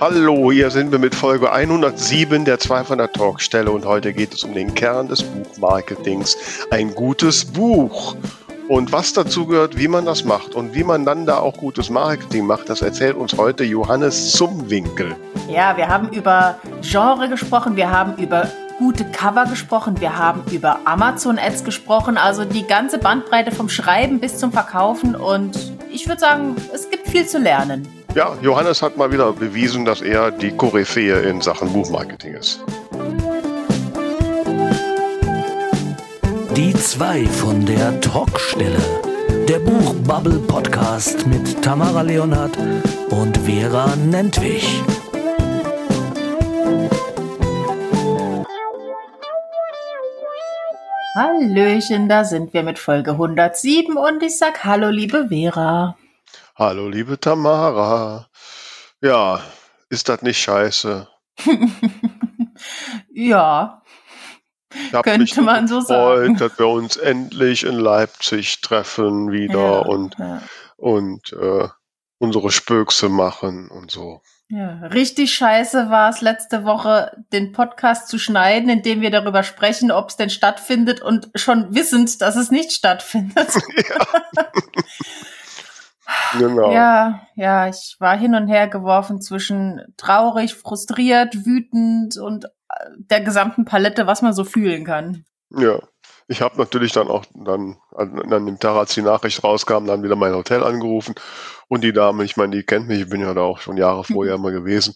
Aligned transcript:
Hallo, 0.00 0.52
hier 0.52 0.70
sind 0.70 0.92
wir 0.92 1.00
mit 1.00 1.12
Folge 1.12 1.50
107 1.50 2.44
der 2.44 2.60
200 2.60 3.12
Talkstelle 3.12 3.72
und 3.72 3.84
heute 3.84 4.12
geht 4.12 4.32
es 4.32 4.44
um 4.44 4.54
den 4.54 4.72
Kern 4.72 5.08
des 5.08 5.24
Buchmarketings. 5.24 6.36
Ein 6.70 6.94
gutes 6.94 7.44
Buch. 7.44 8.14
Und 8.68 8.92
was 8.92 9.12
dazu 9.12 9.46
gehört, 9.46 9.76
wie 9.76 9.88
man 9.88 10.04
das 10.04 10.24
macht 10.24 10.54
und 10.54 10.72
wie 10.72 10.84
man 10.84 11.04
dann 11.04 11.26
da 11.26 11.38
auch 11.38 11.56
gutes 11.56 11.90
Marketing 11.90 12.46
macht, 12.46 12.68
das 12.68 12.80
erzählt 12.80 13.16
uns 13.16 13.36
heute 13.36 13.64
Johannes 13.64 14.30
Zumwinkel. 14.30 15.16
Ja, 15.48 15.76
wir 15.76 15.88
haben 15.88 16.10
über 16.10 16.60
Genre 16.80 17.28
gesprochen, 17.28 17.74
wir 17.74 17.90
haben 17.90 18.22
über 18.22 18.46
gute 18.78 19.04
Cover 19.04 19.46
gesprochen, 19.46 20.00
wir 20.00 20.16
haben 20.16 20.44
über 20.52 20.78
Amazon-Ads 20.84 21.64
gesprochen, 21.64 22.16
also 22.16 22.44
die 22.44 22.64
ganze 22.64 22.98
Bandbreite 22.98 23.50
vom 23.50 23.68
Schreiben 23.68 24.20
bis 24.20 24.38
zum 24.38 24.52
Verkaufen 24.52 25.16
und 25.16 25.58
ich 25.90 26.06
würde 26.06 26.20
sagen, 26.20 26.54
es 26.72 26.88
gibt 26.88 27.08
viel 27.08 27.26
zu 27.26 27.38
lernen. 27.38 27.97
Ja, 28.14 28.36
Johannes 28.42 28.82
hat 28.82 28.96
mal 28.96 29.12
wieder 29.12 29.32
bewiesen, 29.32 29.84
dass 29.84 30.00
er 30.00 30.30
die 30.30 30.50
Koryphäe 30.50 31.20
in 31.20 31.40
Sachen 31.40 31.72
Buchmarketing 31.72 32.34
ist. 32.34 32.64
Die 36.56 36.72
zwei 36.74 37.26
von 37.26 37.64
der 37.66 38.00
Talkstelle. 38.00 38.80
Der 39.48 39.58
Buchbubble 39.60 40.38
Podcast 40.40 41.26
mit 41.26 41.62
Tamara 41.62 42.02
Leonhardt 42.02 42.56
und 43.10 43.36
Vera 43.38 43.94
Nentwich. 43.96 44.82
Hallöchen, 51.14 52.08
da 52.08 52.24
sind 52.24 52.52
wir 52.54 52.62
mit 52.62 52.78
Folge 52.78 53.12
107 53.12 53.96
und 53.96 54.22
ich 54.22 54.38
sag 54.38 54.64
Hallo, 54.64 54.88
liebe 54.88 55.28
Vera. 55.28 55.96
Hallo, 56.58 56.88
liebe 56.88 57.20
Tamara. 57.20 58.26
Ja, 59.00 59.40
ist 59.90 60.08
das 60.08 60.22
nicht 60.22 60.38
scheiße? 60.38 61.06
ja. 63.14 63.80
Könnte 65.04 65.42
man 65.42 65.68
so 65.68 65.80
sagen. 65.80 66.36
dass 66.36 66.58
wir 66.58 66.66
uns 66.66 66.96
endlich 66.96 67.62
in 67.62 67.78
Leipzig 67.78 68.60
treffen 68.60 69.30
wieder 69.30 69.60
ja, 69.60 69.78
und, 69.78 70.18
ja. 70.18 70.42
und 70.76 71.32
äh, 71.32 71.68
unsere 72.18 72.50
Spökse 72.50 73.08
machen 73.08 73.68
und 73.70 73.92
so. 73.92 74.20
Ja, 74.48 74.78
richtig 74.86 75.32
scheiße 75.34 75.90
war 75.90 76.10
es 76.10 76.22
letzte 76.22 76.64
Woche, 76.64 77.12
den 77.32 77.52
Podcast 77.52 78.08
zu 78.08 78.18
schneiden, 78.18 78.68
in 78.68 78.82
dem 78.82 79.00
wir 79.00 79.12
darüber 79.12 79.44
sprechen, 79.44 79.92
ob 79.92 80.08
es 80.08 80.16
denn 80.16 80.30
stattfindet 80.30 81.02
und 81.02 81.30
schon 81.36 81.76
wissend, 81.76 82.20
dass 82.20 82.34
es 82.34 82.50
nicht 82.50 82.72
stattfindet. 82.72 83.48
Ja. 83.76 84.44
Genau. 86.38 86.72
Ja, 86.72 87.20
ja, 87.34 87.68
ich 87.68 87.96
war 87.98 88.16
hin 88.16 88.34
und 88.34 88.48
her 88.48 88.68
geworfen 88.68 89.20
zwischen 89.20 89.82
traurig, 89.96 90.54
frustriert, 90.54 91.44
wütend 91.44 92.16
und 92.16 92.46
äh, 92.46 92.48
der 92.96 93.20
gesamten 93.20 93.64
Palette, 93.64 94.06
was 94.06 94.22
man 94.22 94.32
so 94.32 94.44
fühlen 94.44 94.84
kann. 94.84 95.24
Ja, 95.50 95.78
ich 96.26 96.42
habe 96.42 96.58
natürlich 96.58 96.92
dann 96.92 97.08
auch 97.08 97.24
dann 97.34 97.76
an, 97.94 98.32
an 98.32 98.46
dem 98.46 98.58
Tag, 98.58 98.76
als 98.76 98.94
die 98.94 99.02
Nachricht 99.02 99.42
rauskam, 99.44 99.86
dann 99.86 100.02
wieder 100.02 100.16
mein 100.16 100.34
Hotel 100.34 100.62
angerufen 100.62 101.14
und 101.68 101.84
die 101.84 101.92
Dame, 101.92 102.24
ich 102.24 102.36
meine, 102.36 102.56
die 102.56 102.62
kennt 102.62 102.88
mich, 102.88 103.00
ich 103.00 103.08
bin 103.08 103.20
ja 103.20 103.34
da 103.34 103.42
auch 103.42 103.58
schon 103.58 103.76
Jahre 103.76 104.04
vorher 104.12 104.34
immer 104.34 104.50
gewesen. 104.50 104.94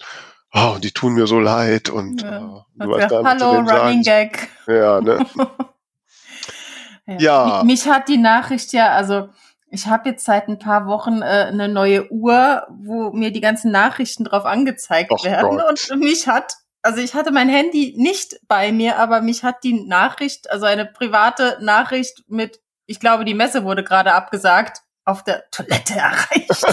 Oh, 0.55 0.77
die 0.83 0.91
tun 0.91 1.15
mir 1.15 1.27
so 1.27 1.41
leid 1.41 1.89
und 1.89 2.23
ja. 2.23 2.37
äh, 2.39 2.41
du 2.75 2.91
weißt 2.91 3.11
ja, 3.11 3.25
Hallo, 3.25 3.61
Running 3.61 4.03
Gag. 4.03 4.49
Ja, 4.67 5.01
ne? 5.01 5.27
ja. 7.07 7.19
ja. 7.19 7.65
Mich 7.65 7.89
hat 7.89 8.09
die 8.09 8.19
Nachricht 8.19 8.75
ja, 8.75 8.93
also 8.93 9.31
ich 9.73 9.87
habe 9.87 10.11
jetzt 10.11 10.27
seit 10.27 10.49
ein 10.49 10.59
paar 10.59 10.87
Wochen 10.87 11.23
äh, 11.23 11.47
eine 11.49 11.67
neue 11.67 12.13
Uhr, 12.13 12.67
wo 12.69 13.11
mir 13.13 13.33
die 13.33 13.41
ganzen 13.41 13.73
Nachrichten 13.73 14.23
drauf 14.25 14.45
angezeigt 14.45 15.11
Och 15.11 15.25
werden. 15.25 15.57
Gott. 15.57 15.91
Und 15.91 16.01
mich 16.01 16.29
hat, 16.29 16.53
also 16.83 17.01
ich 17.01 17.15
hatte 17.15 17.33
mein 17.33 17.49
Handy 17.49 17.95
nicht 17.97 18.39
bei 18.49 18.71
mir, 18.71 18.99
aber 18.99 19.23
mich 19.23 19.45
hat 19.45 19.65
die 19.65 19.83
Nachricht, 19.85 20.51
also 20.51 20.67
eine 20.67 20.85
private 20.85 21.57
Nachricht 21.63 22.23
mit, 22.29 22.61
ich 22.85 23.01
glaube, 23.01 23.25
die 23.25 23.33
Messe 23.33 23.65
wurde 23.65 23.83
gerade 23.83 24.13
abgesagt, 24.13 24.83
auf 25.07 25.25
der 25.25 25.49
Toilette 25.51 25.95
erreicht. 25.97 26.67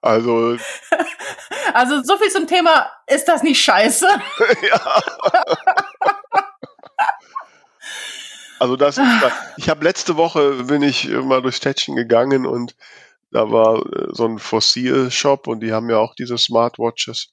Also. 0.00 0.56
Also 1.74 2.02
so 2.02 2.16
viel 2.16 2.30
zum 2.30 2.46
Thema, 2.46 2.90
ist 3.06 3.28
das 3.28 3.42
nicht 3.42 3.62
scheiße? 3.62 4.06
ja. 4.70 5.02
Also 8.58 8.76
das 8.76 8.98
ist, 8.98 9.06
ich 9.56 9.68
habe 9.68 9.84
letzte 9.84 10.16
Woche 10.16 10.64
bin 10.64 10.82
ich 10.82 11.08
mal 11.08 11.42
durch 11.42 11.56
Städtchen 11.56 11.96
gegangen 11.96 12.46
und 12.46 12.76
da 13.30 13.50
war 13.50 13.84
äh, 13.86 14.08
so 14.10 14.26
ein 14.26 14.38
Fossil-Shop 14.38 15.46
und 15.46 15.60
die 15.60 15.72
haben 15.72 15.90
ja 15.90 15.98
auch 15.98 16.14
diese 16.14 16.38
Smartwatches. 16.38 17.32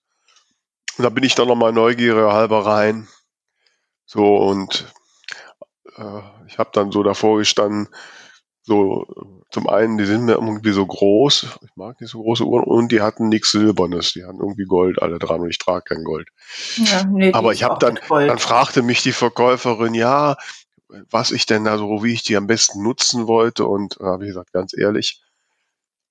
Und 0.97 1.03
da 1.03 1.09
bin 1.09 1.24
ich 1.24 1.36
dann 1.36 1.47
nochmal 1.47 1.74
neugierig 1.74 2.31
halber 2.31 2.66
rein. 2.66 3.08
So 4.06 4.38
und 4.38 4.86
äh, 5.97 6.22
ich 6.47 6.58
habe 6.58 6.69
dann 6.74 6.91
so 6.91 7.03
davor 7.03 7.38
gestanden, 7.38 7.88
so 8.62 9.06
zum 9.52 9.69
einen, 9.69 9.97
die 9.97 10.06
sind 10.06 10.25
mir 10.25 10.34
irgendwie 10.34 10.72
so 10.72 10.86
groß, 10.86 11.59
ich 11.62 11.75
mag 11.75 12.02
nicht 12.02 12.09
so 12.09 12.22
große 12.22 12.44
Uhren, 12.44 12.63
und 12.63 12.92
die 12.92 13.02
hatten 13.02 13.30
nichts 13.30 13.52
Silbernes, 13.52 14.13
die 14.13 14.25
hatten 14.25 14.40
irgendwie 14.40 14.66
Gold 14.66 15.02
alle 15.02 15.19
dran 15.19 15.42
und 15.42 15.50
ich 15.50 15.59
trage 15.59 15.96
kein 15.96 16.03
Gold. 16.03 16.28
Ja, 16.78 17.03
nee, 17.06 17.31
Aber 17.31 17.53
ich 17.53 17.63
habe 17.63 17.78
dann, 17.80 18.00
dann 18.09 18.40
fragte 18.40 18.81
mich 18.81 19.03
die 19.03 19.12
Verkäuferin, 19.12 19.94
ja, 19.94 20.36
was 21.09 21.31
ich 21.31 21.45
denn 21.45 21.63
da 21.63 21.78
so, 21.78 22.03
wie 22.03 22.13
ich 22.13 22.23
die 22.23 22.38
am 22.38 22.47
besten 22.47 22.83
nutzen 22.83 23.28
wollte. 23.28 23.66
Und 23.66 23.97
da 24.00 24.06
habe 24.06 24.25
ich 24.25 24.29
gesagt, 24.29 24.53
ganz 24.53 24.75
ehrlich, 24.78 25.22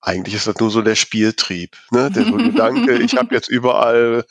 eigentlich 0.01 0.35
ist 0.35 0.47
das 0.47 0.57
nur 0.59 0.69
so 0.69 0.81
der 0.81 0.95
Spieltrieb. 0.95 1.75
Ne? 1.91 2.11
Der 2.11 2.25
so 2.25 2.33
Gedanke, 2.33 2.97
ich 2.99 3.15
habe 3.17 3.33
jetzt 3.33 3.49
überall, 3.49 4.25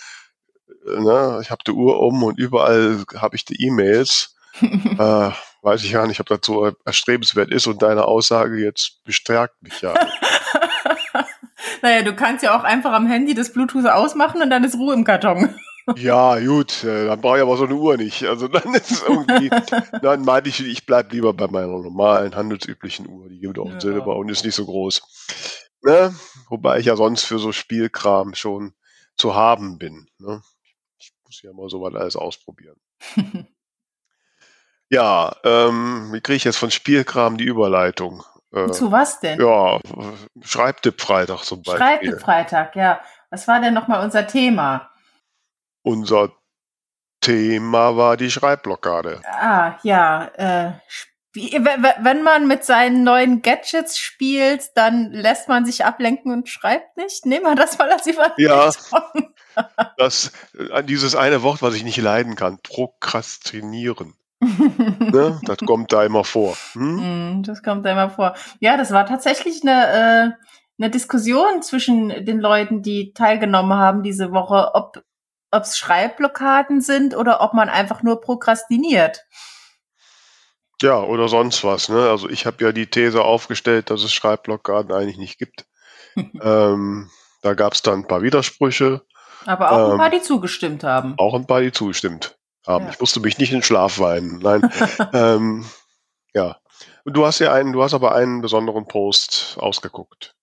ne, 0.85 1.41
ich 1.43 1.51
habe 1.51 1.65
die 1.67 1.73
Uhr 1.73 2.01
um 2.01 2.23
und 2.23 2.39
überall 2.39 3.05
habe 3.17 3.37
ich 3.37 3.45
die 3.45 3.61
E-Mails. 3.67 4.37
äh, 4.61 5.31
weiß 5.63 5.83
ich 5.83 5.93
ja 5.93 6.07
nicht, 6.07 6.21
ob 6.21 6.27
das 6.27 6.41
so 6.45 6.71
erstrebenswert 6.85 7.51
ist 7.51 7.67
und 7.67 7.83
deine 7.83 8.05
Aussage 8.05 8.63
jetzt 8.63 9.03
bestärkt 9.05 9.61
mich 9.63 9.81
ja. 9.81 9.95
naja, 11.83 12.03
du 12.03 12.15
kannst 12.15 12.45
ja 12.45 12.57
auch 12.57 12.63
einfach 12.63 12.93
am 12.93 13.07
Handy 13.07 13.35
das 13.35 13.53
Bluetooth 13.53 13.87
ausmachen 13.87 14.43
und 14.43 14.51
dann 14.51 14.63
ist 14.63 14.77
Ruhe 14.77 14.95
im 14.95 15.05
Karton. 15.05 15.55
Ja, 15.97 16.39
gut, 16.39 16.83
äh, 16.85 17.07
dann 17.07 17.21
brauche 17.21 17.37
ich 17.37 17.43
aber 17.43 17.57
so 17.57 17.65
eine 17.65 17.75
Uhr 17.75 17.97
nicht. 17.97 18.25
Also 18.25 18.49
dann 18.49 18.75
ist 18.75 18.91
es 18.91 19.03
irgendwie, 19.03 19.51
dann 20.03 20.23
meine 20.23 20.49
ich, 20.49 20.65
ich 20.67 20.87
bleibe 20.87 21.15
lieber 21.15 21.35
bei 21.35 21.47
meiner 21.47 21.67
normalen, 21.67 22.35
handelsüblichen 22.35 23.07
Uhr. 23.07 23.29
Die 23.29 23.41
gibt 23.41 23.59
auch 23.59 23.69
ja. 23.69 23.81
Silber 23.81 24.17
und 24.17 24.31
ist 24.31 24.45
nicht 24.45 24.55
so 24.55 24.65
groß. 24.65 25.03
Ne? 25.83 26.15
Wobei 26.49 26.79
ich 26.79 26.87
ja 26.87 26.97
sonst 26.97 27.25
für 27.25 27.39
so 27.39 27.53
Spielkram 27.53 28.35
schon 28.35 28.73
zu 29.17 29.35
haben 29.35 29.79
bin. 29.79 30.09
Ne? 30.19 30.43
Ich 30.99 31.13
muss 31.25 31.43
ja 31.43 31.53
mal 31.53 31.69
so 31.69 31.83
was 31.83 31.95
alles 31.95 32.17
ausprobieren. 32.17 32.77
ja, 34.89 35.37
ähm, 35.45 36.13
wie 36.13 36.21
kriege 36.23 36.37
ich 36.37 36.45
jetzt 36.45 36.57
von 36.57 36.71
Spielkram 36.71 37.37
die 37.37 37.45
Überleitung? 37.45 38.25
Äh, 38.53 38.71
zu 38.71 38.91
was 38.91 39.21
denn? 39.21 39.39
Ja, 39.39 39.81
Schreibtipp-Freitag 40.41 41.43
zum 41.43 41.63
Beispiel. 41.63 41.79
Schreibtipp-Freitag, 41.79 42.77
ja. 42.77 43.01
Was 43.29 43.47
war 43.49 43.61
denn 43.61 43.75
nochmal 43.75 44.03
unser 44.03 44.27
Thema? 44.27 44.94
Unser 45.85 46.33
Thema 47.21 47.97
war 47.97 48.17
die 48.17 48.31
Schreibblockade. 48.31 49.21
Ah, 49.27 49.79
ja. 49.83 50.31
Äh, 50.37 50.73
wenn 51.35 52.23
man 52.23 52.47
mit 52.47 52.65
seinen 52.65 53.03
neuen 53.03 53.43
Gadgets 53.43 53.99
spielt, 53.99 54.71
dann 54.77 55.11
lässt 55.11 55.49
man 55.49 55.67
sich 55.67 55.85
ablenken 55.85 56.33
und 56.33 56.49
schreibt 56.49 56.97
nicht. 56.97 57.27
Nehmen 57.27 57.45
wir 57.45 57.55
das 57.55 57.77
mal 57.79 57.91
als 57.91 58.07
Überlegung. 58.07 58.35
Ja, 58.39 58.71
das, 59.99 60.33
äh, 60.57 60.83
dieses 60.85 61.15
eine 61.15 61.43
Wort, 61.43 61.61
was 61.61 61.75
ich 61.75 61.85
nicht 61.85 61.99
leiden 61.99 62.35
kann, 62.35 62.61
Prokrastinieren. 62.63 64.15
ne? 64.41 65.41
Das 65.45 65.59
kommt 65.59 65.93
da 65.93 66.05
immer 66.05 66.25
vor. 66.25 66.57
Hm? 66.73 67.39
Mm, 67.39 67.43
das 67.43 67.63
kommt 67.63 67.85
da 67.85 67.93
immer 67.93 68.11
vor. 68.11 68.35
Ja, 68.61 68.77
das 68.77 68.93
war 68.93 69.07
tatsächlich 69.07 69.63
eine, 69.63 69.87
äh, 69.87 70.83
eine 70.83 70.91
Diskussion 70.91 71.63
zwischen 71.63 72.25
den 72.25 72.39
Leuten, 72.39 72.83
die 72.83 73.13
teilgenommen 73.13 73.77
haben 73.79 74.03
diese 74.03 74.33
Woche, 74.33 74.75
ob 74.75 75.03
ob 75.55 75.63
es 75.63 75.79
Schreibblockaden 75.79 76.81
sind 76.81 77.17
oder 77.17 77.41
ob 77.41 77.55
man 77.55 77.69
einfach 77.69 78.03
nur 78.03 78.21
prokrastiniert. 78.21 79.25
Ja, 80.83 81.01
oder 81.01 81.29
sonst 81.29 81.65
was. 81.65 81.89
Ne? 81.89 82.11
Also 82.11 82.29
ich 82.29 82.47
habe 82.47 82.63
ja 82.65 82.73
die 82.73 82.87
These 82.87 83.23
aufgestellt, 83.23 83.91
dass 83.91 84.03
es 84.03 84.13
Schreibblockaden 84.13 84.93
eigentlich 84.93 85.19
nicht 85.19 85.39
gibt. 85.39 85.67
ähm, 86.17 87.11
da 87.43 87.55
gab 87.55 87.75
es 87.75 87.83
dann 87.83 88.01
ein 88.01 88.07
paar 88.07 88.23
Widersprüche. 88.23 89.03
Aber 89.47 89.73
auch 89.73 89.87
ähm, 89.87 89.93
ein 89.93 89.99
paar, 89.99 90.11
die 90.11 90.23
zugestimmt 90.23 90.85
haben. 90.85 91.15
Auch 91.19 91.35
ein 91.35 91.47
paar, 91.47 91.61
die 91.61 91.73
zugestimmt 91.73 92.37
haben. 92.67 92.87
Ja. 92.87 92.91
Ich 92.91 93.01
musste 93.01 93.21
mich 93.21 93.39
nicht 93.39 93.53
in 93.53 93.63
Schlaf 93.63 93.99
weinen. 93.99 94.39
Nein. 94.39 94.71
ähm, 95.13 95.65
ja. 96.35 96.57
Du 97.05 97.27
hast 97.27 97.39
ja 97.39 97.53
einen, 97.53 97.73
du 97.73 97.83
hast 97.83 97.93
aber 97.93 98.15
einen 98.15 98.41
besonderen 98.41 98.87
Post 98.87 99.57
ausgeguckt. 99.61 100.35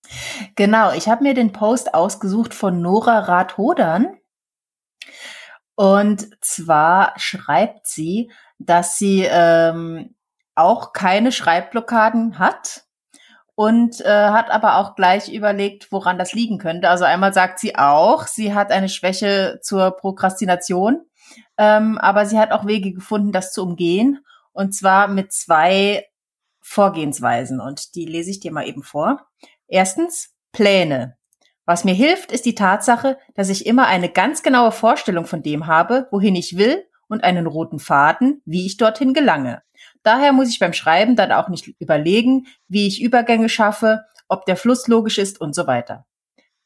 Genau, 0.54 0.92
ich 0.92 1.08
habe 1.08 1.24
mir 1.24 1.34
den 1.34 1.52
Post 1.52 1.94
ausgesucht 1.94 2.54
von 2.54 2.80
Nora 2.80 3.20
Rathodern. 3.20 4.16
Und 5.74 6.28
zwar 6.44 7.14
schreibt 7.16 7.86
sie, 7.86 8.30
dass 8.58 8.98
sie 8.98 9.26
ähm, 9.28 10.14
auch 10.54 10.92
keine 10.92 11.32
Schreibblockaden 11.32 12.38
hat 12.38 12.84
und 13.54 14.00
äh, 14.00 14.28
hat 14.28 14.50
aber 14.50 14.76
auch 14.76 14.94
gleich 14.94 15.32
überlegt, 15.32 15.90
woran 15.92 16.18
das 16.18 16.32
liegen 16.32 16.58
könnte. 16.58 16.88
Also 16.88 17.04
einmal 17.04 17.32
sagt 17.32 17.58
sie 17.58 17.76
auch, 17.76 18.26
sie 18.26 18.54
hat 18.54 18.70
eine 18.70 18.88
Schwäche 18.88 19.60
zur 19.62 19.92
Prokrastination, 19.92 21.06
ähm, 21.58 21.98
aber 21.98 22.26
sie 22.26 22.38
hat 22.38 22.52
auch 22.52 22.66
Wege 22.66 22.92
gefunden, 22.92 23.32
das 23.32 23.52
zu 23.52 23.62
umgehen. 23.62 24.24
Und 24.52 24.74
zwar 24.74 25.08
mit 25.08 25.32
zwei 25.32 26.06
Vorgehensweisen. 26.60 27.60
Und 27.60 27.94
die 27.94 28.04
lese 28.04 28.30
ich 28.30 28.40
dir 28.40 28.52
mal 28.52 28.66
eben 28.66 28.82
vor. 28.82 29.26
Erstens, 29.66 30.34
Pläne. 30.52 31.16
Was 31.64 31.84
mir 31.84 31.94
hilft, 31.94 32.32
ist 32.32 32.44
die 32.44 32.54
Tatsache, 32.54 33.18
dass 33.34 33.48
ich 33.48 33.66
immer 33.66 33.86
eine 33.86 34.08
ganz 34.08 34.42
genaue 34.42 34.72
Vorstellung 34.72 35.26
von 35.26 35.42
dem 35.42 35.66
habe, 35.66 36.08
wohin 36.10 36.34
ich 36.34 36.56
will 36.56 36.84
und 37.08 37.22
einen 37.22 37.46
roten 37.46 37.78
Faden, 37.78 38.42
wie 38.44 38.66
ich 38.66 38.78
dorthin 38.78 39.14
gelange. 39.14 39.62
Daher 40.02 40.32
muss 40.32 40.48
ich 40.48 40.58
beim 40.58 40.72
Schreiben 40.72 41.14
dann 41.14 41.30
auch 41.30 41.48
nicht 41.48 41.68
überlegen, 41.78 42.46
wie 42.68 42.88
ich 42.88 43.02
Übergänge 43.02 43.48
schaffe, 43.48 44.04
ob 44.28 44.44
der 44.46 44.56
Fluss 44.56 44.88
logisch 44.88 45.18
ist 45.18 45.40
und 45.40 45.54
so 45.54 45.66
weiter. 45.66 46.04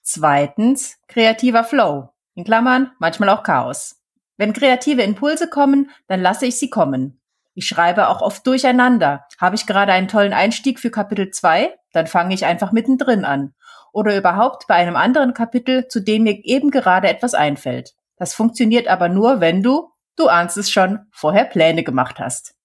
Zweitens, 0.02 0.98
kreativer 1.08 1.64
Flow. 1.64 2.10
In 2.34 2.44
Klammern, 2.44 2.92
manchmal 2.98 3.28
auch 3.28 3.42
Chaos. 3.42 4.00
Wenn 4.36 4.52
kreative 4.52 5.02
Impulse 5.02 5.48
kommen, 5.48 5.90
dann 6.06 6.20
lasse 6.20 6.46
ich 6.46 6.58
sie 6.58 6.70
kommen. 6.70 7.20
Ich 7.54 7.66
schreibe 7.66 8.08
auch 8.08 8.20
oft 8.20 8.46
durcheinander. 8.46 9.26
Habe 9.40 9.56
ich 9.56 9.66
gerade 9.66 9.92
einen 9.92 10.08
tollen 10.08 10.34
Einstieg 10.34 10.78
für 10.78 10.90
Kapitel 10.90 11.30
2, 11.30 11.74
dann 11.92 12.06
fange 12.06 12.34
ich 12.34 12.44
einfach 12.44 12.70
mittendrin 12.70 13.24
an. 13.24 13.54
Oder 13.96 14.14
überhaupt 14.14 14.66
bei 14.66 14.74
einem 14.74 14.94
anderen 14.94 15.32
Kapitel, 15.32 15.88
zu 15.88 16.00
dem 16.00 16.24
mir 16.24 16.44
eben 16.44 16.70
gerade 16.70 17.08
etwas 17.08 17.32
einfällt. 17.32 17.94
Das 18.18 18.34
funktioniert 18.34 18.88
aber 18.88 19.08
nur, 19.08 19.40
wenn 19.40 19.62
du, 19.62 19.90
du 20.16 20.28
ahnst 20.28 20.58
es 20.58 20.70
schon, 20.70 21.06
vorher 21.10 21.46
Pläne 21.46 21.82
gemacht 21.82 22.18
hast. 22.18 22.56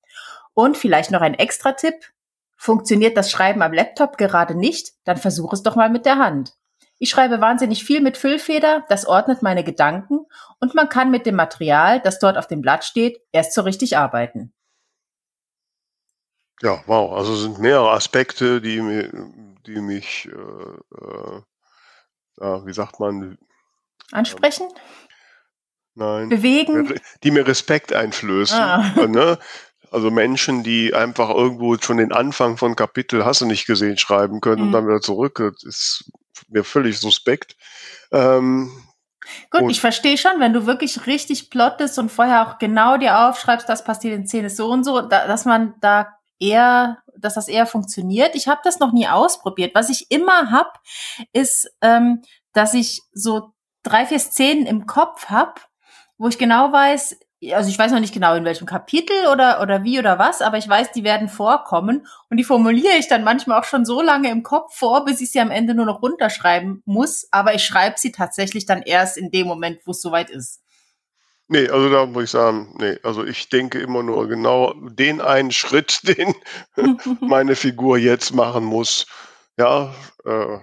Und 0.53 0.75
vielleicht 0.75 1.09
noch 1.09 1.21
ein 1.21 1.35
extra 1.35 1.71
Tipp. 1.71 1.95
Funktioniert 2.57 3.15
das 3.15 3.31
Schreiben 3.31 3.61
am 3.61 3.71
Laptop 3.71 4.17
gerade 4.17 4.55
nicht, 4.55 4.91
dann 5.05 5.15
versuch 5.15 5.53
es 5.53 5.63
doch 5.63 5.77
mal 5.77 5.89
mit 5.89 6.05
der 6.05 6.17
Hand. 6.17 6.51
Ich 6.99 7.09
schreibe 7.09 7.39
wahnsinnig 7.39 7.85
viel 7.85 8.01
mit 8.01 8.17
Füllfeder, 8.17 8.83
das 8.89 9.05
ordnet 9.05 9.41
meine 9.41 9.63
Gedanken 9.63 10.25
und 10.59 10.75
man 10.75 10.89
kann 10.89 11.11
mit 11.11 11.25
dem 11.25 11.35
Material, 11.35 12.01
das 12.01 12.19
dort 12.19 12.37
auf 12.37 12.47
dem 12.47 12.59
Blatt 12.59 12.83
steht, 12.83 13.21
erst 13.31 13.53
so 13.53 13.61
richtig 13.61 13.95
arbeiten. 13.95 14.51
Ja, 16.61 16.83
wow, 16.87 17.13
also 17.13 17.37
sind 17.37 17.57
mehrere 17.57 17.91
Aspekte, 17.91 18.59
die, 18.59 19.09
die 19.65 19.81
mich, 19.81 20.27
äh, 20.27 21.41
äh, 22.39 22.65
wie 22.65 22.73
sagt 22.73 22.99
man? 22.99 23.37
Ansprechen? 24.11 24.67
Nein. 25.93 26.29
Bewegen? 26.29 26.99
Die 27.23 27.31
mir 27.31 27.47
Respekt 27.47 27.93
einflößen. 27.93 28.57
Ah. 28.59 29.07
Ne? 29.07 29.37
Also 29.91 30.09
Menschen, 30.09 30.63
die 30.63 30.93
einfach 30.93 31.29
irgendwo 31.29 31.77
schon 31.77 31.97
den 31.97 32.13
Anfang 32.13 32.55
von 32.57 32.77
Kapitel 32.77 33.25
hast 33.25 33.41
du 33.41 33.45
nicht 33.45 33.65
gesehen 33.65 33.97
schreiben 33.97 34.39
können 34.39 34.61
mhm. 34.61 34.67
und 34.67 34.71
dann 34.71 34.87
wieder 34.87 35.01
zurück, 35.01 35.37
das 35.53 35.63
ist 35.63 36.11
mir 36.47 36.63
völlig 36.63 36.97
suspekt. 36.97 37.57
Ähm, 38.11 38.71
Gut, 39.49 39.69
ich 39.69 39.81
verstehe 39.81 40.17
schon, 40.17 40.39
wenn 40.39 40.53
du 40.53 40.65
wirklich 40.65 41.05
richtig 41.07 41.49
plottest 41.49 41.99
und 41.99 42.09
vorher 42.09 42.47
auch 42.47 42.57
genau 42.57 42.97
dir 42.97 43.27
aufschreibst, 43.27 43.67
das 43.67 43.83
passiert 43.83 44.15
in 44.15 44.27
Szene 44.27 44.49
so 44.49 44.69
und 44.69 44.83
so, 44.83 45.01
da, 45.01 45.27
dass 45.27 45.45
man 45.45 45.75
da 45.81 46.17
eher, 46.39 46.97
dass 47.21 47.35
das 47.35 47.47
eher 47.47 47.65
funktioniert. 47.65 48.35
Ich 48.35 48.47
habe 48.47 48.61
das 48.63 48.79
noch 48.79 48.91
nie 48.93 49.07
ausprobiert. 49.07 49.75
Was 49.75 49.89
ich 49.89 50.11
immer 50.11 50.51
hab, 50.51 50.79
ist, 51.33 51.71
ähm, 51.81 52.21
dass 52.53 52.73
ich 52.73 53.01
so 53.13 53.53
drei, 53.83 54.05
vier 54.05 54.19
Szenen 54.19 54.65
im 54.65 54.85
Kopf 54.85 55.27
hab, 55.27 55.67
wo 56.17 56.27
ich 56.27 56.37
genau 56.37 56.71
weiß, 56.71 57.17
also 57.53 57.69
ich 57.69 57.79
weiß 57.79 57.91
noch 57.91 57.99
nicht 57.99 58.13
genau 58.13 58.35
in 58.35 58.45
welchem 58.45 58.67
Kapitel 58.67 59.15
oder, 59.31 59.61
oder 59.61 59.83
wie 59.83 59.97
oder 59.97 60.19
was, 60.19 60.41
aber 60.41 60.57
ich 60.59 60.69
weiß, 60.69 60.91
die 60.91 61.03
werden 61.03 61.27
vorkommen 61.27 62.05
und 62.29 62.37
die 62.37 62.43
formuliere 62.43 62.97
ich 62.97 63.07
dann 63.07 63.23
manchmal 63.23 63.59
auch 63.59 63.63
schon 63.63 63.83
so 63.83 64.01
lange 64.01 64.29
im 64.29 64.43
Kopf 64.43 64.75
vor, 64.75 65.05
bis 65.05 65.21
ich 65.21 65.31
sie 65.31 65.39
am 65.39 65.49
Ende 65.49 65.73
nur 65.73 65.87
noch 65.87 66.03
runterschreiben 66.03 66.83
muss, 66.85 67.27
aber 67.31 67.55
ich 67.55 67.63
schreibe 67.63 67.97
sie 67.97 68.11
tatsächlich 68.11 68.67
dann 68.67 68.83
erst 68.83 69.17
in 69.17 69.31
dem 69.31 69.47
Moment, 69.47 69.79
wo 69.85 69.91
es 69.91 70.01
soweit 70.01 70.29
ist. 70.29 70.61
Nee, 71.53 71.67
also 71.67 71.89
da 71.89 72.05
muss 72.05 72.23
ich 72.23 72.29
sagen, 72.29 72.73
nee, 72.79 72.97
also 73.03 73.25
ich 73.25 73.49
denke 73.49 73.81
immer 73.81 74.03
nur 74.03 74.29
genau 74.29 74.73
den 74.73 75.19
einen 75.19 75.51
Schritt, 75.51 75.99
den 76.07 76.33
meine 77.19 77.57
Figur 77.57 77.97
jetzt 77.97 78.33
machen 78.33 78.63
muss. 78.63 79.05
Ja, 79.57 79.93
äh, 80.23 80.59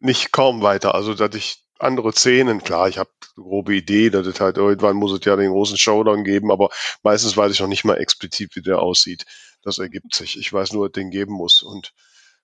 nicht 0.00 0.32
kaum 0.32 0.62
weiter. 0.62 0.94
Also, 0.94 1.12
dass 1.12 1.34
ich 1.34 1.66
andere 1.78 2.14
Szenen, 2.14 2.64
klar, 2.64 2.88
ich 2.88 2.96
habe 2.96 3.10
grobe 3.36 3.74
Idee, 3.74 4.08
dass 4.08 4.26
es 4.26 4.40
halt 4.40 4.56
irgendwann 4.56 4.96
muss 4.96 5.12
es 5.12 5.22
ja 5.26 5.36
den 5.36 5.50
großen 5.50 5.76
Showdown 5.76 6.24
geben, 6.24 6.50
aber 6.50 6.70
meistens 7.02 7.36
weiß 7.36 7.52
ich 7.52 7.60
noch 7.60 7.68
nicht 7.68 7.84
mal 7.84 7.98
explizit, 7.98 8.56
wie 8.56 8.62
der 8.62 8.78
aussieht. 8.78 9.26
Das 9.60 9.76
ergibt 9.76 10.14
sich. 10.14 10.38
Ich 10.38 10.50
weiß 10.50 10.72
nur, 10.72 10.88
dass 10.88 10.94
den 10.94 11.10
geben 11.10 11.34
muss 11.34 11.62
und 11.62 11.92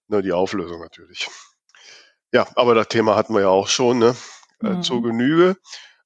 ne, 0.09 0.21
die 0.21 0.33
Auflösung 0.33 0.81
natürlich. 0.81 1.27
Ja, 2.33 2.47
aber 2.55 2.75
das 2.75 2.89
Thema 2.89 3.17
hatten 3.17 3.33
wir 3.33 3.41
ja 3.41 3.49
auch 3.49 3.69
schon, 3.69 3.99
ne? 3.99 4.15
Äh, 4.63 4.75
mhm. 4.75 4.83
zur 4.83 5.03
Genüge. 5.03 5.57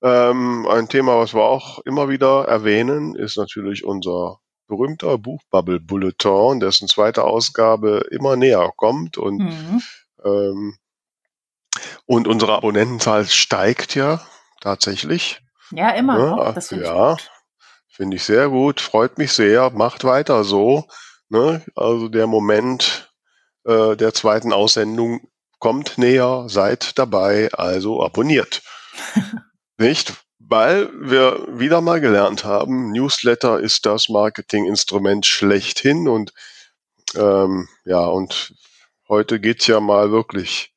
Ähm, 0.05 0.67
ein 0.69 0.89
Thema, 0.89 1.19
was 1.19 1.35
wir 1.35 1.43
auch 1.43 1.79
immer 1.81 2.11
wieder 2.11 2.45
erwähnen, 2.47 3.15
ist 3.15 3.39
natürlich 3.39 3.85
unser 3.85 4.39
berühmter 4.69 5.17
Buchbubble 5.17 5.81
Bulletin, 5.81 6.61
dessen 6.61 6.89
zweite 6.89 7.25
Ausgabe 7.25 8.07
immer 8.11 8.37
näher 8.37 8.71
kommt 8.77 9.17
und 9.17 9.39
mhm. 9.39 9.83
ähm, 10.23 10.77
und 12.07 12.29
unsere 12.29 12.55
Abonnentenzahl 12.55 13.25
steigt 13.25 13.95
ja 13.95 14.21
tatsächlich. 14.61 15.41
Ja, 15.71 15.91
immer 15.91 16.19
ja, 16.19 16.37
noch. 16.37 16.55
Das 16.55 16.69
finde 16.69 16.85
ja, 16.85 17.15
ich 17.15 17.31
Finde 17.89 18.17
ich 18.17 18.25
sehr 18.25 18.49
gut, 18.49 18.81
freut 18.81 19.19
mich 19.19 19.33
sehr, 19.33 19.71
macht 19.71 20.03
weiter 20.03 20.43
so. 20.43 20.89
Ne? 21.29 21.65
Also 21.77 22.09
der 22.09 22.27
Moment 22.27 23.13
äh, 23.65 23.97
der 23.97 24.13
zweiten 24.13 24.53
Aussendung 24.53 25.21
kommt 25.61 25.97
näher, 25.97 26.47
seid 26.49 26.99
dabei, 26.99 27.51
also 27.53 28.03
abonniert. 28.03 28.63
Nicht? 29.79 30.15
Weil 30.39 30.91
wir 30.93 31.47
wieder 31.49 31.81
mal 31.81 32.01
gelernt 32.01 32.45
haben, 32.45 32.93
Newsletter 32.93 33.61
ist 33.61 33.87
das 33.87 34.09
Marketinginstrument 34.09 35.25
schlechthin 35.25 36.07
und 36.07 36.33
ähm, 37.17 37.69
ja, 37.85 38.05
und 38.05 38.55
heute 39.09 39.41
geht's 39.41 39.67
ja 39.67 39.81
mal 39.81 40.11
wirklich 40.11 40.75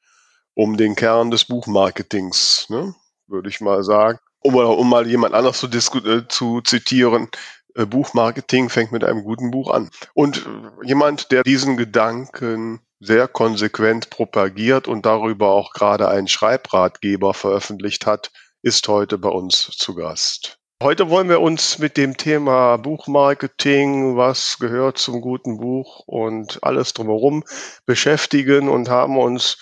um 0.53 0.77
den 0.77 0.95
Kern 0.95 1.31
des 1.31 1.45
Buchmarketings, 1.45 2.67
ne? 2.69 2.95
würde 3.27 3.49
ich 3.49 3.61
mal 3.61 3.83
sagen. 3.83 4.19
Um, 4.39 4.55
um 4.55 4.89
mal 4.89 5.07
jemand 5.07 5.33
anders 5.33 5.59
zu, 5.59 5.67
äh, 5.67 6.27
zu 6.27 6.61
zitieren, 6.61 7.29
äh, 7.75 7.85
Buchmarketing 7.85 8.69
fängt 8.69 8.91
mit 8.91 9.03
einem 9.03 9.23
guten 9.23 9.51
Buch 9.51 9.71
an. 9.71 9.89
Und 10.13 10.45
äh, 10.45 10.87
jemand, 10.87 11.31
der 11.31 11.43
diesen 11.43 11.77
Gedanken 11.77 12.79
sehr 12.99 13.27
konsequent 13.27 14.09
propagiert 14.09 14.87
und 14.87 15.05
darüber 15.05 15.49
auch 15.49 15.73
gerade 15.73 16.07
einen 16.07 16.27
Schreibratgeber 16.27 17.33
veröffentlicht 17.33 18.05
hat, 18.05 18.31
ist 18.67 18.89
heute 18.89 19.17
bei 19.17 19.29
uns 19.29 19.69
zu 19.77 19.95
Gast. 19.95 20.59
Heute 20.83 21.09
wollen 21.09 21.29
wir 21.29 21.39
uns 21.39 21.79
mit 21.79 21.95
dem 21.95 22.17
Thema 22.17 22.75
Buchmarketing, 22.75 24.17
was 24.17 24.59
gehört 24.59 24.97
zum 24.97 25.21
guten 25.21 25.57
Buch 25.57 26.03
und 26.05 26.61
alles 26.63 26.91
drumherum 26.91 27.45
beschäftigen 27.85 28.67
und 28.67 28.89
haben 28.89 29.17
uns 29.17 29.57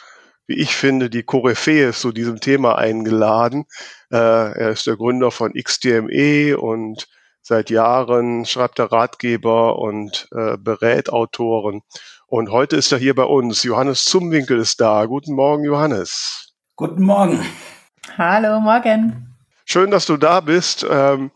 wie 0.48 0.60
ich 0.60 0.76
finde, 0.76 1.12
die 1.12 1.22
Koryphäe 1.22 1.92
zu 1.92 2.12
diesem 2.12 2.40
Thema 2.40 2.80
eingeladen. 2.80 3.66
Äh, 4.12 4.18
er 4.18 4.72
ist 4.72 4.88
der 4.88 4.96
Gründer 4.98 5.30
von 5.30 5.54
XDME 5.54 6.58
und 6.58 7.08
seit 7.44 7.70
Jahren 7.70 8.46
schreibt 8.46 8.80
er 8.80 8.92
Ratgeber 8.92 9.78
und 9.78 10.28
äh, 10.32 10.58
berät 10.58 11.10
Autoren. 11.10 11.82
Und 12.26 12.50
heute 12.52 12.76
ist 12.76 12.92
er 12.92 12.98
hier 12.98 13.14
bei 13.14 13.26
uns. 13.26 13.62
Johannes 13.62 14.06
Zumwinkel 14.06 14.58
ist 14.60 14.82
da. 14.82 15.06
Guten 15.06 15.36
Morgen, 15.36 15.64
Johannes. 15.64 16.56
Guten 16.76 17.04
Morgen. 17.04 17.40
Hallo, 18.18 18.60
morgen. 18.60 19.36
Schön, 19.66 19.92
dass 19.92 20.06
du 20.06 20.18
da 20.18 20.40
bist. 20.40 20.86
Ähm, 20.90 21.32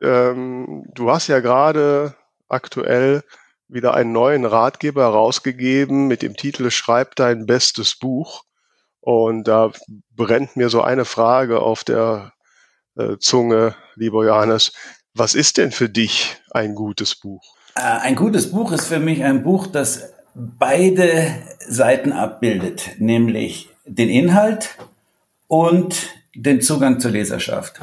ähm, 0.00 0.86
du 0.94 1.10
hast 1.10 1.28
ja 1.28 1.40
gerade 1.40 2.14
aktuell 2.48 3.22
wieder 3.68 3.94
einen 3.94 4.12
neuen 4.12 4.44
Ratgeber 4.44 5.02
herausgegeben 5.02 6.06
mit 6.06 6.22
dem 6.22 6.36
Titel 6.36 6.70
Schreib 6.70 7.16
dein 7.16 7.46
bestes 7.46 7.96
Buch. 7.96 8.44
Und 9.00 9.46
da 9.48 9.72
brennt 10.10 10.56
mir 10.56 10.68
so 10.68 10.82
eine 10.82 11.04
Frage 11.04 11.60
auf 11.60 11.84
der 11.84 12.32
äh, 12.96 13.18
Zunge, 13.18 13.74
lieber 13.94 14.24
Johannes. 14.24 14.72
Was 15.14 15.34
ist 15.34 15.58
denn 15.58 15.70
für 15.70 15.88
dich 15.88 16.36
ein 16.50 16.74
gutes 16.74 17.14
Buch? 17.14 17.42
Äh, 17.76 17.80
ein 17.82 18.16
gutes 18.16 18.50
Buch 18.50 18.72
ist 18.72 18.86
für 18.86 19.00
mich 19.00 19.22
ein 19.22 19.42
Buch, 19.42 19.66
das 19.66 20.12
beide 20.34 21.26
Seiten 21.68 22.12
abbildet, 22.12 22.92
nämlich 22.98 23.68
den 23.84 24.08
Inhalt 24.08 24.76
und 25.54 26.10
den 26.34 26.60
Zugang 26.62 26.98
zur 26.98 27.12
Leserschaft. 27.12 27.78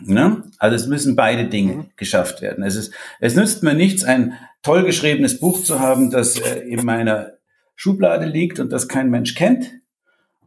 Ne? 0.00 0.42
Also 0.56 0.74
es 0.74 0.86
müssen 0.86 1.16
beide 1.16 1.44
Dinge 1.44 1.74
mhm. 1.74 1.86
geschafft 1.96 2.40
werden. 2.40 2.64
Es, 2.64 2.76
ist, 2.76 2.94
es 3.20 3.36
nützt 3.36 3.62
mir 3.62 3.74
nichts, 3.74 4.04
ein 4.04 4.38
toll 4.62 4.82
geschriebenes 4.84 5.38
Buch 5.38 5.62
zu 5.62 5.80
haben, 5.80 6.10
das 6.10 6.38
äh, 6.38 6.60
in 6.60 6.82
meiner 6.86 7.32
Schublade 7.76 8.24
liegt 8.24 8.58
und 8.58 8.72
das 8.72 8.88
kein 8.88 9.10
Mensch 9.10 9.34
kennt. 9.34 9.70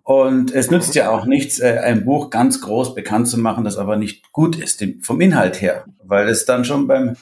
Und 0.01 0.51
es 0.51 0.71
nützt 0.71 0.95
ja 0.95 1.11
auch 1.11 1.25
nichts, 1.25 1.59
äh, 1.59 1.77
ein 1.83 2.05
Buch 2.05 2.31
ganz 2.31 2.59
groß 2.59 2.95
bekannt 2.95 3.27
zu 3.27 3.37
machen, 3.39 3.63
das 3.63 3.77
aber 3.77 3.95
nicht 3.95 4.31
gut 4.31 4.55
ist 4.55 4.83
vom 5.03 5.21
Inhalt 5.21 5.61
her, 5.61 5.85
weil 6.03 6.27
es 6.27 6.45
dann 6.45 6.65
schon 6.65 6.87
beim 6.87 7.17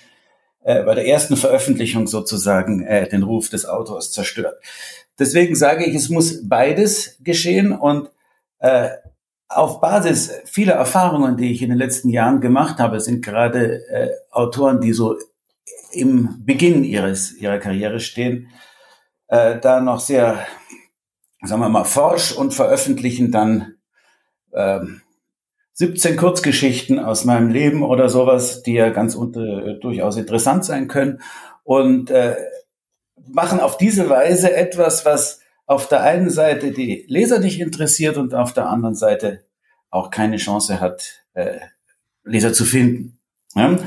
äh, 0.64 0.82
bei 0.84 0.96
der 0.96 1.08
ersten 1.08 1.36
Veröffentlichung 1.36 2.08
sozusagen 2.08 2.86
äh, 2.86 3.10
den 3.10 3.24
Ruf 3.24 3.50
des 3.50 3.66
Autors 3.66 4.14
zerstört. 4.14 4.64
Deswegen 5.20 5.56
sage 5.56 5.84
ich, 5.84 5.94
es 5.94 6.08
muss 6.08 6.48
beides 6.48 7.18
geschehen 7.22 7.74
und 7.74 8.10
äh, 8.64 8.90
auf 9.50 9.82
Basis 9.82 10.32
vieler 10.46 10.76
Erfahrungen, 10.76 11.36
die 11.36 11.52
ich 11.52 11.62
in 11.62 11.70
den 11.70 11.78
letzten 11.78 12.10
Jahren 12.10 12.40
gemacht 12.40 12.80
habe, 12.80 13.02
sind 13.02 13.24
gerade 13.24 13.86
äh, 13.90 14.10
Autoren, 14.32 14.80
die 14.80 14.94
so 14.94 15.18
im 15.92 16.44
Beginn 16.46 16.84
ihres, 16.86 17.34
ihrer 17.34 17.60
Karriere 17.60 18.00
stehen, 18.00 18.48
äh, 19.28 19.60
da 19.60 19.82
noch 19.82 20.00
sehr, 20.00 20.40
sagen 21.42 21.62
wir 21.62 21.70
mal, 21.70 21.84
forsch 21.84 22.32
und 22.32 22.54
veröffentlichen 22.54 23.32
dann 23.32 23.76
äh, 24.54 24.80
17 25.74 26.16
Kurzgeschichten 26.16 27.00
aus 27.00 27.26
meinem 27.26 27.50
Leben 27.50 27.84
oder 27.84 28.08
sowas, 28.08 28.64
die 28.64 28.76
ja 28.76 28.92
ganz 28.92 29.14
unter, 29.14 29.74
durchaus 29.74 30.16
interessant 30.16 30.64
sein 30.64 30.88
können 30.88 31.22
und 31.64 32.10
äh, 32.12 32.38
machen 33.28 33.60
auf 33.60 33.78
diese 33.78 34.10
Weise 34.10 34.56
etwas, 34.56 35.06
was 35.06 35.43
auf 35.66 35.88
der 35.88 36.02
einen 36.02 36.30
Seite 36.30 36.72
die 36.72 37.06
Leser 37.08 37.40
nicht 37.40 37.60
interessiert 37.60 38.18
und 38.18 38.34
auf 38.34 38.54
der 38.54 38.68
anderen 38.68 38.96
Seite 38.96 39.46
auch 39.90 40.10
keine 40.10 40.38
Chance 40.38 40.80
hat, 40.80 41.26
äh, 41.34 41.60
Leser 42.24 42.54
zu 42.54 42.66
finden. 42.66 43.20
Ja? 43.56 43.78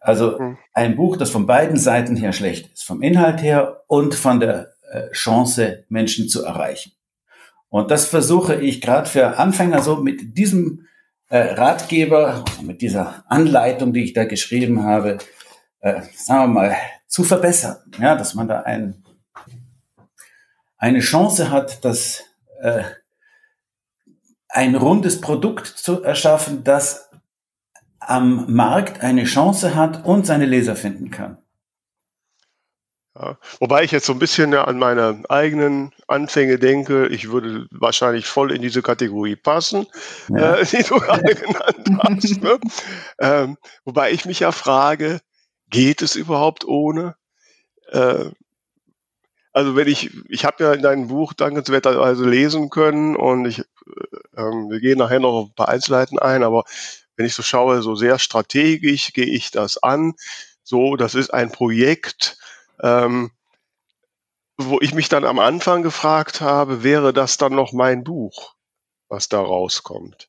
Also 0.00 0.38
mhm. 0.38 0.58
ein 0.72 0.96
Buch, 0.96 1.16
das 1.16 1.30
von 1.30 1.46
beiden 1.46 1.78
Seiten 1.78 2.16
her 2.16 2.32
schlecht 2.32 2.72
ist, 2.72 2.84
vom 2.84 3.02
Inhalt 3.02 3.42
her 3.42 3.84
und 3.86 4.14
von 4.14 4.40
der 4.40 4.74
äh, 4.90 5.10
Chance, 5.12 5.84
Menschen 5.88 6.28
zu 6.28 6.44
erreichen. 6.44 6.92
Und 7.68 7.90
das 7.90 8.06
versuche 8.06 8.54
ich 8.54 8.80
gerade 8.80 9.08
für 9.08 9.38
Anfänger 9.38 9.82
so 9.82 9.96
mit 9.96 10.36
diesem 10.36 10.86
äh, 11.28 11.54
Ratgeber, 11.54 12.44
mit 12.62 12.82
dieser 12.82 13.24
Anleitung, 13.28 13.92
die 13.92 14.04
ich 14.04 14.12
da 14.12 14.24
geschrieben 14.24 14.84
habe, 14.84 15.18
äh, 15.80 16.02
sagen 16.14 16.42
wir 16.42 16.60
mal, 16.60 16.76
zu 17.06 17.24
verbessern. 17.24 17.76
Ja, 17.98 18.14
dass 18.14 18.34
man 18.34 18.46
da 18.46 18.60
ein, 18.60 19.03
eine 20.84 21.00
Chance 21.00 21.50
hat, 21.50 21.82
dass 21.86 22.24
äh, 22.60 22.82
ein 24.50 24.74
rundes 24.74 25.22
Produkt 25.22 25.66
zu 25.66 26.02
erschaffen, 26.02 26.62
das 26.62 27.08
am 28.00 28.52
Markt 28.52 29.00
eine 29.00 29.24
Chance 29.24 29.74
hat 29.74 30.04
und 30.04 30.26
seine 30.26 30.44
Leser 30.44 30.76
finden 30.76 31.10
kann. 31.10 31.38
Ja, 33.14 33.38
wobei 33.60 33.84
ich 33.84 33.92
jetzt 33.92 34.04
so 34.04 34.12
ein 34.12 34.18
bisschen 34.18 34.52
an 34.52 34.78
meine 34.78 35.22
eigenen 35.30 35.92
Anfänge 36.06 36.58
denke, 36.58 37.06
ich 37.06 37.30
würde 37.30 37.66
wahrscheinlich 37.70 38.26
voll 38.26 38.52
in 38.52 38.60
diese 38.60 38.82
Kategorie 38.82 39.36
passen, 39.36 39.86
ja. 40.28 40.56
äh, 40.56 40.66
die 40.66 40.82
du 40.82 40.96
gerade 40.96 41.34
genannt 41.34 41.88
hast. 42.02 42.42
Ne? 42.42 42.58
Ähm, 43.20 43.56
wobei 43.86 44.12
ich 44.12 44.26
mich 44.26 44.40
ja 44.40 44.52
frage, 44.52 45.20
geht 45.70 46.02
es 46.02 46.14
überhaupt 46.14 46.66
ohne? 46.66 47.16
Äh, 47.90 48.26
also 49.54 49.76
wenn 49.76 49.86
ich, 49.88 50.10
ich 50.28 50.44
habe 50.44 50.64
ja 50.64 50.72
in 50.72 50.82
deinem 50.82 51.08
Buch 51.08 51.32
dankenswerterweise 51.32 52.28
lesen 52.28 52.70
können 52.70 53.16
und 53.16 53.46
ich, 53.46 53.60
äh, 53.60 53.62
ähm, 54.36 54.68
wir 54.68 54.80
gehen 54.80 54.98
nachher 54.98 55.20
noch 55.20 55.46
ein 55.46 55.54
paar 55.54 55.68
Einzelheiten 55.68 56.18
ein, 56.18 56.42
aber 56.42 56.64
wenn 57.16 57.24
ich 57.24 57.34
so 57.34 57.42
schaue, 57.42 57.80
so 57.80 57.94
sehr 57.94 58.18
strategisch 58.18 59.12
gehe 59.12 59.24
ich 59.26 59.52
das 59.52 59.80
an. 59.80 60.14
So, 60.64 60.96
das 60.96 61.14
ist 61.14 61.32
ein 61.32 61.52
Projekt, 61.52 62.36
ähm, 62.82 63.30
wo 64.56 64.80
ich 64.80 64.92
mich 64.92 65.08
dann 65.08 65.24
am 65.24 65.38
Anfang 65.38 65.84
gefragt 65.84 66.40
habe, 66.40 66.82
wäre 66.82 67.12
das 67.12 67.36
dann 67.36 67.54
noch 67.54 67.72
mein 67.72 68.02
Buch, 68.02 68.54
was 69.08 69.28
da 69.28 69.40
rauskommt? 69.40 70.28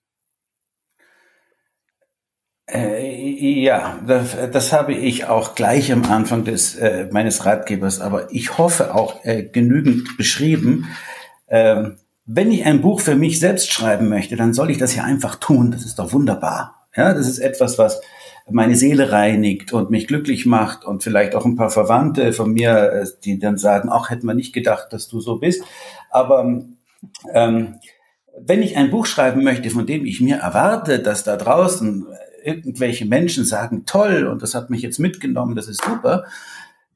Äh, 2.67 3.61
ja, 3.61 3.99
das, 4.07 4.35
das, 4.51 4.73
habe 4.73 4.93
ich 4.93 5.25
auch 5.25 5.53
gleich 5.53 5.91
am 5.91 6.03
Anfang 6.05 6.45
des 6.45 6.75
äh, 6.75 7.07
meines 7.11 7.45
Ratgebers, 7.45 8.01
aber 8.01 8.33
ich 8.33 8.57
hoffe 8.57 8.95
auch 8.95 9.23
äh, 9.23 9.43
genügend 9.43 10.17
beschrieben. 10.17 10.87
Ähm, 11.47 11.97
wenn 12.25 12.51
ich 12.51 12.65
ein 12.65 12.81
Buch 12.81 13.01
für 13.01 13.15
mich 13.15 13.39
selbst 13.39 13.71
schreiben 13.71 14.09
möchte, 14.09 14.35
dann 14.35 14.55
soll 14.55 14.71
ich 14.71 14.79
das 14.79 14.95
ja 14.95 15.03
einfach 15.03 15.35
tun. 15.35 15.69
Das 15.69 15.85
ist 15.85 15.99
doch 15.99 16.11
wunderbar. 16.11 16.87
Ja, 16.95 17.13
das 17.13 17.27
ist 17.27 17.37
etwas, 17.37 17.77
was 17.77 18.01
meine 18.49 18.75
Seele 18.75 19.11
reinigt 19.11 19.73
und 19.73 19.91
mich 19.91 20.07
glücklich 20.07 20.47
macht 20.47 20.85
und 20.85 21.03
vielleicht 21.03 21.35
auch 21.35 21.45
ein 21.45 21.55
paar 21.55 21.69
Verwandte 21.69 22.33
von 22.33 22.51
mir, 22.51 22.91
äh, 22.91 23.05
die 23.23 23.37
dann 23.37 23.59
sagen, 23.59 23.89
ach, 23.91 24.09
hätten 24.09 24.25
wir 24.25 24.33
nicht 24.33 24.53
gedacht, 24.53 24.91
dass 24.91 25.07
du 25.07 25.19
so 25.19 25.37
bist. 25.37 25.63
Aber 26.09 26.63
ähm, 27.31 27.75
wenn 28.39 28.63
ich 28.63 28.75
ein 28.75 28.89
Buch 28.89 29.05
schreiben 29.05 29.43
möchte, 29.43 29.69
von 29.69 29.85
dem 29.85 30.05
ich 30.05 30.19
mir 30.19 30.37
erwarte, 30.37 30.99
dass 30.99 31.23
da 31.23 31.37
draußen 31.37 32.07
irgendwelche 32.45 33.05
Menschen 33.05 33.45
sagen, 33.45 33.85
toll, 33.85 34.27
und 34.27 34.41
das 34.41 34.55
hat 34.55 34.69
mich 34.69 34.81
jetzt 34.81 34.99
mitgenommen, 34.99 35.55
das 35.55 35.67
ist 35.67 35.83
super, 35.83 36.25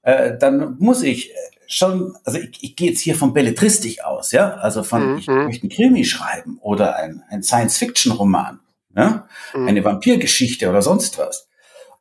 äh, 0.04 0.38
dann 0.38 0.78
muss 0.80 1.02
ich 1.04 1.34
schon, 1.68 2.16
also 2.24 2.40
ich, 2.40 2.64
ich 2.64 2.76
gehe 2.76 2.90
jetzt 2.90 3.02
hier 3.02 3.16
von 3.16 3.34
Belletristik 3.34 4.04
aus, 4.04 4.32
ja, 4.32 4.56
also 4.56 4.84
von, 4.84 5.14
mhm. 5.14 5.18
ich 5.18 5.28
möchte 5.28 5.64
einen 5.64 5.72
Krimi 5.72 6.06
schreiben 6.06 6.58
oder 6.62 6.96
ein, 6.98 7.24
ein 7.30 7.44
Science-Fiction-Roman 7.44 8.60
ja? 8.96 9.28
Mhm. 9.54 9.68
eine 9.68 9.84
Vampirgeschichte 9.84 10.70
oder 10.70 10.82
sonst 10.82 11.18
was. 11.18 11.48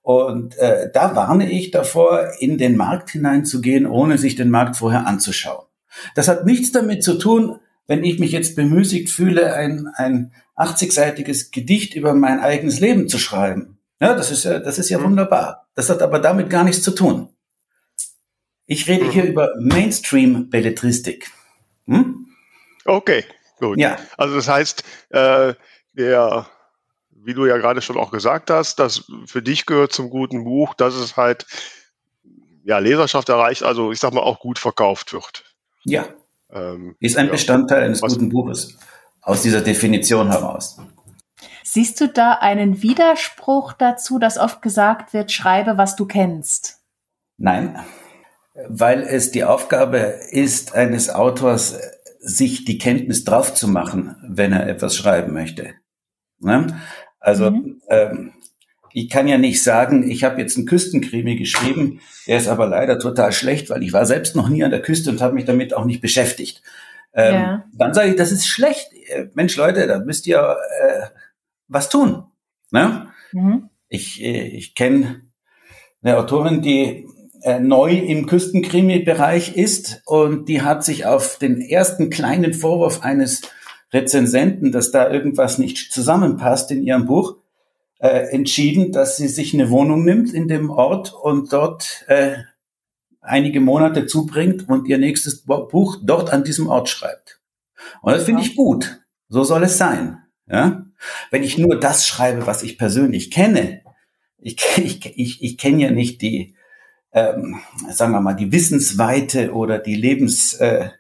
Und 0.03 0.57
äh, 0.57 0.91
da 0.93 1.15
warne 1.15 1.51
ich 1.51 1.71
davor, 1.71 2.29
in 2.39 2.57
den 2.57 2.77
Markt 2.77 3.11
hineinzugehen, 3.11 3.87
ohne 3.87 4.17
sich 4.17 4.37
den 4.37 4.51
Markt 4.51 4.77
vorher 4.77 5.07
anzuschauen. 5.07 5.67
Das 6.15 6.29
hat 6.29 6.47
nichts 6.47 6.73
damit 6.73 7.05
zu 7.05 7.19
tun, 7.19 7.61
wenn 7.87 8.05
ich 8.05 8.19
mich 8.19 8.33
jetzt 8.33 8.57
bemüßigt 8.57 9.11
fühle, 9.11 9.53
ein, 9.55 9.89
ein 9.95 10.33
80-seitiges 10.59 11.53
Gedicht 11.53 11.95
über 11.95 12.15
mein 12.15 12.41
eigenes 12.41 12.81
Leben 12.81 13.09
zu 13.09 13.19
schreiben. 13.19 13.79
Ja, 14.01 14.15
das 14.15 14.31
ist 14.31 14.45
ja, 14.45 14.59
das 14.59 14.79
ist 14.79 14.91
ja 14.91 14.99
mhm. 14.99 15.05
wunderbar. 15.05 15.69
Das 15.75 15.91
hat 15.91 16.03
aber 16.03 16.19
damit 16.19 16.51
gar 16.51 16.65
nichts 16.65 16.83
zu 16.83 16.93
tun. 16.93 17.29
Ich 18.67 18.89
rede 18.89 19.07
mhm. 19.07 19.11
hier 19.11 19.25
über 19.25 19.53
Mainstream-Belletristik. 19.61 21.31
Hm? 21.87 22.27
Okay, 22.85 23.25
gut. 23.59 23.79
Ja. 23.79 23.97
Also 24.17 24.37
das 24.37 24.49
heißt, 24.49 24.85
äh, 25.11 25.55
der 25.93 26.47
wie 27.29 27.35
du 27.35 27.45
ja 27.45 27.59
gerade 27.59 27.83
schon 27.83 27.99
auch 27.99 28.11
gesagt 28.11 28.51
hast, 28.51 28.79
das 28.79 29.05
für 29.27 29.43
dich 29.43 29.67
gehört 29.67 29.93
zum 29.93 30.09
guten 30.09 30.45
Buch, 30.45 30.75
dass 30.75 30.95
es 30.95 31.17
halt 31.17 31.47
ja, 32.65 32.79
Leserschaft 32.79 33.29
erreicht, 33.29 33.63
also 33.63 33.93
ich 33.93 33.99
sag 33.99 34.13
mal 34.13 34.21
auch 34.21 34.41
gut 34.41 34.59
verkauft 34.59 35.13
wird. 35.13 35.45
Ja. 35.85 36.07
Ähm, 36.51 36.97
ist 37.01 37.17
ein 37.17 37.27
ja. 37.27 37.33
Bestandteil 37.33 37.83
eines 37.83 38.03
Was, 38.03 38.15
guten 38.15 38.29
Buches 38.31 38.79
aus 39.29 39.43
dieser 39.43 39.61
Definition 39.61 40.31
heraus. 40.31 40.79
Siehst 41.63 42.01
du 42.01 42.09
da 42.09 42.33
einen 42.33 42.83
Widerspruch 42.83 43.75
dazu, 43.75 44.19
dass 44.19 44.39
oft 44.39 44.63
gesagt 44.63 45.13
wird, 45.13 45.31
schreibe, 45.31 45.77
was 45.77 45.97
du 45.97 46.07
kennst? 46.07 46.79
Nein, 47.37 47.79
weil 48.69 49.03
es 49.03 49.31
die 49.31 49.45
Aufgabe 49.45 49.99
ist 50.31 50.75
eines 50.75 51.11
Autors, 51.11 51.79
sich 52.21 52.65
die 52.65 52.79
Kenntnis 52.79 53.25
drauf 53.25 53.55
zu 53.55 53.69
machen, 53.69 54.17
wenn 54.27 54.53
er 54.53 54.67
etwas 54.67 54.97
schreiben 54.97 55.35
möchte. 55.35 55.75
Ne? 56.41 56.81
Also 57.21 57.51
mhm. 57.51 57.83
ähm, 57.89 58.33
ich 58.95 59.11
kann 59.11 59.29
ja 59.29 59.37
nicht 59.37 59.63
sagen, 59.63 60.11
ich 60.11 60.25
habe 60.25 60.41
jetzt 60.41 60.57
einen 60.57 60.67
Küstenkrimi 60.67 61.37
geschrieben, 61.37 62.01
der 62.27 62.39
ist 62.39 62.49
aber 62.49 62.67
leider 62.67 62.99
total 62.99 63.33
schlecht, 63.33 63.69
weil 63.69 63.83
ich 63.83 63.93
war 63.93 64.07
selbst 64.07 64.35
noch 64.35 64.49
nie 64.49 64.65
an 64.65 64.71
der 64.71 64.83
Küste 64.83 65.11
und 65.11 65.21
habe 65.21 65.35
mich 65.35 65.45
damit 65.45 65.75
auch 65.75 65.85
nicht 65.85 66.01
beschäftigt. 66.01 66.63
Ähm, 67.19 67.35
ja. 67.35 67.65
Dann 67.73 67.95
sage 67.95 68.11
ich, 68.11 68.17
das 68.17 68.31
ist 68.31 68.47
schlecht. 68.47 68.93
Äh, 69.09 69.27
Mensch, 69.35 69.57
Leute, 69.57 69.89
da 69.89 69.99
müsst 69.99 70.29
ihr 70.29 70.39
äh, 70.39 71.07
was 71.67 71.89
tun. 71.89 72.23
Ne? 72.71 73.09
Mhm. 73.33 73.71
Ich, 73.89 74.23
äh, 74.23 74.47
ich 74.47 74.77
kenne 74.77 75.23
eine 76.01 76.17
Autorin, 76.17 76.63
die 76.63 77.09
äh, 77.43 77.59
neu 77.59 77.91
im 77.91 78.27
Küstenkrimi-Bereich 78.27 79.57
ist 79.57 80.01
und 80.07 80.49
die 80.49 80.63
hat 80.63 80.85
sich 80.85 81.07
auf 81.07 81.39
den 81.39 81.61
ersten 81.61 82.09
kleinen 82.09 82.55
Vorwurf 82.55 83.03
eines 83.03 83.43
Rezensenten, 83.93 84.71
dass 84.71 84.93
da 84.93 85.11
irgendwas 85.11 85.59
nicht 85.59 85.93
zusammenpasst 85.93 86.71
in 86.71 86.85
ihrem 86.85 87.07
Buch, 87.07 87.39
äh, 87.99 88.29
entschieden, 88.31 88.93
dass 88.93 89.17
sie 89.17 89.27
sich 89.27 89.55
eine 89.55 89.71
Wohnung 89.71 90.05
nimmt 90.05 90.33
in 90.33 90.47
dem 90.47 90.71
Ort 90.71 91.13
und 91.13 91.53
dort 91.53 92.05
äh, 92.07 92.37
einige 93.21 93.61
Monate 93.61 94.07
zubringt 94.07 94.69
und 94.69 94.89
ihr 94.89 94.99
nächstes 94.99 95.45
Buch 95.45 95.99
dort 96.03 96.31
an 96.31 96.45
diesem 96.45 96.69
Ort 96.69 96.89
schreibt. 96.89 97.41
Und 98.03 98.13
das 98.13 98.25
finde 98.25 98.43
ich 98.43 98.57
gut. 98.57 99.01
So 99.29 99.45
soll 99.45 99.65
es 99.65 99.79
sein. 99.79 100.19
Ja? 100.47 100.87
Wenn 101.31 101.43
ich 101.43 101.59
nur 101.59 101.79
das 101.79 102.07
schreibe, 102.07 102.47
was 102.47 102.63
ich 102.63 102.79
persönlich 102.79 103.31
kenne, 103.31 103.83
ich, 104.39 104.57
ich, 104.77 105.19
ich, 105.19 105.43
ich 105.43 105.59
kenne 105.59 105.83
ja 105.83 105.91
nicht 105.91 106.23
die, 106.23 106.55
ähm, 107.13 107.61
sagen 107.91 108.13
wir 108.13 108.21
mal, 108.21 108.35
die 108.35 108.53
Wissensweite 108.53 109.53
oder 109.53 109.79
die 109.79 109.97
Lebens, 109.97 110.55
äh, 110.55 110.91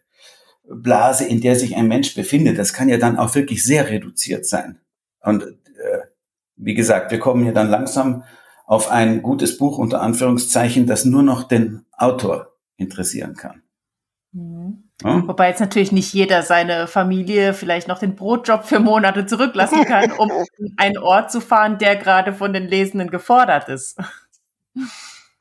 in 1.28 1.40
der 1.40 1.56
sich 1.56 1.76
ein 1.76 1.88
Mensch 1.88 2.14
befindet, 2.14 2.58
das 2.58 2.74
kann 2.74 2.90
ja 2.90 2.98
dann 2.98 3.18
auch 3.18 3.34
wirklich 3.34 3.64
sehr 3.64 3.88
reduziert 3.88 4.44
sein. 4.44 4.78
Und 5.20 5.44
äh, 5.44 6.00
wie 6.56 6.74
gesagt, 6.74 7.10
wir 7.10 7.18
kommen 7.18 7.42
hier 7.42 7.54
dann 7.54 7.70
langsam 7.70 8.24
auf 8.66 8.90
ein 8.90 9.22
gutes 9.22 9.56
Buch 9.56 9.78
unter 9.78 10.02
Anführungszeichen, 10.02 10.86
das 10.86 11.06
nur 11.06 11.22
noch 11.22 11.44
den 11.44 11.86
Autor 11.98 12.54
interessieren 12.76 13.34
kann. 13.34 13.62
Mhm. 14.32 14.84
Ja? 15.02 15.22
Wobei 15.26 15.48
jetzt 15.48 15.60
natürlich 15.60 15.92
nicht 15.92 16.12
jeder 16.12 16.42
seine 16.42 16.86
Familie 16.86 17.54
vielleicht 17.54 17.88
noch 17.88 17.98
den 17.98 18.16
Brotjob 18.16 18.64
für 18.64 18.80
Monate 18.80 19.26
zurücklassen 19.26 19.84
kann, 19.84 20.12
um 20.12 20.30
einen 20.76 20.98
Ort 20.98 21.30
zu 21.30 21.40
fahren, 21.40 21.78
der 21.78 21.96
gerade 21.96 22.32
von 22.32 22.52
den 22.52 22.66
Lesenden 22.66 23.10
gefordert 23.10 23.68
ist. 23.68 23.98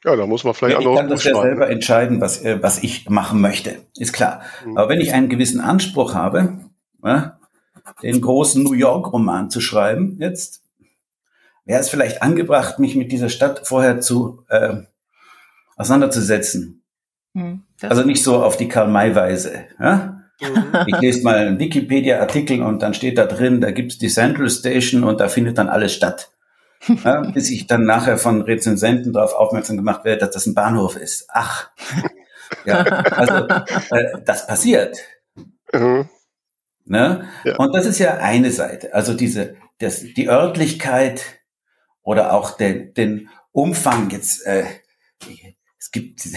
Ja, 0.03 0.15
da 0.15 0.25
muss 0.25 0.43
man 0.43 0.53
vielleicht 0.53 0.81
ja, 0.81 0.89
Ich 0.89 0.97
kann 0.97 1.09
das 1.09 1.23
ja 1.23 1.41
selber 1.41 1.69
entscheiden, 1.69 2.21
was, 2.21 2.43
äh, 2.43 2.61
was 2.61 2.83
ich 2.83 3.09
machen 3.09 3.41
möchte, 3.41 3.81
ist 3.97 4.13
klar. 4.13 4.41
Mhm. 4.65 4.77
Aber 4.77 4.89
wenn 4.89 5.01
ich 5.01 5.13
einen 5.13 5.29
gewissen 5.29 5.59
Anspruch 5.59 6.13
habe, 6.13 6.59
ja, 7.03 7.39
den 8.03 8.21
großen 8.21 8.63
New 8.63 8.73
York-Roman 8.73 9.49
zu 9.49 9.59
schreiben, 9.59 10.17
jetzt 10.19 10.61
wäre 11.65 11.79
es 11.79 11.89
vielleicht 11.89 12.21
angebracht, 12.21 12.79
mich 12.79 12.95
mit 12.95 13.11
dieser 13.11 13.29
Stadt 13.29 13.67
vorher 13.67 13.99
zu 13.99 14.43
äh, 14.49 14.83
auseinanderzusetzen. 15.77 16.83
Mhm, 17.33 17.63
also 17.81 18.03
nicht 18.03 18.23
so 18.23 18.43
auf 18.43 18.57
die 18.57 18.67
Karl-May-Weise. 18.67 19.65
Ja? 19.79 20.23
Mhm. 20.41 20.73
Ich 20.87 20.99
lese 20.99 21.23
mal 21.23 21.35
einen 21.35 21.59
Wikipedia-Artikel 21.59 22.61
und 22.61 22.81
dann 22.81 22.93
steht 22.93 23.17
da 23.17 23.25
drin, 23.25 23.61
da 23.61 23.71
gibt's 23.71 23.97
die 23.97 24.09
Central 24.09 24.49
Station 24.49 25.03
und 25.03 25.19
da 25.19 25.29
findet 25.29 25.57
dann 25.57 25.69
alles 25.69 25.93
statt. 25.93 26.31
Ja, 27.03 27.21
bis 27.21 27.49
ich 27.49 27.65
dann 27.65 27.85
nachher 27.85 28.19
von 28.19 28.41
Rezensenten 28.43 29.11
darauf 29.11 29.33
aufmerksam 29.33 29.77
gemacht 29.77 30.05
werde, 30.05 30.19
dass 30.19 30.31
das 30.31 30.45
ein 30.45 30.53
Bahnhof 30.53 30.95
ist. 30.95 31.25
Ach, 31.29 31.71
ja, 32.65 32.83
also 32.83 33.47
äh, 33.89 34.21
das 34.23 34.45
passiert. 34.45 34.97
Mhm. 35.73 36.07
Ne? 36.85 37.27
Ja. 37.43 37.55
Und 37.57 37.75
das 37.75 37.85
ist 37.85 37.99
ja 37.99 38.17
eine 38.17 38.51
Seite. 38.51 38.93
Also 38.93 39.13
diese, 39.13 39.55
das, 39.79 40.01
die 40.01 40.29
Örtlichkeit 40.29 41.23
oder 42.03 42.33
auch 42.33 42.51
den, 42.51 42.93
den 42.93 43.29
Umfang 43.51 44.09
jetzt. 44.11 44.45
Äh, 44.45 44.65
es 45.87 45.91
gibt 45.91 46.27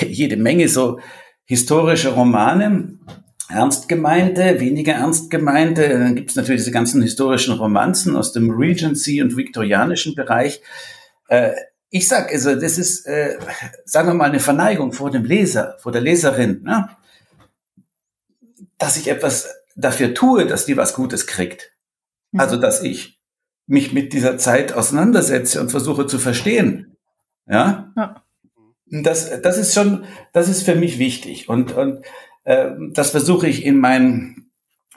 jede 0.02 0.36
Menge 0.36 0.68
so 0.68 1.00
historische 1.44 2.10
Romane, 2.10 2.98
ernst 3.48 3.88
gemeinte, 3.88 4.60
weniger 4.60 4.92
ernst 4.92 5.30
gemeinte. 5.30 5.88
Dann 5.88 6.14
gibt 6.14 6.30
es 6.30 6.36
natürlich 6.36 6.60
diese 6.60 6.70
ganzen 6.70 7.00
historischen 7.02 7.54
Romanzen 7.54 8.14
aus 8.14 8.32
dem 8.32 8.50
Regency 8.50 9.22
und 9.22 9.36
viktorianischen 9.36 10.14
Bereich. 10.14 10.60
Äh, 11.28 11.52
ich 11.88 12.08
sag 12.08 12.30
also, 12.30 12.54
das 12.54 12.76
ist, 12.76 13.06
äh, 13.06 13.38
sagen 13.84 14.08
wir 14.08 14.14
mal, 14.14 14.28
eine 14.28 14.40
Verneigung 14.40 14.92
vor 14.92 15.10
dem 15.10 15.24
Leser, 15.24 15.76
vor 15.80 15.92
der 15.92 16.02
Leserin, 16.02 16.62
ne? 16.62 16.90
dass 18.76 18.98
ich 18.98 19.08
etwas 19.08 19.48
dafür 19.76 20.12
tue, 20.12 20.46
dass 20.46 20.66
die 20.66 20.76
was 20.76 20.94
Gutes 20.94 21.26
kriegt. 21.26 21.72
Mhm. 22.32 22.40
Also, 22.40 22.56
dass 22.56 22.82
ich 22.82 23.18
mich 23.66 23.94
mit 23.94 24.12
dieser 24.12 24.36
Zeit 24.36 24.74
auseinandersetze 24.74 25.60
und 25.60 25.70
versuche 25.70 26.06
zu 26.06 26.18
verstehen. 26.18 26.96
Ja. 27.46 27.92
ja. 27.96 28.22
Das, 28.92 29.40
das 29.40 29.56
ist 29.56 29.72
schon, 29.72 30.04
das 30.34 30.48
ist 30.48 30.64
für 30.64 30.74
mich 30.74 30.98
wichtig. 30.98 31.48
Und, 31.48 31.72
und 31.72 32.04
äh, 32.44 32.70
das 32.92 33.10
versuche 33.10 33.48
ich 33.48 33.64
in 33.64 33.78
meinem 33.78 34.50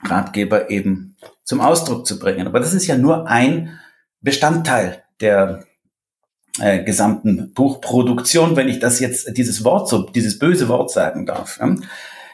Ratgeber 0.03 0.69
eben 0.69 1.15
zum 1.45 1.61
Ausdruck 1.61 2.05
zu 2.05 2.19
bringen. 2.19 2.45
Aber 2.45 2.59
das 2.59 2.73
ist 2.73 2.87
ja 2.87 2.97
nur 2.97 3.27
ein 3.27 3.79
Bestandteil 4.19 5.03
der 5.21 5.65
äh, 6.59 6.83
gesamten 6.83 7.53
Buchproduktion, 7.53 8.57
wenn 8.57 8.67
ich 8.67 8.79
das 8.79 8.99
jetzt, 8.99 9.37
dieses 9.37 9.63
Wort 9.63 9.87
so, 9.87 10.03
dieses 10.09 10.39
böse 10.39 10.67
Wort 10.67 10.91
sagen 10.91 11.25
darf. 11.25 11.57
Ja? 11.59 11.67
Mhm. 11.67 11.81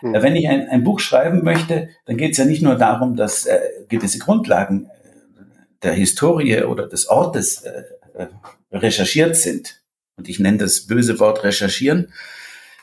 Wenn 0.01 0.35
ich 0.35 0.47
ein, 0.47 0.67
ein, 0.67 0.83
Buch 0.83 0.99
schreiben 0.99 1.43
möchte, 1.43 1.89
dann 2.05 2.17
geht 2.17 2.31
es 2.31 2.37
ja 2.37 2.45
nicht 2.45 2.63
nur 2.63 2.75
darum, 2.75 3.15
dass 3.15 3.45
äh, 3.45 3.59
gewisse 3.87 4.17
Grundlagen 4.17 4.85
äh, 4.85 5.43
der 5.83 5.93
Historie 5.93 6.63
oder 6.63 6.87
des 6.87 7.07
Ortes 7.07 7.61
äh, 7.61 7.83
äh, 8.15 8.27
recherchiert 8.71 9.35
sind. 9.35 9.80
Und 10.15 10.29
ich 10.29 10.39
nenne 10.39 10.57
das 10.57 10.87
böse 10.87 11.19
Wort 11.19 11.43
recherchieren, 11.43 12.11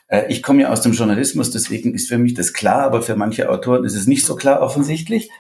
äh, 0.09 0.25
ich 0.29 0.43
komme 0.43 0.63
ja 0.63 0.71
aus 0.71 0.81
dem 0.81 0.93
Journalismus, 0.93 1.51
deswegen 1.51 1.95
ist 1.95 2.09
für 2.09 2.19
mich 2.19 2.35
das 2.35 2.53
klar, 2.53 2.83
aber 2.83 3.03
für 3.03 3.17
manche 3.17 3.49
Autoren 3.51 3.85
ist 3.85 3.95
es 3.95 4.07
nicht 4.07 4.25
so 4.25 4.35
klar 4.35 4.61
offensichtlich, 4.61 5.31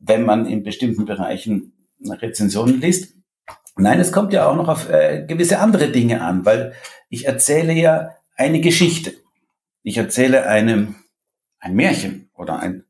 wenn 0.00 0.24
man 0.24 0.46
in 0.46 0.64
bestimmten 0.64 1.04
Bereichen 1.04 1.72
Rezensionen 2.02 2.80
liest. 2.80 3.14
Nein, 3.76 4.00
es 4.00 4.12
kommt 4.12 4.32
ja 4.32 4.48
auch 4.48 4.56
noch 4.56 4.68
auf 4.68 4.88
äh, 4.88 5.24
gewisse 5.26 5.58
andere 5.58 5.90
Dinge 5.90 6.22
an, 6.22 6.44
weil 6.44 6.74
ich 7.08 7.26
erzähle 7.26 7.72
ja 7.74 8.16
eine 8.36 8.60
Geschichte. 8.60 9.12
Ich 9.82 9.96
erzähle 9.96 10.46
eine, 10.46 10.94
ein 11.58 11.74
Märchen 11.74 12.30
oder 12.34 12.58
ein, 12.58 12.84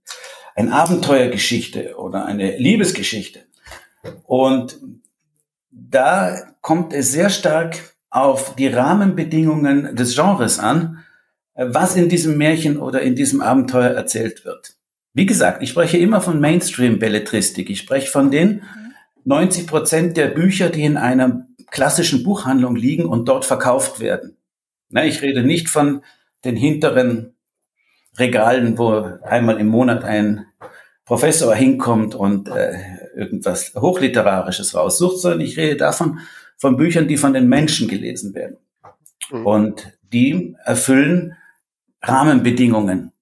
ein 0.54 0.72
Abenteuergeschichte 0.72 1.96
oder 1.96 2.26
eine 2.26 2.56
Liebesgeschichte. 2.56 3.46
Und 4.24 4.78
da 5.70 6.54
kommt 6.60 6.92
es 6.92 7.12
sehr 7.12 7.30
stark 7.30 7.89
auf 8.10 8.56
die 8.56 8.66
Rahmenbedingungen 8.66 9.94
des 9.94 10.14
Genres 10.14 10.58
an, 10.58 11.04
äh, 11.54 11.66
was 11.68 11.96
in 11.96 12.08
diesem 12.08 12.36
Märchen 12.36 12.76
oder 12.76 13.02
in 13.02 13.14
diesem 13.14 13.40
Abenteuer 13.40 13.90
erzählt 13.90 14.44
wird. 14.44 14.74
Wie 15.12 15.26
gesagt, 15.26 15.62
ich 15.62 15.70
spreche 15.70 15.98
immer 15.98 16.20
von 16.20 16.40
Mainstream-Belletristik. 16.40 17.70
Ich 17.70 17.78
spreche 17.78 18.10
von 18.10 18.30
den 18.30 18.62
90 19.24 19.66
Prozent 19.66 20.16
der 20.16 20.28
Bücher, 20.28 20.70
die 20.70 20.84
in 20.84 20.96
einer 20.96 21.46
klassischen 21.70 22.22
Buchhandlung 22.22 22.76
liegen 22.76 23.06
und 23.06 23.28
dort 23.28 23.44
verkauft 23.44 24.00
werden. 24.00 24.36
ich 24.92 25.22
rede 25.22 25.42
nicht 25.42 25.68
von 25.68 26.02
den 26.44 26.56
hinteren 26.56 27.34
Regalen, 28.18 28.78
wo 28.78 29.18
einmal 29.22 29.58
im 29.60 29.68
Monat 29.68 30.04
ein 30.04 30.46
Professor 31.04 31.54
hinkommt 31.54 32.14
und 32.14 32.48
äh, 32.48 32.72
irgendwas 33.16 33.74
Hochliterarisches 33.74 34.74
raussucht, 34.74 35.18
sondern 35.18 35.40
ich 35.40 35.56
rede 35.56 35.76
davon, 35.76 36.20
von 36.60 36.76
Büchern, 36.76 37.08
die 37.08 37.16
von 37.16 37.32
den 37.32 37.48
Menschen 37.48 37.88
gelesen 37.88 38.34
werden. 38.34 38.58
Mhm. 39.30 39.46
Und 39.46 39.98
die 40.02 40.56
erfüllen 40.64 41.36
Rahmenbedingungen, 42.02 43.12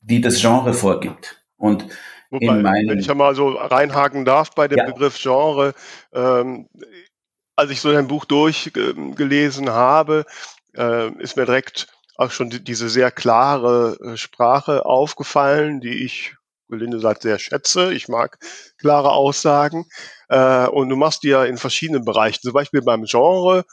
die 0.00 0.20
das 0.20 0.40
Genre 0.40 0.72
vorgibt. 0.74 1.42
Und 1.56 1.86
Wobei, 2.30 2.56
in 2.56 2.62
meinen, 2.62 2.88
wenn 2.88 2.98
ich 2.98 3.06
ja 3.06 3.14
mal 3.14 3.34
so 3.34 3.50
reinhaken 3.50 4.24
darf 4.24 4.52
bei 4.54 4.66
dem 4.66 4.78
ja. 4.78 4.86
Begriff 4.86 5.18
Genre, 5.20 5.74
ähm, 6.12 6.68
als 7.56 7.70
ich 7.70 7.80
so 7.80 7.90
ein 7.90 8.08
Buch 8.08 8.24
durchgelesen 8.24 9.68
habe, 9.68 10.24
äh, 10.76 11.12
ist 11.18 11.36
mir 11.36 11.44
direkt 11.44 11.88
auch 12.16 12.30
schon 12.30 12.48
die, 12.48 12.62
diese 12.62 12.88
sehr 12.88 13.10
klare 13.10 13.98
äh, 14.02 14.16
Sprache 14.16 14.86
aufgefallen, 14.86 15.80
die 15.80 16.04
ich 16.04 16.36
gelinde 16.70 17.00
sagt, 17.00 17.22
sehr 17.22 17.38
schätze. 17.38 17.92
Ich 17.92 18.08
mag 18.08 18.38
klare 18.78 19.12
Aussagen. 19.12 19.86
Äh, 20.28 20.66
und 20.68 20.88
du 20.88 20.96
machst 20.96 21.22
die 21.22 21.28
ja 21.28 21.44
in 21.44 21.58
verschiedenen 21.58 22.04
Bereichen. 22.04 22.40
Zum 22.42 22.52
Beispiel 22.52 22.82
beim 22.82 23.04
Genre 23.04 23.64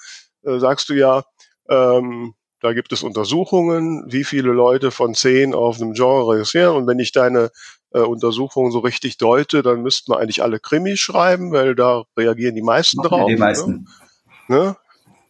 äh, 0.44 0.60
sagst 0.60 0.90
du 0.90 0.94
ja, 0.94 1.24
ähm, 1.70 2.34
da 2.60 2.74
gibt 2.74 2.92
es 2.92 3.04
Untersuchungen, 3.04 4.06
wie 4.12 4.24
viele 4.24 4.52
Leute 4.52 4.92
von 4.92 5.14
zehn 5.14 5.54
auf 5.54 5.80
einem 5.80 5.94
Genre 5.94 6.36
reagieren. 6.36 6.76
Und 6.76 6.88
wenn 6.88 7.00
ich 7.00 7.12
deine 7.12 7.52
äh, 7.94 8.00
Untersuchungen 8.00 8.72
so 8.72 8.80
richtig 8.80 9.18
deute, 9.18 9.62
dann 9.62 9.84
müssten 9.84 10.12
wir 10.12 10.20
eigentlich 10.20 10.42
alle 10.42 10.60
Krimis 10.60 11.00
schreiben, 11.00 11.52
weil 11.52 11.76
da 11.76 12.04
reagieren 12.18 12.56
die 12.56 12.64
meisten 12.64 12.98
Machen 12.98 13.10
drauf. 13.10 13.28
Die 13.28 13.38
meisten. 13.38 13.88
Ne? 14.48 14.58
ne? 14.58 14.78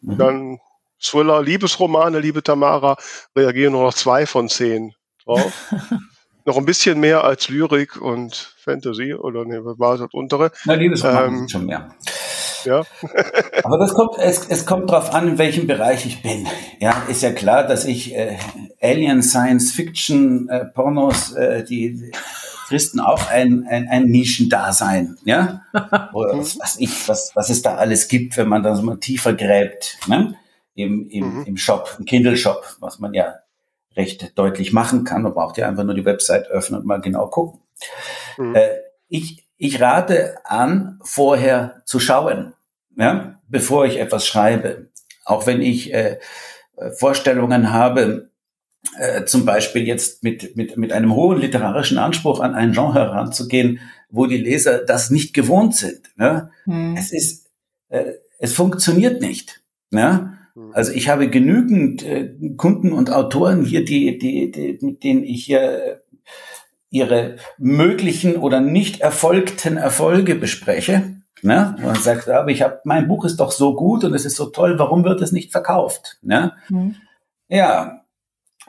Mhm. 0.00 0.18
Dann 0.18 0.58
Thriller, 1.00 1.42
Liebesromane, 1.42 2.18
liebe 2.18 2.42
Tamara, 2.42 2.96
reagieren 3.36 3.72
nur 3.72 3.84
noch 3.84 3.94
zwei 3.94 4.26
von 4.26 4.48
zehn 4.48 4.94
drauf. 5.24 5.72
noch 6.48 6.56
ein 6.56 6.64
bisschen 6.64 6.98
mehr 6.98 7.24
als 7.24 7.50
Lyrik 7.50 8.00
und 8.00 8.54
Fantasy 8.56 9.12
oder 9.12 9.44
ne, 9.44 9.64
was 9.64 9.78
war 9.78 9.98
das 9.98 10.08
untere? 10.12 10.50
Na, 10.64 10.74
Liebesroman 10.74 11.40
ähm, 11.40 11.48
schon 11.48 11.66
mehr. 11.66 11.90
Ja. 12.64 12.84
Aber 13.64 13.78
das 13.78 13.92
kommt, 13.92 14.16
es, 14.18 14.48
es 14.48 14.64
kommt 14.64 14.90
darauf 14.90 15.12
an, 15.12 15.28
in 15.28 15.38
welchem 15.38 15.66
Bereich 15.66 16.06
ich 16.06 16.22
bin. 16.22 16.46
Ja, 16.80 17.02
ist 17.08 17.22
ja 17.22 17.32
klar, 17.32 17.66
dass 17.66 17.84
ich 17.84 18.16
äh, 18.16 18.38
Alien 18.80 19.22
Science 19.22 19.72
Fiction 19.72 20.48
äh, 20.48 20.64
Pornos, 20.64 21.32
äh, 21.32 21.64
die 21.64 22.10
Christen 22.68 22.98
auch 22.98 23.28
ein, 23.30 23.66
ein, 23.68 23.86
ein 23.86 24.04
Nischendasein, 24.04 25.18
ja? 25.24 25.62
Oder 26.14 26.38
was, 26.38 26.58
was 26.58 26.78
ich, 26.78 27.08
was, 27.08 27.30
was 27.34 27.50
es 27.50 27.60
da 27.60 27.76
alles 27.76 28.08
gibt, 28.08 28.38
wenn 28.38 28.48
man 28.48 28.62
da 28.62 28.74
so 28.74 28.82
mal 28.82 28.96
tiefer 28.96 29.34
gräbt, 29.34 29.98
ne? 30.06 30.34
Im, 30.74 31.08
im, 31.10 31.40
mhm. 31.40 31.44
im 31.44 31.56
Shop, 31.58 31.94
im 31.98 32.06
Kindle-Shop, 32.06 32.76
was 32.80 33.00
man 33.00 33.12
ja 33.12 33.34
recht 33.98 34.38
deutlich 34.38 34.72
machen 34.72 35.04
kann. 35.04 35.22
Man 35.22 35.34
braucht 35.34 35.58
ja 35.58 35.68
einfach 35.68 35.84
nur 35.84 35.94
die 35.94 36.04
Website 36.04 36.48
öffnen 36.48 36.80
und 36.80 36.86
mal 36.86 37.00
genau 37.00 37.26
gucken. 37.26 37.60
Mhm. 38.38 38.54
Äh, 38.54 38.68
ich, 39.08 39.44
ich 39.56 39.80
rate 39.80 40.36
an, 40.44 41.00
vorher 41.02 41.82
zu 41.84 41.98
schauen, 41.98 42.54
ja, 42.96 43.40
bevor 43.48 43.84
ich 43.84 43.98
etwas 43.98 44.26
schreibe. 44.26 44.88
Auch 45.24 45.46
wenn 45.46 45.60
ich 45.60 45.92
äh, 45.92 46.18
Vorstellungen 46.96 47.72
habe, 47.72 48.30
äh, 48.98 49.24
zum 49.24 49.44
Beispiel 49.44 49.86
jetzt 49.86 50.22
mit, 50.22 50.56
mit, 50.56 50.76
mit 50.76 50.92
einem 50.92 51.14
hohen 51.14 51.38
literarischen 51.38 51.98
Anspruch 51.98 52.40
an 52.40 52.54
ein 52.54 52.72
Genre 52.72 53.00
heranzugehen, 53.00 53.80
wo 54.10 54.26
die 54.26 54.38
Leser 54.38 54.78
das 54.78 55.10
nicht 55.10 55.34
gewohnt 55.34 55.74
sind. 55.74 56.10
Ne? 56.16 56.50
Mhm. 56.64 56.96
Es 56.96 57.12
ist, 57.12 57.50
äh, 57.88 58.12
es 58.38 58.54
funktioniert 58.54 59.20
nicht. 59.20 59.60
Ja? 59.90 60.37
Mhm. 60.58 60.72
Also 60.74 60.92
ich 60.92 61.08
habe 61.08 61.28
genügend 61.28 62.02
äh, 62.02 62.34
Kunden 62.56 62.92
und 62.92 63.12
Autoren 63.12 63.64
hier, 63.64 63.84
die, 63.84 64.18
die, 64.18 64.50
die, 64.50 64.78
mit 64.80 65.04
denen 65.04 65.24
ich 65.24 65.44
hier 65.44 65.60
äh, 65.60 65.96
ihre 66.90 67.36
möglichen 67.58 68.36
oder 68.36 68.60
nicht 68.60 69.00
erfolgten 69.00 69.76
Erfolge 69.76 70.34
bespreche. 70.34 71.16
Ne? 71.42 71.76
Man 71.80 71.96
sagt, 71.96 72.28
aber 72.28 72.50
ich 72.50 72.62
habe, 72.62 72.80
mein 72.84 73.06
Buch 73.06 73.24
ist 73.24 73.36
doch 73.36 73.52
so 73.52 73.76
gut 73.76 74.04
und 74.04 74.14
es 74.14 74.24
ist 74.24 74.36
so 74.36 74.46
toll, 74.46 74.78
warum 74.78 75.04
wird 75.04 75.20
es 75.20 75.30
nicht 75.30 75.52
verkauft? 75.52 76.18
Ne? 76.22 76.52
Mhm. 76.68 76.96
Ja, 77.48 78.02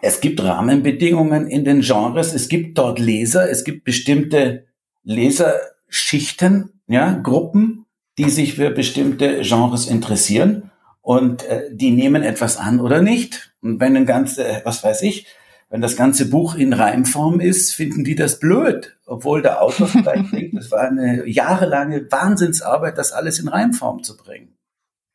es 0.01 0.21
gibt 0.21 0.43
Rahmenbedingungen 0.43 1.47
in 1.47 1.65
den 1.65 1.81
Genres, 1.81 2.33
es 2.33 2.47
gibt 2.47 2.77
dort 2.77 2.99
Leser, 2.99 3.49
es 3.49 3.63
gibt 3.63 3.85
bestimmte 3.85 4.67
Leserschichten, 5.03 6.81
ja, 6.87 7.13
Gruppen, 7.13 7.85
die 8.17 8.29
sich 8.29 8.55
für 8.55 8.69
bestimmte 8.69 9.41
Genres 9.41 9.87
interessieren. 9.87 10.71
Und 11.01 11.43
äh, 11.43 11.69
die 11.71 11.91
nehmen 11.91 12.23
etwas 12.23 12.57
an 12.57 12.79
oder 12.79 13.01
nicht. 13.01 13.53
Und 13.61 13.79
wenn 13.79 13.95
ein 13.95 14.05
ganze, 14.05 14.47
äh, 14.47 14.61
was 14.63 14.83
weiß 14.83 15.01
ich, 15.03 15.27
wenn 15.69 15.81
das 15.81 15.95
ganze 15.95 16.29
Buch 16.29 16.55
in 16.55 16.73
Reimform 16.73 17.39
ist, 17.39 17.73
finden 17.73 18.03
die 18.03 18.15
das 18.15 18.39
blöd, 18.39 18.97
obwohl 19.05 19.41
der 19.41 19.61
Autor 19.61 19.87
vielleicht 19.87 20.31
denkt, 20.33 20.57
es 20.57 20.71
war 20.71 20.81
eine 20.81 21.27
jahrelange 21.27 22.11
Wahnsinnsarbeit, 22.11 22.97
das 22.97 23.11
alles 23.11 23.39
in 23.39 23.47
Reimform 23.47 24.03
zu 24.03 24.17
bringen. 24.17 24.57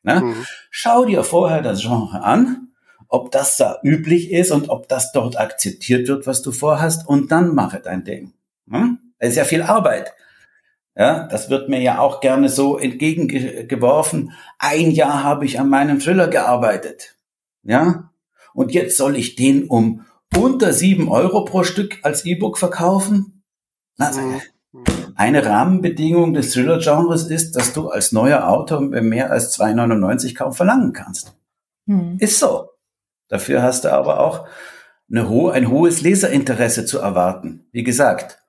Ne? 0.03 0.21
Mhm. 0.21 0.45
Schau 0.69 1.05
dir 1.05 1.23
vorher 1.23 1.61
das 1.61 1.81
Genre 1.81 2.23
an, 2.23 2.69
ob 3.07 3.31
das 3.31 3.57
da 3.57 3.79
üblich 3.83 4.31
ist 4.31 4.51
und 4.51 4.69
ob 4.69 4.87
das 4.87 5.11
dort 5.11 5.37
akzeptiert 5.37 6.07
wird, 6.07 6.27
was 6.27 6.41
du 6.41 6.51
vorhast, 6.51 7.07
und 7.07 7.31
dann 7.31 7.53
mache 7.53 7.79
dein 7.79 8.03
Ding. 8.03 8.33
Hm? 8.69 8.99
Es 9.17 9.29
ist 9.29 9.35
ja 9.35 9.45
viel 9.45 9.61
Arbeit. 9.61 10.13
Ja, 10.97 11.27
das 11.27 11.49
wird 11.49 11.67
mir 11.67 11.81
ja 11.81 11.99
auch 11.99 12.21
gerne 12.21 12.47
so 12.47 12.77
entgegengeworfen. 12.77 14.31
Ein 14.57 14.91
Jahr 14.91 15.23
habe 15.23 15.45
ich 15.45 15.59
an 15.59 15.69
meinem 15.69 15.99
Thriller 15.99 16.29
gearbeitet. 16.29 17.17
Ja, 17.63 18.11
und 18.53 18.71
jetzt 18.71 18.95
soll 18.95 19.17
ich 19.17 19.35
den 19.35 19.67
um 19.67 20.05
unter 20.35 20.71
sieben 20.71 21.09
Euro 21.09 21.43
pro 21.43 21.63
Stück 21.63 21.99
als 22.03 22.25
E-Book 22.25 22.57
verkaufen? 22.57 23.43
Also, 23.97 24.21
eine 25.15 25.45
Rahmenbedingung 25.45 26.33
des 26.33 26.51
Thriller-Genres 26.51 27.27
ist, 27.27 27.55
dass 27.55 27.73
du 27.73 27.89
als 27.89 28.11
neuer 28.11 28.47
Autor 28.47 28.81
mehr 28.81 29.31
als 29.31 29.57
2,99 29.57 30.35
kaum 30.35 30.53
verlangen 30.53 30.93
kannst. 30.93 31.35
Mhm. 31.85 32.17
Ist 32.19 32.39
so. 32.39 32.69
Dafür 33.27 33.61
hast 33.63 33.85
du 33.85 33.91
aber 33.91 34.19
auch 34.19 34.47
eine 35.09 35.29
ho 35.29 35.49
ein 35.49 35.69
hohes 35.69 36.01
Leserinteresse 36.01 36.85
zu 36.85 36.99
erwarten. 36.99 37.67
Wie 37.71 37.83
gesagt, 37.83 38.44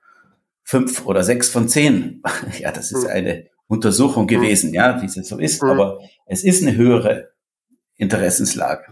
fünf 0.67 1.07
oder 1.07 1.23
sechs 1.23 1.49
von 1.49 1.69
zehn. 1.69 2.23
Ja, 2.59 2.73
das 2.73 2.93
ist 2.93 3.05
hm. 3.05 3.11
eine 3.11 3.47
Untersuchung 3.69 4.29
hm. 4.29 4.29
gewesen, 4.29 4.75
ja, 4.75 5.01
wie 5.01 5.07
es 5.07 5.15
so 5.15 5.39
ist. 5.39 5.63
Hm. 5.63 5.71
Aber 5.71 6.01
es 6.27 6.45
ist 6.45 6.63
eine 6.63 6.77
höhere 6.77 7.31
Interessenslage. 7.97 8.85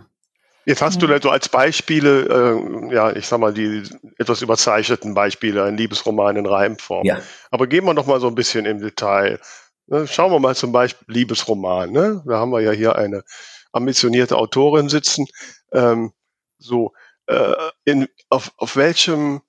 Jetzt 0.66 0.80
hast 0.80 1.02
du 1.02 1.20
so 1.20 1.28
als 1.28 1.50
Beispiele, 1.50 2.88
äh, 2.90 2.94
ja, 2.94 3.14
ich 3.14 3.26
sag 3.26 3.38
mal, 3.38 3.52
die 3.52 3.82
etwas 4.16 4.40
überzeichneten 4.40 5.12
Beispiele, 5.12 5.62
ein 5.64 5.76
Liebesroman 5.76 6.36
in 6.36 6.46
Reimform. 6.46 7.04
Ja. 7.04 7.18
Aber 7.50 7.66
gehen 7.66 7.84
wir 7.84 7.92
noch 7.92 8.06
mal 8.06 8.18
so 8.18 8.28
ein 8.28 8.34
bisschen 8.34 8.64
im 8.64 8.80
Detail. 8.80 9.40
Ne, 9.88 10.06
schauen 10.06 10.32
wir 10.32 10.40
mal 10.40 10.56
zum 10.56 10.72
Beispiel 10.72 11.06
Liebesroman. 11.14 11.92
Ne? 11.92 12.22
Da 12.26 12.38
haben 12.38 12.50
wir 12.50 12.62
ja 12.62 12.70
hier 12.70 12.96
eine 12.96 13.24
ambitionierte 13.72 14.38
Autorin 14.38 14.88
sitzen. 14.88 15.26
Ähm, 15.72 16.12
so, 16.56 16.92
äh, 17.26 17.52
in, 17.84 18.08
auf, 18.30 18.52
auf 18.56 18.76
welchem 18.76 19.42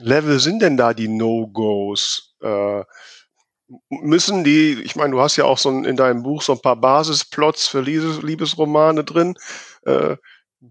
Level 0.00 0.38
sind 0.40 0.62
denn 0.62 0.76
da 0.76 0.94
die 0.94 1.08
No-Gos? 1.08 2.34
Äh, 2.42 2.82
müssen 3.88 4.44
die, 4.44 4.80
ich 4.82 4.96
meine, 4.96 5.12
du 5.12 5.20
hast 5.20 5.36
ja 5.36 5.44
auch 5.44 5.58
so 5.58 5.70
in 5.70 5.96
deinem 5.96 6.22
Buch 6.22 6.42
so 6.42 6.52
ein 6.52 6.60
paar 6.60 6.76
Basisplots 6.76 7.68
für 7.68 7.80
Liebes, 7.80 8.22
Liebesromane 8.22 9.04
drin. 9.04 9.34
Äh, 9.84 10.16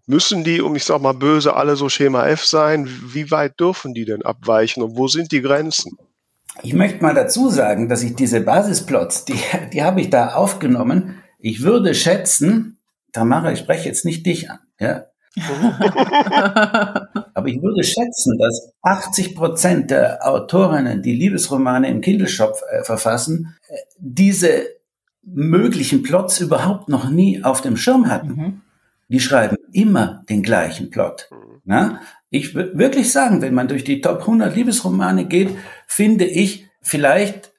müssen 0.05 0.43
die, 0.43 0.61
um 0.61 0.75
ich 0.75 0.83
sag 0.83 1.01
mal 1.01 1.13
böse, 1.13 1.55
alle 1.55 1.75
so 1.75 1.89
Schema 1.89 2.27
F 2.27 2.45
sein? 2.45 2.87
Wie 3.13 3.31
weit 3.31 3.59
dürfen 3.59 3.93
die 3.93 4.05
denn 4.05 4.23
abweichen 4.23 4.83
und 4.83 4.97
wo 4.97 5.07
sind 5.07 5.31
die 5.31 5.41
Grenzen? 5.41 5.97
Ich 6.61 6.73
möchte 6.73 7.01
mal 7.01 7.13
dazu 7.13 7.49
sagen, 7.49 7.87
dass 7.87 8.03
ich 8.03 8.15
diese 8.15 8.41
Basisplots, 8.41 9.25
die, 9.25 9.39
die 9.73 9.83
habe 9.83 10.01
ich 10.01 10.09
da 10.09 10.33
aufgenommen. 10.33 11.21
Ich 11.39 11.63
würde 11.63 11.95
schätzen, 11.95 12.79
Tamara, 13.13 13.51
ich 13.51 13.59
spreche 13.59 13.87
jetzt 13.87 14.05
nicht 14.05 14.25
dich 14.25 14.49
an, 14.49 14.59
ja, 14.79 15.05
Aber 17.33 17.47
ich 17.47 17.61
würde 17.61 17.83
schätzen, 17.83 18.37
dass 18.37 18.73
80 18.81 19.35
Prozent 19.35 19.91
der 19.91 20.27
Autorinnen, 20.27 21.01
die 21.01 21.13
Liebesromane 21.13 21.89
im 21.89 22.01
Kindle-Shop 22.01 22.61
äh, 22.71 22.83
verfassen, 22.83 23.55
äh, 23.67 23.75
diese 23.97 24.67
möglichen 25.21 26.03
Plots 26.03 26.39
überhaupt 26.39 26.89
noch 26.89 27.09
nie 27.09 27.43
auf 27.43 27.61
dem 27.61 27.77
Schirm 27.77 28.09
hatten. 28.09 28.29
Mhm. 28.29 28.61
Die 29.09 29.19
schreiben 29.19 29.57
immer 29.71 30.23
den 30.29 30.43
gleichen 30.43 30.89
Plot. 30.89 31.29
Mhm. 31.31 31.61
Na? 31.63 32.01
Ich 32.29 32.55
würde 32.55 32.77
wirklich 32.77 33.11
sagen, 33.11 33.41
wenn 33.41 33.53
man 33.53 33.67
durch 33.67 33.83
die 33.83 34.01
Top 34.01 34.21
100 34.21 34.55
Liebesromane 34.55 35.25
geht, 35.25 35.55
finde 35.87 36.25
ich 36.25 36.67
vielleicht 36.81 37.51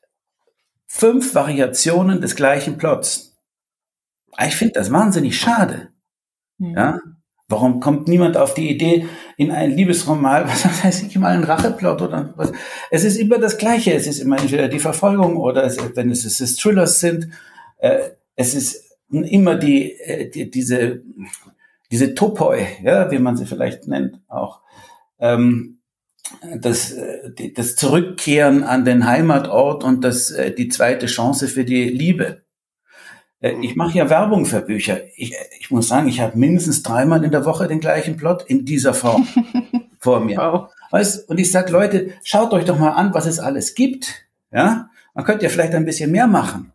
fünf 0.87 1.35
Variationen 1.35 2.21
des 2.21 2.37
gleichen 2.37 2.79
Plots. 2.79 3.37
Ich 4.45 4.57
finde 4.57 4.75
das 4.75 4.91
wahnsinnig 4.91 5.39
schade. 5.39 5.89
Mhm. 6.59 6.75
Ja, 6.77 6.99
Warum 7.51 7.81
kommt 7.81 8.07
niemand 8.07 8.37
auf 8.37 8.55
die 8.55 8.71
Idee, 8.71 9.07
in 9.37 9.51
ein 9.51 9.73
Liebesroman, 9.73 10.45
was 10.47 10.85
heißt 10.85 11.03
ich 11.03 11.19
mal, 11.19 11.37
ein 11.37 11.45
Racheplot 11.45 12.01
oder 12.01 12.33
was? 12.37 12.53
Es 12.91 13.05
ist 13.05 13.17
immer 13.17 13.39
das 13.39 13.59
Gleiche. 13.59 13.93
Es 13.93 14.07
ist 14.07 14.21
immer 14.21 14.41
entweder 14.41 14.69
die 14.69 14.79
Verfolgung 14.79 15.37
oder 15.37 15.65
es, 15.65 15.77
wenn 15.97 16.11
es, 16.11 16.25
es 16.25 16.41
ist 16.41 16.61
Thrillers 16.61 17.01
sind. 17.01 17.29
Äh, 17.79 18.11
es 18.37 18.55
ist 18.55 18.97
immer 19.11 19.57
die, 19.57 19.93
äh, 20.01 20.31
die, 20.31 20.49
diese, 20.49 21.03
diese 21.91 22.15
Topoi, 22.15 22.67
ja, 22.85 23.11
wie 23.11 23.19
man 23.19 23.37
sie 23.37 23.47
vielleicht 23.47 23.89
nennt, 23.89 24.21
auch. 24.29 24.61
Ähm, 25.19 25.81
das, 26.57 26.93
äh, 26.93 27.53
das 27.55 27.75
Zurückkehren 27.75 28.63
an 28.63 28.85
den 28.85 29.07
Heimatort 29.07 29.83
und 29.83 30.05
das, 30.05 30.31
äh, 30.31 30.55
die 30.55 30.69
zweite 30.69 31.07
Chance 31.07 31.49
für 31.49 31.65
die 31.65 31.89
Liebe. 31.89 32.43
Äh, 33.41 33.55
ich 33.63 33.77
mache 33.77 33.99
ja 33.99 34.11
Werbung 34.11 34.47
für 34.47 34.61
Bücher. 34.61 35.01
Ich, 35.17 35.35
ich 35.59 35.71
muss 35.71 35.89
sagen, 35.89 36.09
ich 36.09 36.21
habe 36.21 36.39
mindestens 36.39 36.83
dreimal 36.83 37.25
in 37.25 37.31
der 37.31 37.45
Woche 37.45 37.69
den 37.69 37.81
gleichen 37.81 38.17
Plot 38.17 38.45
in 38.47 38.65
dieser 38.65 38.95
Form 38.95 39.27
vor 39.99 40.21
mir. 40.21 40.39
Wow. 40.39 40.71
Weißt, 40.91 41.29
und 41.29 41.39
ich 41.39 41.51
sage, 41.51 41.73
Leute, 41.73 42.13
schaut 42.25 42.53
euch 42.53 42.65
doch 42.65 42.79
mal 42.79 42.91
an, 42.91 43.15
was 43.15 43.27
es 43.27 43.39
alles 43.39 43.75
gibt. 43.75 44.27
Ja, 44.53 44.91
man 45.15 45.25
könnte 45.25 45.45
ja 45.45 45.51
vielleicht 45.51 45.75
ein 45.75 45.85
bisschen 45.85 46.11
mehr 46.11 46.27
machen. 46.27 46.73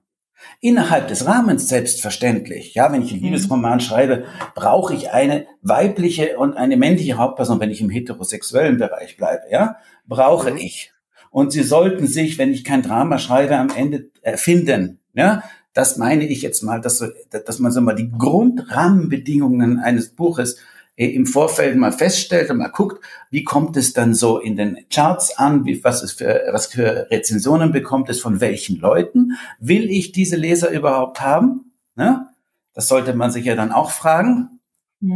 Innerhalb 0.62 1.08
des 1.08 1.26
Rahmens 1.26 1.68
selbstverständlich. 1.68 2.76
Ja, 2.76 2.92
wenn 2.92 3.02
ich 3.02 3.12
einen 3.12 3.22
mhm. 3.22 3.28
Liebesroman 3.28 3.80
schreibe, 3.80 4.26
brauche 4.54 4.94
ich 4.94 5.12
eine 5.12 5.48
weibliche 5.62 6.38
und 6.38 6.56
eine 6.56 6.78
männliche 6.78 7.18
Hauptperson, 7.18 7.60
wenn 7.60 7.72
ich 7.72 7.82
im 7.82 7.90
heterosexuellen 7.90 8.78
Bereich 8.78 9.18
bleibe. 9.18 9.44
Ja, 9.50 9.78
brauche 10.06 10.52
mhm. 10.52 10.58
ich. 10.58 10.94
Und 11.32 11.52
sie 11.52 11.64
sollten 11.64 12.08
sich, 12.08 12.38
wenn 12.38 12.52
ich 12.52 12.64
kein 12.64 12.82
Drama 12.82 13.18
schreibe, 13.18 13.58
am 13.58 13.70
Ende 13.76 14.10
erfinden. 14.22 15.00
Ja, 15.14 15.44
das 15.76 15.98
meine 15.98 16.26
ich 16.26 16.42
jetzt 16.42 16.64
mal, 16.64 16.82
dass, 16.82 17.04
dass 17.30 17.60
man 17.60 17.72
so 17.72 17.82
mal 17.82 17.94
die 17.94 18.10
Grundrahmenbedingungen 18.10 19.80
eines 19.80 20.10
Buches 20.10 20.58
äh, 20.96 21.08
im 21.08 21.26
Vorfeld 21.26 21.76
mal 21.76 21.92
feststellt 21.92 22.50
und 22.50 22.56
mal 22.58 22.70
guckt, 22.70 23.04
wie 23.30 23.44
kommt 23.44 23.76
es 23.76 23.92
dann 23.92 24.16
so 24.16 24.40
in 24.40 24.56
den 24.56 24.78
Charts 24.90 25.38
an, 25.38 25.66
wie, 25.66 25.84
was, 25.84 26.02
es 26.02 26.14
für, 26.14 26.44
was 26.52 26.68
für 26.68 27.08
Rezensionen 27.12 27.74
bekommt 27.74 28.10
es 28.10 28.22
von 28.22 28.40
welchen 28.40 28.80
Leuten, 28.80 29.34
will 29.60 29.92
ich 29.92 30.14
diese 30.14 30.38
Leser 30.38 30.72
überhaupt 30.72 31.20
haben? 31.20 31.74
Ne? 31.96 32.30
Das 32.74 32.88
sollte 32.88 33.14
man 33.14 33.32
sich 33.32 33.44
ja 33.44 33.56
dann 33.56 33.74
auch 33.74 33.92
fragen. 33.92 34.62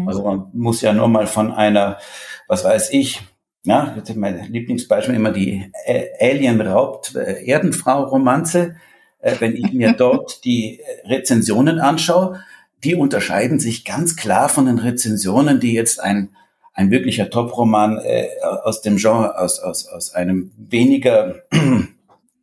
Also 0.08 0.24
man 0.24 0.50
muss 0.54 0.82
ja 0.82 0.92
nur 0.94 1.08
mal 1.08 1.26
von 1.26 1.54
einer, 1.54 2.00
was 2.48 2.66
weiß 2.66 2.92
ich, 2.92 3.22
ja, 3.64 3.96
mein 4.16 4.52
Lieblingsbeispiel 4.52 5.16
immer 5.16 5.32
die 5.32 5.72
Alien-Raubt-Erdenfrau-Romanze, 6.20 8.76
äh, 9.20 9.36
wenn 9.40 9.56
ich 9.56 9.72
mir 9.74 9.94
dort 9.94 10.44
die 10.46 10.82
Rezensionen 11.06 11.80
anschaue, 11.80 12.44
die 12.84 12.96
unterscheiden 12.96 13.60
sich 13.60 13.86
ganz 13.86 14.16
klar 14.16 14.50
von 14.50 14.66
den 14.66 14.80
Rezensionen, 14.80 15.60
die 15.60 15.74
jetzt 15.74 16.02
ein, 16.02 16.30
ein 16.74 16.92
wirklicher 16.92 17.30
Top-Roman 17.30 17.98
äh, 17.98 18.28
aus 18.64 18.82
dem 18.82 18.98
Genre, 18.98 19.38
aus, 19.38 19.60
aus, 19.60 19.88
aus 19.88 20.14
einem 20.14 20.52
weniger 20.58 21.36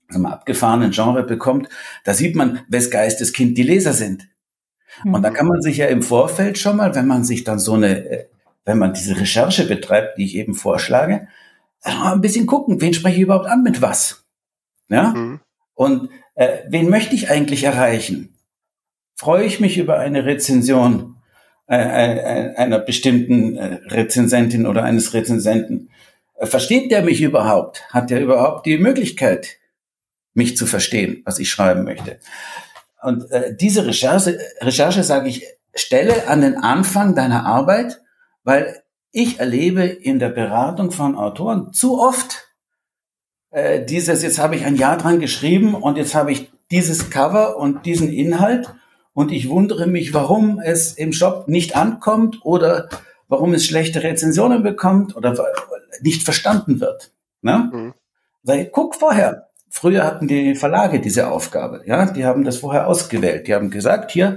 sagen 0.09 0.27
abgefahrenen 0.27 0.91
Genre 0.93 1.23
bekommt. 1.25 1.69
Da 2.05 2.15
sieht 2.15 2.37
man, 2.37 2.61
wes 2.69 2.91
Geisteskind 2.91 3.57
die 3.59 3.63
Leser 3.63 3.93
sind. 3.93 4.29
Mhm. 5.05 5.15
Und 5.15 5.23
da 5.23 5.31
kann 5.31 5.47
man 5.47 5.63
sich 5.63 5.79
ja 5.79 5.87
im 5.87 6.03
Vorfeld 6.03 6.59
schon 6.59 6.77
mal, 6.77 6.95
wenn 6.95 7.07
man 7.07 7.25
sich 7.25 7.45
dann 7.45 7.59
so 7.59 7.75
eine, 7.75 8.09
äh, 8.09 8.27
wenn 8.65 8.79
man 8.79 8.93
diese 8.93 9.19
Recherche 9.19 9.67
betreibt, 9.67 10.19
die 10.19 10.25
ich 10.25 10.37
eben 10.37 10.55
vorschlage, 10.55 11.29
ein 11.83 12.21
bisschen 12.21 12.47
gucken, 12.47 12.81
wen 12.81 12.95
spreche 12.95 13.17
ich 13.17 13.23
überhaupt 13.23 13.47
an 13.47 13.63
mit 13.63 13.81
was. 13.81 14.25
Ja? 14.89 15.11
Mhm. 15.11 15.41
Und 15.77 16.11
äh, 16.35 16.59
wen 16.69 16.89
möchte 16.89 17.15
ich 17.15 17.31
eigentlich 17.31 17.63
erreichen? 17.63 18.35
Freue 19.15 19.45
ich 19.45 19.61
mich 19.61 19.79
über 19.79 19.99
eine 19.99 20.25
Rezension 20.25 21.17
äh, 21.69 21.77
äh, 21.77 22.57
einer 22.57 22.81
bestimmten 22.81 23.57
äh, 23.57 23.79
Rezensentin 23.87 24.67
oder 24.67 24.83
eines 24.83 25.15
Rezensenten? 25.15 25.91
Äh, 26.35 26.47
versteht 26.47 26.91
der 26.91 27.03
mich 27.03 27.21
überhaupt? 27.21 27.85
Hat 27.91 28.11
der 28.11 28.21
überhaupt 28.21 28.67
die 28.67 28.79
Möglichkeit, 28.79 29.59
mich 30.33 30.57
zu 30.57 30.67
verstehen, 30.67 31.23
was 31.25 31.39
ich 31.39 31.51
schreiben 31.51 31.85
möchte? 31.85 32.19
Und 33.03 33.31
äh, 33.31 33.55
diese 33.55 33.87
Recherche, 33.87 34.39
Recherche 34.61 35.05
sage 35.05 35.29
ich, 35.29 35.45
stelle 35.75 36.27
an 36.27 36.41
den 36.41 36.57
Anfang 36.57 37.15
deiner 37.15 37.45
Arbeit, 37.45 38.01
weil 38.45 38.83
ich 39.13 39.41
erlebe 39.41 39.85
in 39.85 40.19
der 40.19 40.31
Beratung 40.31 40.91
von 40.91 41.17
Autoren 41.17 41.73
zu 41.73 42.01
oft, 42.01 42.46
äh, 43.57 43.83
dieses, 43.83 44.23
jetzt 44.23 44.39
habe 44.39 44.55
ich 44.55 44.67
ein 44.67 44.77
Jahr 44.77 44.99
dran 44.99 45.19
geschrieben 45.19 45.75
und 45.75 45.97
jetzt 45.97 46.15
habe 46.15 46.31
ich 46.31 46.53
dieses 46.71 47.09
Cover 47.09 47.57
und 47.57 47.87
diesen 47.87 48.13
Inhalt 48.13 48.71
und 49.15 49.33
ich 49.33 49.49
wundere 49.49 49.87
mich, 49.87 50.13
warum 50.13 50.61
es 50.61 50.93
im 50.93 51.15
Shop 51.15 51.49
nicht 51.49 51.75
ankommt 51.75 52.41
oder 52.45 52.91
warum 53.29 53.55
es 53.55 53.65
schlechte 53.65 54.03
Rezensionen 54.03 54.63
bekommt 54.63 55.17
oder 55.17 55.35
nicht 56.03 56.23
verstanden 56.23 56.81
wird. 56.81 57.13
Ne? 57.41 57.71
Mhm. 57.73 57.95
Weil, 58.43 58.67
guck 58.67 58.95
vorher. 58.95 59.49
Früher 59.71 60.05
hatten 60.05 60.29
die 60.29 60.55
Verlage 60.55 61.01
diese 61.01 61.31
Aufgabe. 61.31 61.83
Ja, 61.87 62.05
die 62.05 62.27
haben 62.27 62.45
das 62.45 62.59
vorher 62.59 62.87
ausgewählt. 62.87 63.47
Die 63.47 63.55
haben 63.55 63.71
gesagt, 63.71 64.11
hier, 64.11 64.37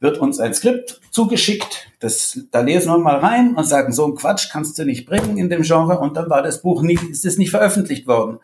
wird 0.00 0.18
uns 0.18 0.38
ein 0.38 0.54
Skript 0.54 1.00
zugeschickt, 1.10 1.88
das, 2.00 2.40
da 2.50 2.60
lesen 2.60 2.90
wir 2.90 2.98
mal 2.98 3.18
rein 3.18 3.54
und 3.54 3.64
sagen, 3.64 3.92
so 3.92 4.06
ein 4.06 4.14
Quatsch 4.14 4.50
kannst 4.50 4.78
du 4.78 4.84
nicht 4.84 5.06
bringen 5.06 5.38
in 5.38 5.48
dem 5.48 5.62
Genre 5.62 5.98
und 5.98 6.16
dann 6.16 6.28
war 6.28 6.42
das 6.42 6.62
Buch 6.62 6.82
nicht, 6.82 7.02
ist 7.04 7.24
es 7.24 7.38
nicht 7.38 7.50
veröffentlicht 7.50 8.06
worden. 8.06 8.38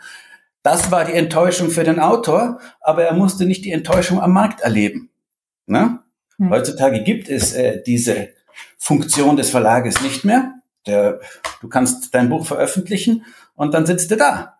Das 0.62 0.91
war 0.91 1.05
die 1.05 1.12
Enttäuschung 1.12 1.71
für 1.71 1.85
den 1.85 1.99
Autor, 1.99 2.61
aber 2.81 3.05
er 3.05 3.15
musste 3.15 3.45
nicht 3.45 3.65
die 3.65 3.73
Enttäuschung 3.73 4.21
am 4.21 4.33
Markt 4.33 4.61
erleben. 4.61 5.11
Ne? 5.67 6.01
Hm. 6.38 6.51
Heutzutage 6.51 7.03
gibt 7.03 7.29
es 7.29 7.53
äh, 7.53 7.83
diese 7.83 8.31
Funktion 8.79 9.37
des 9.37 9.51
Verlages 9.51 10.01
nicht 10.03 10.25
mehr. 10.25 10.55
Der, 10.87 11.21
du 11.61 11.69
kannst 11.69 12.15
dein 12.15 12.29
Buch 12.29 12.47
veröffentlichen 12.47 13.25
und 13.55 13.75
dann 13.75 13.87
sitzt 13.87 14.11
du 14.11 14.17
da 14.17 14.59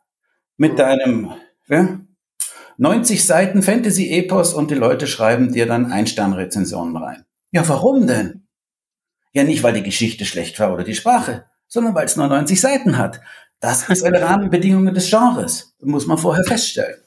mit 0.57 0.79
deinem 0.79 1.33
ja, 1.69 1.99
90 2.83 3.25
Seiten 3.25 3.63
Fantasy-Epos 3.63 4.55
und 4.55 4.73
die 4.73 4.75
Leute 4.75 5.07
schreiben 5.07 5.53
dir 5.53 5.67
dann 5.67 5.93
Einstern-Rezensionen 5.93 6.97
rein. 6.97 7.25
Ja, 7.53 7.69
warum 7.69 8.09
denn? 8.09 8.49
Ja, 9.33 9.45
nicht, 9.45 9.63
weil 9.63 9.75
die 9.75 9.85
Geschichte 9.85 10.25
schlecht 10.25 10.59
war 10.59 10.75
oder 10.75 10.83
die 10.83 10.97
Sprache, 10.97 11.45
sondern 11.69 11.95
weil 11.95 12.07
es 12.07 12.17
nur 12.17 12.27
90 12.27 12.61
Seiten 12.61 12.99
hat. 12.99 13.21
Das 13.61 13.89
ist 13.89 14.03
eine 14.03 14.21
Rahmenbedingung 14.29 14.93
des 14.93 15.09
Genres. 15.11 15.77
Muss 15.81 16.09
man 16.09 16.19
vorher 16.19 16.43
feststellen. 16.43 17.01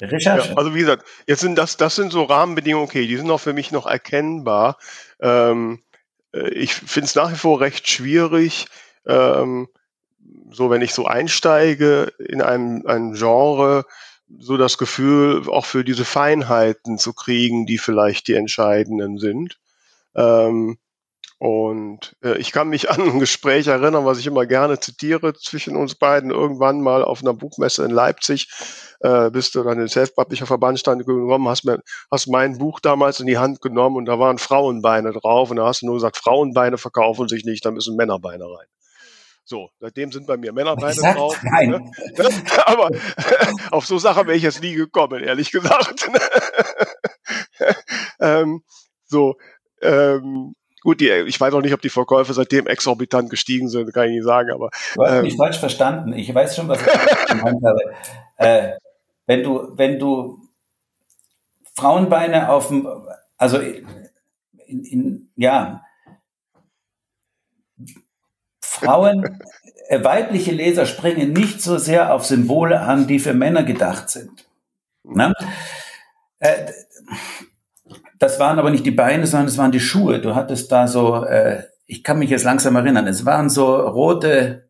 Recherche. 0.00 0.48
Ja, 0.48 0.56
also 0.56 0.74
wie 0.74 0.80
gesagt, 0.80 1.06
jetzt 1.28 1.42
sind 1.42 1.56
das, 1.56 1.76
das 1.76 1.94
sind 1.94 2.10
so 2.10 2.24
Rahmenbedingungen, 2.24 2.88
okay, 2.88 3.06
die 3.06 3.16
sind 3.16 3.30
auch 3.30 3.38
für 3.38 3.52
mich 3.52 3.70
noch 3.70 3.86
erkennbar. 3.86 4.78
Ähm, 5.20 5.80
äh, 6.34 6.48
ich 6.48 6.74
finde 6.74 7.06
es 7.06 7.14
nach 7.14 7.30
wie 7.30 7.36
vor 7.36 7.60
recht 7.60 7.86
schwierig, 7.86 8.66
ähm, 9.06 9.68
so 10.50 10.70
wenn 10.70 10.82
ich 10.82 10.92
so 10.92 11.06
einsteige 11.06 12.12
in 12.18 12.42
einem, 12.42 12.84
einem 12.84 13.12
Genre, 13.12 13.84
so 14.38 14.56
das 14.56 14.78
Gefühl, 14.78 15.48
auch 15.48 15.66
für 15.66 15.84
diese 15.84 16.04
Feinheiten 16.04 16.98
zu 16.98 17.12
kriegen, 17.12 17.66
die 17.66 17.78
vielleicht 17.78 18.28
die 18.28 18.34
entscheidenden 18.34 19.18
sind. 19.18 19.58
Ähm, 20.14 20.78
und 21.38 22.16
äh, 22.24 22.38
ich 22.38 22.50
kann 22.50 22.68
mich 22.68 22.90
an 22.90 23.00
ein 23.02 23.20
Gespräch 23.20 23.66
erinnern, 23.66 24.06
was 24.06 24.18
ich 24.18 24.26
immer 24.26 24.46
gerne 24.46 24.80
zitiere 24.80 25.34
zwischen 25.34 25.76
uns 25.76 25.94
beiden. 25.94 26.30
Irgendwann 26.30 26.80
mal 26.80 27.04
auf 27.04 27.20
einer 27.20 27.34
Buchmesse 27.34 27.84
in 27.84 27.90
Leipzig 27.90 28.48
äh, 29.00 29.30
bist 29.30 29.54
du 29.54 29.62
dann 29.62 29.74
in 29.74 29.80
den 29.80 29.88
Self-Publisher 29.88 30.46
Verbandstand 30.46 31.06
gekommen, 31.06 31.48
hast, 31.48 31.64
mir, 31.64 31.80
hast 32.10 32.28
mein 32.28 32.56
Buch 32.56 32.80
damals 32.80 33.20
in 33.20 33.26
die 33.26 33.36
Hand 33.36 33.60
genommen 33.60 33.96
und 33.96 34.06
da 34.06 34.18
waren 34.18 34.38
Frauenbeine 34.38 35.12
drauf 35.12 35.50
und 35.50 35.58
da 35.58 35.66
hast 35.66 35.82
du 35.82 35.86
nur 35.86 35.96
gesagt, 35.96 36.16
Frauenbeine 36.16 36.78
verkaufen 36.78 37.28
sich 37.28 37.44
nicht, 37.44 37.66
da 37.66 37.70
müssen 37.70 37.96
Männerbeine 37.96 38.44
rein. 38.44 38.66
So, 39.48 39.70
seitdem 39.78 40.10
sind 40.10 40.26
bei 40.26 40.36
mir 40.36 40.52
Männerbeine 40.52 41.00
drauf. 41.00 41.40
Nein. 41.44 41.70
Ne? 41.70 41.92
Aber 42.66 42.90
auf 43.70 43.86
so 43.86 43.96
Sachen 43.96 44.26
wäre 44.26 44.36
ich 44.36 44.42
jetzt 44.42 44.60
nie 44.60 44.74
gekommen, 44.74 45.22
ehrlich 45.22 45.52
gesagt. 45.52 46.10
ähm, 48.20 48.64
so, 49.04 49.36
ähm, 49.82 50.56
gut, 50.82 51.00
die, 51.00 51.10
ich 51.10 51.40
weiß 51.40 51.54
auch 51.54 51.60
nicht, 51.60 51.72
ob 51.74 51.80
die 51.80 51.90
Verkäufe 51.90 52.34
seitdem 52.34 52.66
exorbitant 52.66 53.30
gestiegen 53.30 53.68
sind, 53.68 53.94
kann 53.94 54.06
ich 54.06 54.16
nicht 54.16 54.24
sagen, 54.24 54.50
aber. 54.50 54.70
Du 54.96 55.04
hast 55.04 55.12
ähm, 55.12 55.22
mich 55.22 55.36
falsch 55.36 55.58
verstanden. 55.58 56.12
Ich 56.14 56.34
weiß 56.34 56.56
schon, 56.56 56.66
was 56.66 56.80
ich 56.80 57.26
gemeint 57.28 57.62
habe. 57.64 57.78
Äh, 58.38 58.72
wenn 59.24 59.42
du, 59.42 59.72
wenn 59.76 59.98
du 59.98 60.42
Frauenbeine 61.74 62.50
auf 62.50 62.68
dem, 62.68 62.86
also 63.38 63.58
in, 63.58 64.84
in, 64.84 65.30
ja, 65.36 65.85
Frauen, 68.80 69.40
äh, 69.88 70.02
weibliche 70.04 70.52
Leser 70.52 70.86
springen 70.86 71.32
nicht 71.32 71.62
so 71.62 71.78
sehr 71.78 72.14
auf 72.14 72.24
Symbole 72.26 72.80
an, 72.80 73.06
die 73.06 73.18
für 73.18 73.34
Männer 73.34 73.62
gedacht 73.62 74.10
sind. 74.10 74.46
Ne? 75.04 75.32
Äh, 76.38 76.72
das 78.18 78.38
waren 78.40 78.58
aber 78.58 78.70
nicht 78.70 78.86
die 78.86 78.90
Beine, 78.90 79.26
sondern 79.26 79.48
es 79.48 79.58
waren 79.58 79.72
die 79.72 79.80
Schuhe. 79.80 80.20
Du 80.20 80.34
hattest 80.34 80.70
da 80.72 80.88
so, 80.88 81.24
äh, 81.24 81.62
ich 81.86 82.02
kann 82.02 82.18
mich 82.18 82.30
jetzt 82.30 82.44
langsam 82.44 82.76
erinnern, 82.76 83.06
es 83.06 83.24
waren 83.24 83.48
so 83.48 83.76
rote, 83.76 84.68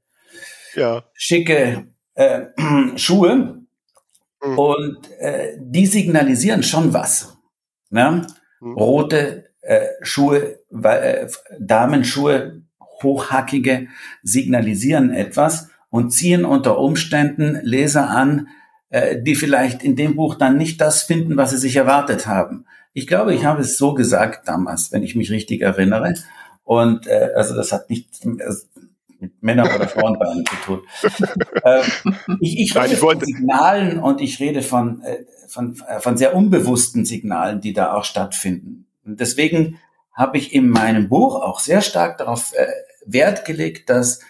ja. 0.74 1.04
schicke 1.14 1.86
äh, 2.14 2.46
Schuhe 2.96 3.62
mhm. 4.44 4.58
und 4.58 5.10
äh, 5.18 5.56
die 5.58 5.86
signalisieren 5.86 6.62
schon 6.62 6.92
was. 6.92 7.36
Ne? 7.90 8.26
Mhm. 8.60 8.74
Rote 8.74 9.46
äh, 9.62 9.88
Schuhe, 10.02 10.60
äh, 10.82 11.28
Damenschuhe 11.58 12.62
hochhackige 13.02 13.88
signalisieren 14.22 15.10
etwas 15.10 15.70
und 15.90 16.10
ziehen 16.10 16.44
unter 16.44 16.78
Umständen 16.78 17.58
Leser 17.62 18.10
an, 18.10 18.48
äh, 18.90 19.20
die 19.20 19.34
vielleicht 19.34 19.82
in 19.82 19.96
dem 19.96 20.16
Buch 20.16 20.34
dann 20.34 20.56
nicht 20.56 20.80
das 20.80 21.02
finden, 21.02 21.36
was 21.36 21.50
sie 21.50 21.58
sich 21.58 21.76
erwartet 21.76 22.26
haben. 22.26 22.66
Ich 22.92 23.06
glaube, 23.06 23.34
ich 23.34 23.44
habe 23.44 23.62
es 23.62 23.76
so 23.76 23.94
gesagt 23.94 24.48
damals, 24.48 24.92
wenn 24.92 25.02
ich 25.02 25.14
mich 25.14 25.30
richtig 25.30 25.60
erinnere. 25.62 26.14
Und 26.64 27.06
äh, 27.06 27.30
also 27.34 27.54
das 27.54 27.72
hat 27.72 27.90
nichts 27.90 28.24
mit 28.24 28.40
Männern 29.40 29.74
oder 29.74 29.88
Frauenbeinen 29.88 30.44
zu 30.46 30.56
tun. 30.56 30.80
äh, 31.62 31.82
ich, 32.40 32.58
ich 32.58 32.76
rede 32.76 32.96
von 32.96 33.20
Signalen 33.20 33.98
und 33.98 34.20
ich 34.20 34.40
rede 34.40 34.62
von, 34.62 35.02
äh, 35.02 35.24
von, 35.48 35.76
äh, 35.86 36.00
von 36.00 36.16
sehr 36.16 36.34
unbewussten 36.34 37.04
Signalen, 37.04 37.60
die 37.60 37.72
da 37.72 37.94
auch 37.94 38.04
stattfinden. 38.04 38.86
Und 39.04 39.20
deswegen 39.20 39.78
habe 40.12 40.38
ich 40.38 40.54
in 40.54 40.68
meinem 40.68 41.08
Buch 41.08 41.36
auch 41.36 41.60
sehr 41.60 41.82
stark 41.82 42.18
darauf 42.18 42.52
äh, 42.54 42.66
Wert 43.06 43.44
gelegt, 43.44 43.88
dass 43.88 44.20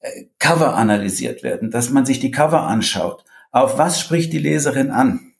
äh, 0.00 0.24
Cover 0.38 0.74
analysiert 0.74 1.42
werden, 1.42 1.70
dass 1.70 1.90
man 1.90 2.04
sich 2.04 2.20
die 2.20 2.30
Cover 2.30 2.62
anschaut. 2.62 3.24
Auf 3.50 3.78
was 3.78 4.00
spricht 4.00 4.32
die 4.32 4.38
Leserin 4.38 4.90
an? 4.90 5.32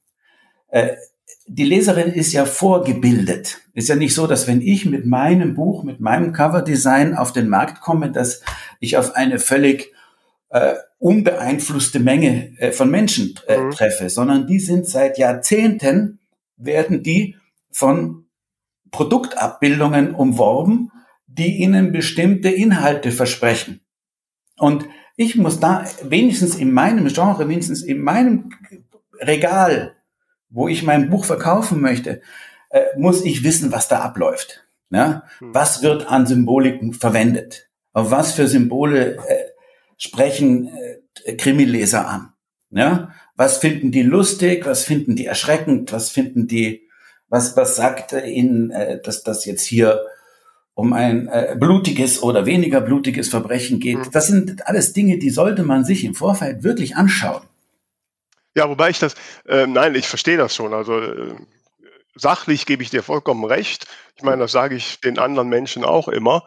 Äh, 0.68 0.96
die 1.46 1.64
Leserin 1.64 2.12
ist 2.12 2.32
ja 2.32 2.46
vorgebildet. 2.46 3.60
Ist 3.74 3.88
ja 3.88 3.96
nicht 3.96 4.14
so, 4.14 4.26
dass 4.26 4.46
wenn 4.46 4.62
ich 4.62 4.86
mit 4.86 5.04
meinem 5.04 5.54
Buch, 5.54 5.84
mit 5.84 6.00
meinem 6.00 6.32
Coverdesign 6.32 7.14
auf 7.14 7.32
den 7.32 7.48
Markt 7.48 7.82
komme, 7.82 8.10
dass 8.10 8.42
ich 8.80 8.96
auf 8.96 9.14
eine 9.14 9.38
völlig 9.38 9.92
äh, 10.50 10.74
unbeeinflusste 10.98 12.00
Menge 12.00 12.58
äh, 12.58 12.72
von 12.72 12.90
Menschen 12.90 13.34
äh, 13.46 13.58
mhm. 13.58 13.72
treffe, 13.72 14.08
sondern 14.08 14.46
die 14.46 14.60
sind 14.60 14.86
seit 14.86 15.18
Jahrzehnten, 15.18 16.20
werden 16.56 17.02
die 17.02 17.36
von 17.70 18.26
Produktabbildungen 18.90 20.14
umworben, 20.14 20.92
die 21.36 21.56
ihnen 21.56 21.92
bestimmte 21.92 22.48
Inhalte 22.48 23.10
versprechen. 23.10 23.80
Und 24.56 24.86
ich 25.16 25.36
muss 25.36 25.60
da 25.60 25.84
wenigstens 26.02 26.54
in 26.54 26.72
meinem 26.72 27.08
Genre, 27.08 27.48
wenigstens 27.48 27.82
in 27.82 28.00
meinem 28.00 28.50
Regal, 29.20 29.94
wo 30.48 30.68
ich 30.68 30.82
mein 30.82 31.10
Buch 31.10 31.24
verkaufen 31.24 31.80
möchte, 31.80 32.20
äh, 32.70 32.82
muss 32.96 33.24
ich 33.24 33.42
wissen, 33.42 33.72
was 33.72 33.88
da 33.88 34.00
abläuft. 34.00 34.64
Ja? 34.90 35.24
Hm. 35.38 35.54
Was 35.54 35.82
wird 35.82 36.08
an 36.08 36.26
Symboliken 36.26 36.92
verwendet? 36.92 37.68
Auf 37.92 38.10
was 38.10 38.32
für 38.32 38.46
Symbole 38.46 39.16
äh, 39.16 39.44
sprechen 39.96 40.70
äh, 41.24 41.34
Krimileser 41.34 42.08
an? 42.08 42.32
Ja? 42.70 43.12
Was 43.36 43.58
finden 43.58 43.90
die 43.90 44.02
lustig? 44.02 44.66
Was 44.66 44.84
finden 44.84 45.16
die 45.16 45.26
erschreckend? 45.26 45.92
Was 45.92 46.10
finden 46.10 46.46
die, 46.46 46.88
was, 47.28 47.56
was 47.56 47.74
sagt 47.74 48.12
ihnen, 48.12 48.70
äh, 48.70 49.00
dass 49.02 49.24
das 49.24 49.44
jetzt 49.44 49.64
hier 49.64 50.00
um 50.74 50.92
ein 50.92 51.28
äh, 51.28 51.56
blutiges 51.58 52.22
oder 52.22 52.46
weniger 52.46 52.80
blutiges 52.80 53.28
Verbrechen 53.28 53.80
geht. 53.80 53.98
Mhm. 53.98 54.10
Das 54.12 54.26
sind 54.26 54.66
alles 54.66 54.92
Dinge, 54.92 55.18
die 55.18 55.30
sollte 55.30 55.62
man 55.62 55.84
sich 55.84 56.04
im 56.04 56.14
Vorfeld 56.14 56.64
wirklich 56.64 56.96
anschauen. 56.96 57.42
Ja, 58.56 58.68
wobei 58.68 58.90
ich 58.90 58.98
das, 58.98 59.14
äh, 59.46 59.66
nein, 59.66 59.94
ich 59.94 60.06
verstehe 60.06 60.36
das 60.36 60.54
schon. 60.54 60.74
Also 60.74 61.00
äh, 61.00 61.34
sachlich 62.14 62.66
gebe 62.66 62.82
ich 62.82 62.90
dir 62.90 63.02
vollkommen 63.02 63.44
recht. 63.44 63.86
Ich 64.16 64.22
meine, 64.22 64.42
das 64.42 64.52
sage 64.52 64.76
ich 64.76 65.00
den 65.00 65.18
anderen 65.18 65.48
Menschen 65.48 65.84
auch 65.84 66.08
immer. 66.08 66.44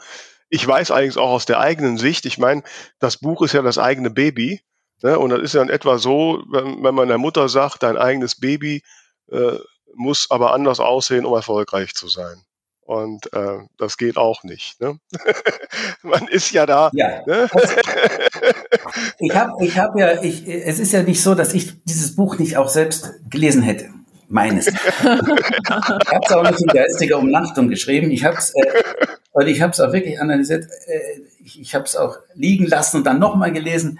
Ich 0.50 0.66
weiß 0.66 0.92
allerdings 0.92 1.18
auch 1.18 1.32
aus 1.32 1.46
der 1.46 1.60
eigenen 1.60 1.98
Sicht, 1.98 2.26
ich 2.26 2.38
meine, 2.38 2.64
das 3.00 3.18
Buch 3.18 3.42
ist 3.42 3.54
ja 3.54 3.62
das 3.62 3.78
eigene 3.78 4.10
Baby. 4.10 4.62
Ne? 5.04 5.20
Und 5.20 5.30
das 5.30 5.42
ist 5.42 5.54
ja 5.54 5.62
in 5.62 5.70
etwa 5.70 5.98
so, 5.98 6.44
wenn, 6.50 6.84
wenn 6.84 6.96
man 6.96 7.10
der 7.10 7.18
Mutter 7.18 7.50
sagt, 7.50 7.84
dein 7.84 7.98
eigenes 7.98 8.40
Baby 8.40 8.82
äh, 9.30 9.58
muss 9.94 10.32
aber 10.32 10.54
anders 10.54 10.80
aussehen, 10.80 11.26
um 11.26 11.34
erfolgreich 11.34 11.94
zu 11.96 12.08
sein. 12.08 12.42
Und 12.88 13.34
äh, 13.34 13.60
das 13.78 13.98
geht 13.98 14.16
auch 14.16 14.44
nicht. 14.44 14.80
Ne? 14.80 14.98
Man 16.04 16.26
ist 16.30 16.52
ja 16.52 16.66
da. 16.66 16.90
Ja. 16.94 17.22
Ne? 17.28 17.50
ich 19.20 19.36
habe 19.36 19.66
ich 19.66 19.78
hab 19.78 20.00
ja, 20.00 20.24
ich, 20.24 20.48
es 20.48 20.80
ist 20.80 20.94
ja 20.94 21.04
nicht 21.04 21.22
so, 21.22 21.36
dass 21.36 21.54
ich 21.54 21.84
dieses 21.84 22.16
Buch 22.16 22.40
nicht 22.40 22.56
auch 22.56 22.70
selbst 22.70 23.16
gelesen 23.30 23.62
hätte. 23.62 23.90
Meines. 24.30 24.68
ich 24.68 24.76
habe 25.04 26.22
es 26.24 26.32
auch 26.32 26.50
nicht 26.50 26.62
in 26.62 26.68
geistiger 26.68 27.18
Umnachtung 27.18 27.68
geschrieben. 27.68 28.10
Ich 28.10 28.24
habe 28.24 28.38
es 28.38 28.54
äh, 28.56 29.50
ich 29.50 29.62
auch 29.62 29.78
wirklich 29.92 30.22
analysiert. 30.22 30.70
Äh, 30.88 31.22
ich 31.44 31.60
ich 31.60 31.76
habe 31.76 31.84
es 31.84 31.98
auch 31.98 32.18
liegen 32.36 32.68
lassen 32.68 32.98
und 32.98 33.04
dann 33.04 33.20
nochmal 33.20 33.52
gelesen. 33.52 34.00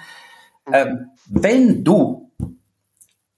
Ähm, 0.72 1.10
wenn 1.26 1.84
du 1.84 2.32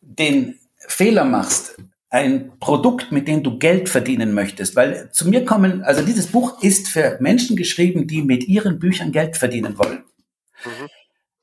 den 0.01 0.59
Fehler 0.77 1.25
machst, 1.25 1.75
ein 2.10 2.52
Produkt, 2.60 3.12
mit 3.12 3.28
dem 3.28 3.43
du 3.43 3.60
Geld 3.60 3.88
verdienen 3.88 4.34
möchtest, 4.34 4.76
weil 4.76 5.12
zu 5.12 5.28
mir 5.30 5.45
kommen, 5.45 5.84
also 5.84 6.02
dieses 6.04 6.28
Buch 6.28 6.62
ist 6.63 6.88
für 6.88 7.17
Menschen 7.19 7.56
geschrieben, 7.56 8.08
die 8.08 8.24
mit 8.24 8.48
ihren 8.48 8.80
Büchern 8.80 9.12
Geld 9.12 9.38
verdienen 9.38 9.78
wollen. 9.78 10.04
Mhm. 10.65 10.88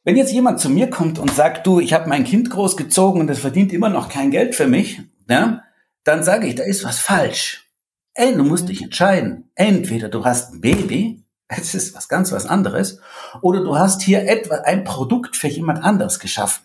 Wenn 0.02 0.16
jetzt 0.16 0.32
jemand 0.32 0.60
zu 0.60 0.68
mir 0.68 0.88
kommt 0.90 1.18
und 1.18 1.32
sagt, 1.32 1.66
du, 1.66 1.80
ich 1.80 1.92
habe 1.92 2.08
mein 2.08 2.24
Kind 2.24 2.50
großgezogen 2.50 3.20
und 3.20 3.28
es 3.28 3.40
verdient 3.40 3.72
immer 3.72 3.88
noch 3.88 4.08
kein 4.08 4.30
Geld 4.30 4.54
für 4.54 4.66
mich, 4.66 5.00
ja, 5.28 5.62
dann 6.04 6.22
sage 6.22 6.46
ich, 6.46 6.54
da 6.54 6.62
ist 6.62 6.84
was 6.84 6.98
falsch. 6.98 7.68
Ey, 8.14 8.34
du 8.34 8.44
musst 8.44 8.68
dich 8.68 8.82
entscheiden. 8.82 9.50
Entweder 9.56 10.08
du 10.08 10.24
hast 10.24 10.52
ein 10.52 10.60
Baby, 10.60 11.24
es 11.48 11.74
ist 11.74 11.94
was 11.94 12.08
ganz 12.08 12.32
was 12.32 12.46
anderes, 12.46 13.00
oder 13.42 13.62
du 13.62 13.76
hast 13.76 14.02
hier 14.02 14.28
etwa 14.28 14.56
ein 14.58 14.84
Produkt 14.84 15.36
für 15.36 15.48
jemand 15.48 15.82
anderes 15.82 16.18
geschaffen. 16.18 16.64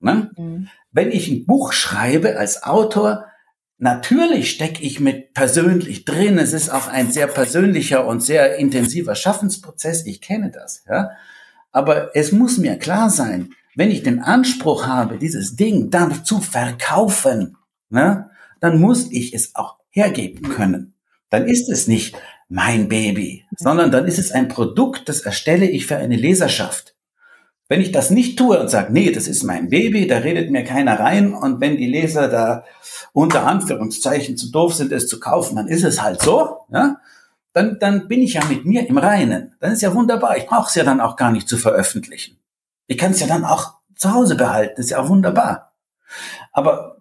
Ne? 0.00 0.30
Mhm. 0.36 0.68
Wenn 0.90 1.10
ich 1.10 1.28
ein 1.28 1.46
Buch 1.46 1.72
schreibe 1.72 2.38
als 2.38 2.62
Autor, 2.62 3.26
natürlich 3.82 4.50
stecke 4.52 4.82
ich 4.82 5.00
mit 5.00 5.34
persönlich 5.34 6.04
drin. 6.04 6.38
Es 6.38 6.52
ist 6.52 6.70
auch 6.70 6.86
ein 6.86 7.10
sehr 7.10 7.26
persönlicher 7.26 8.06
und 8.06 8.22
sehr 8.22 8.56
intensiver 8.56 9.14
Schaffensprozess. 9.16 10.06
Ich 10.06 10.20
kenne 10.20 10.50
das. 10.50 10.84
Ja? 10.88 11.10
Aber 11.72 12.16
es 12.16 12.32
muss 12.32 12.58
mir 12.58 12.76
klar 12.78 13.10
sein, 13.10 13.50
wenn 13.74 13.90
ich 13.90 14.02
den 14.02 14.20
Anspruch 14.20 14.86
habe, 14.86 15.18
dieses 15.18 15.56
Ding 15.56 15.90
dann 15.90 16.24
zu 16.24 16.40
verkaufen, 16.40 17.56
ne, 17.90 18.30
dann 18.60 18.80
muss 18.80 19.10
ich 19.10 19.34
es 19.34 19.56
auch 19.56 19.78
hergeben 19.90 20.50
können. 20.50 20.94
Dann 21.30 21.46
ist 21.46 21.68
es 21.68 21.88
nicht 21.88 22.16
mein 22.48 22.88
Baby, 22.88 23.46
sondern 23.56 23.90
dann 23.90 24.06
ist 24.06 24.18
es 24.18 24.30
ein 24.30 24.48
Produkt, 24.48 25.08
das 25.08 25.20
erstelle 25.20 25.66
ich 25.66 25.86
für 25.86 25.96
eine 25.96 26.16
Leserschaft. 26.16 26.94
Wenn 27.72 27.80
ich 27.80 27.90
das 27.90 28.10
nicht 28.10 28.38
tue 28.38 28.60
und 28.60 28.68
sage, 28.68 28.92
nee, 28.92 29.10
das 29.12 29.26
ist 29.26 29.44
mein 29.44 29.70
Baby, 29.70 30.06
da 30.06 30.18
redet 30.18 30.50
mir 30.50 30.62
keiner 30.62 31.00
rein 31.00 31.32
und 31.32 31.62
wenn 31.62 31.78
die 31.78 31.86
Leser 31.86 32.28
da 32.28 32.66
unter 33.14 33.46
Anführungszeichen 33.46 34.36
zu 34.36 34.52
doof 34.52 34.74
sind, 34.74 34.92
es 34.92 35.08
zu 35.08 35.18
kaufen, 35.18 35.56
dann 35.56 35.68
ist 35.68 35.82
es 35.82 36.02
halt 36.02 36.20
so, 36.20 36.66
ja, 36.70 36.98
dann, 37.54 37.78
dann 37.80 38.08
bin 38.08 38.20
ich 38.20 38.34
ja 38.34 38.44
mit 38.44 38.66
mir 38.66 38.86
im 38.86 38.98
Reinen. 38.98 39.54
Dann 39.58 39.72
ist 39.72 39.80
ja 39.80 39.94
wunderbar. 39.94 40.36
Ich 40.36 40.44
brauche 40.44 40.68
es 40.68 40.74
ja 40.74 40.84
dann 40.84 41.00
auch 41.00 41.16
gar 41.16 41.32
nicht 41.32 41.48
zu 41.48 41.56
veröffentlichen. 41.56 42.36
Ich 42.88 42.98
kann 42.98 43.12
es 43.12 43.20
ja 43.20 43.26
dann 43.26 43.42
auch 43.42 43.72
zu 43.96 44.12
Hause 44.12 44.34
behalten, 44.34 44.78
ist 44.78 44.90
ja 44.90 44.98
auch 44.98 45.08
wunderbar. 45.08 45.72
Aber 46.52 46.98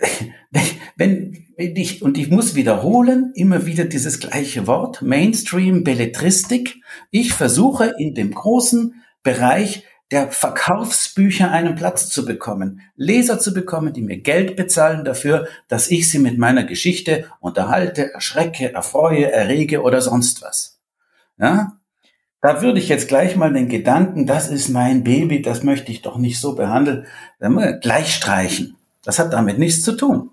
wenn, 0.96 1.44
wenn 1.58 1.76
ich, 1.76 2.00
und 2.00 2.16
ich 2.16 2.30
muss 2.30 2.54
wiederholen, 2.54 3.32
immer 3.34 3.66
wieder 3.66 3.84
dieses 3.84 4.18
gleiche 4.18 4.66
Wort, 4.66 5.02
Mainstream 5.02 5.84
Belletristik. 5.84 6.76
Ich 7.10 7.34
versuche 7.34 7.92
in 7.98 8.14
dem 8.14 8.32
großen 8.32 8.94
Bereich 9.24 9.84
der 10.12 10.30
Verkaufsbücher 10.30 11.50
einen 11.50 11.74
Platz 11.74 12.08
zu 12.08 12.24
bekommen, 12.24 12.82
Leser 12.94 13.40
zu 13.40 13.52
bekommen, 13.52 13.92
die 13.92 14.02
mir 14.02 14.18
Geld 14.18 14.54
bezahlen 14.54 15.04
dafür, 15.04 15.48
dass 15.66 15.90
ich 15.90 16.08
sie 16.08 16.20
mit 16.20 16.38
meiner 16.38 16.62
Geschichte 16.62 17.28
unterhalte, 17.40 18.12
erschrecke, 18.12 18.72
erfreue, 18.72 19.32
errege 19.32 19.82
oder 19.82 20.00
sonst 20.00 20.42
was. 20.42 20.78
Ja? 21.38 21.72
Da 22.40 22.62
würde 22.62 22.78
ich 22.78 22.88
jetzt 22.88 23.08
gleich 23.08 23.36
mal 23.36 23.52
den 23.52 23.68
Gedanken, 23.68 24.26
das 24.26 24.48
ist 24.48 24.68
mein 24.68 25.02
Baby, 25.02 25.40
das 25.42 25.62
möchte 25.62 25.90
ich 25.90 26.02
doch 26.02 26.18
nicht 26.18 26.38
so 26.38 26.54
behandeln, 26.54 27.06
gleich 27.80 28.14
streichen. 28.14 28.76
Das 29.02 29.18
hat 29.18 29.32
damit 29.32 29.58
nichts 29.58 29.82
zu 29.82 29.96
tun. 29.96 30.30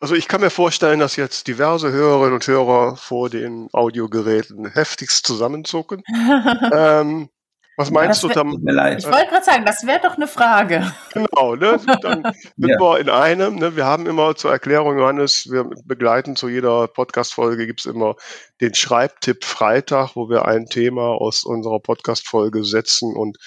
Also 0.00 0.14
ich 0.14 0.28
kann 0.28 0.40
mir 0.40 0.50
vorstellen, 0.50 0.98
dass 0.98 1.16
jetzt 1.16 1.46
diverse 1.46 1.90
Hörerinnen 1.90 2.34
und 2.34 2.46
Hörer 2.46 2.96
vor 2.96 3.30
den 3.30 3.68
Audiogeräten 3.72 4.66
heftigst 4.70 5.26
zusammenzucken. 5.26 6.02
ähm, 6.72 7.28
was 7.76 7.90
meinst 7.90 8.22
das 8.22 8.30
du 8.30 8.34
damit? 8.34 8.60
Ich 8.98 9.06
wollte 9.06 9.26
gerade 9.28 9.44
sagen, 9.44 9.66
das 9.66 9.86
wäre 9.86 10.00
doch 10.00 10.16
eine 10.16 10.26
Frage. 10.26 10.92
Genau, 11.12 11.54
ne? 11.54 11.78
Dann 12.02 12.22
sind 12.56 12.68
ja. 12.70 12.78
wir 12.78 12.98
in 12.98 13.08
einem. 13.08 13.56
Ne? 13.56 13.76
Wir 13.76 13.84
haben 13.84 14.06
immer 14.06 14.34
zur 14.34 14.50
Erklärung, 14.50 14.98
Johannes, 14.98 15.48
wir 15.50 15.64
begleiten 15.84 16.36
zu 16.36 16.48
jeder 16.48 16.88
Podcast-Folge, 16.88 17.66
gibt 17.66 17.80
es 17.80 17.86
immer 17.86 18.16
den 18.60 18.74
Schreibtipp 18.74 19.44
Freitag, 19.44 20.16
wo 20.16 20.28
wir 20.28 20.46
ein 20.46 20.66
Thema 20.66 21.08
aus 21.08 21.44
unserer 21.44 21.80
Podcast-Folge 21.80 22.64
setzen 22.64 23.14
und 23.14 23.38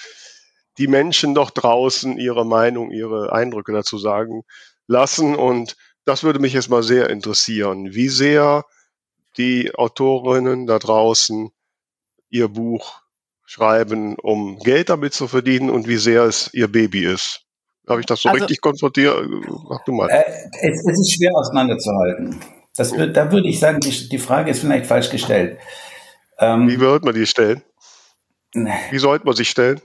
die 0.78 0.88
Menschen 0.88 1.34
doch 1.34 1.50
draußen 1.50 2.16
ihre 2.16 2.46
Meinung, 2.46 2.90
ihre 2.90 3.32
Eindrücke 3.32 3.72
dazu 3.72 3.98
sagen 3.98 4.42
lassen. 4.86 5.34
Und 5.34 5.76
das 6.04 6.22
würde 6.22 6.38
mich 6.38 6.52
jetzt 6.52 6.70
mal 6.70 6.82
sehr 6.82 7.10
interessieren, 7.10 7.94
wie 7.94 8.08
sehr 8.08 8.64
die 9.36 9.74
Autorinnen 9.74 10.66
da 10.66 10.78
draußen 10.78 11.50
ihr 12.30 12.48
Buch 12.48 12.99
schreiben, 13.50 14.14
um 14.22 14.60
Geld 14.60 14.90
damit 14.90 15.12
zu 15.12 15.26
verdienen 15.26 15.70
und 15.70 15.88
wie 15.88 15.96
sehr 15.96 16.22
es 16.22 16.54
ihr 16.54 16.70
Baby 16.70 17.04
ist. 17.04 17.40
Habe 17.88 17.98
ich 17.98 18.06
das 18.06 18.22
so 18.22 18.28
also, 18.28 18.44
richtig 18.44 18.60
konfrontiert? 18.60 19.28
Mach 19.68 19.82
du 19.84 19.90
mal. 19.90 20.08
Äh, 20.08 20.22
es, 20.62 20.86
es, 20.86 21.00
ist 21.00 21.16
schwer 21.16 21.32
auseinanderzuhalten. 21.34 22.38
Das 22.76 22.96
wird, 22.96 23.16
da 23.16 23.32
würde 23.32 23.48
ich 23.48 23.58
sagen, 23.58 23.80
die, 23.80 24.08
die, 24.08 24.18
Frage 24.18 24.52
ist 24.52 24.60
vielleicht 24.60 24.86
falsch 24.86 25.10
gestellt. 25.10 25.58
Ähm, 26.38 26.68
wie 26.68 26.78
wird 26.78 27.04
man 27.04 27.12
die 27.12 27.26
stellen? 27.26 27.62
Wie 28.54 28.98
sollte 28.98 29.26
man 29.26 29.34
sich 29.34 29.50
stellen? 29.50 29.80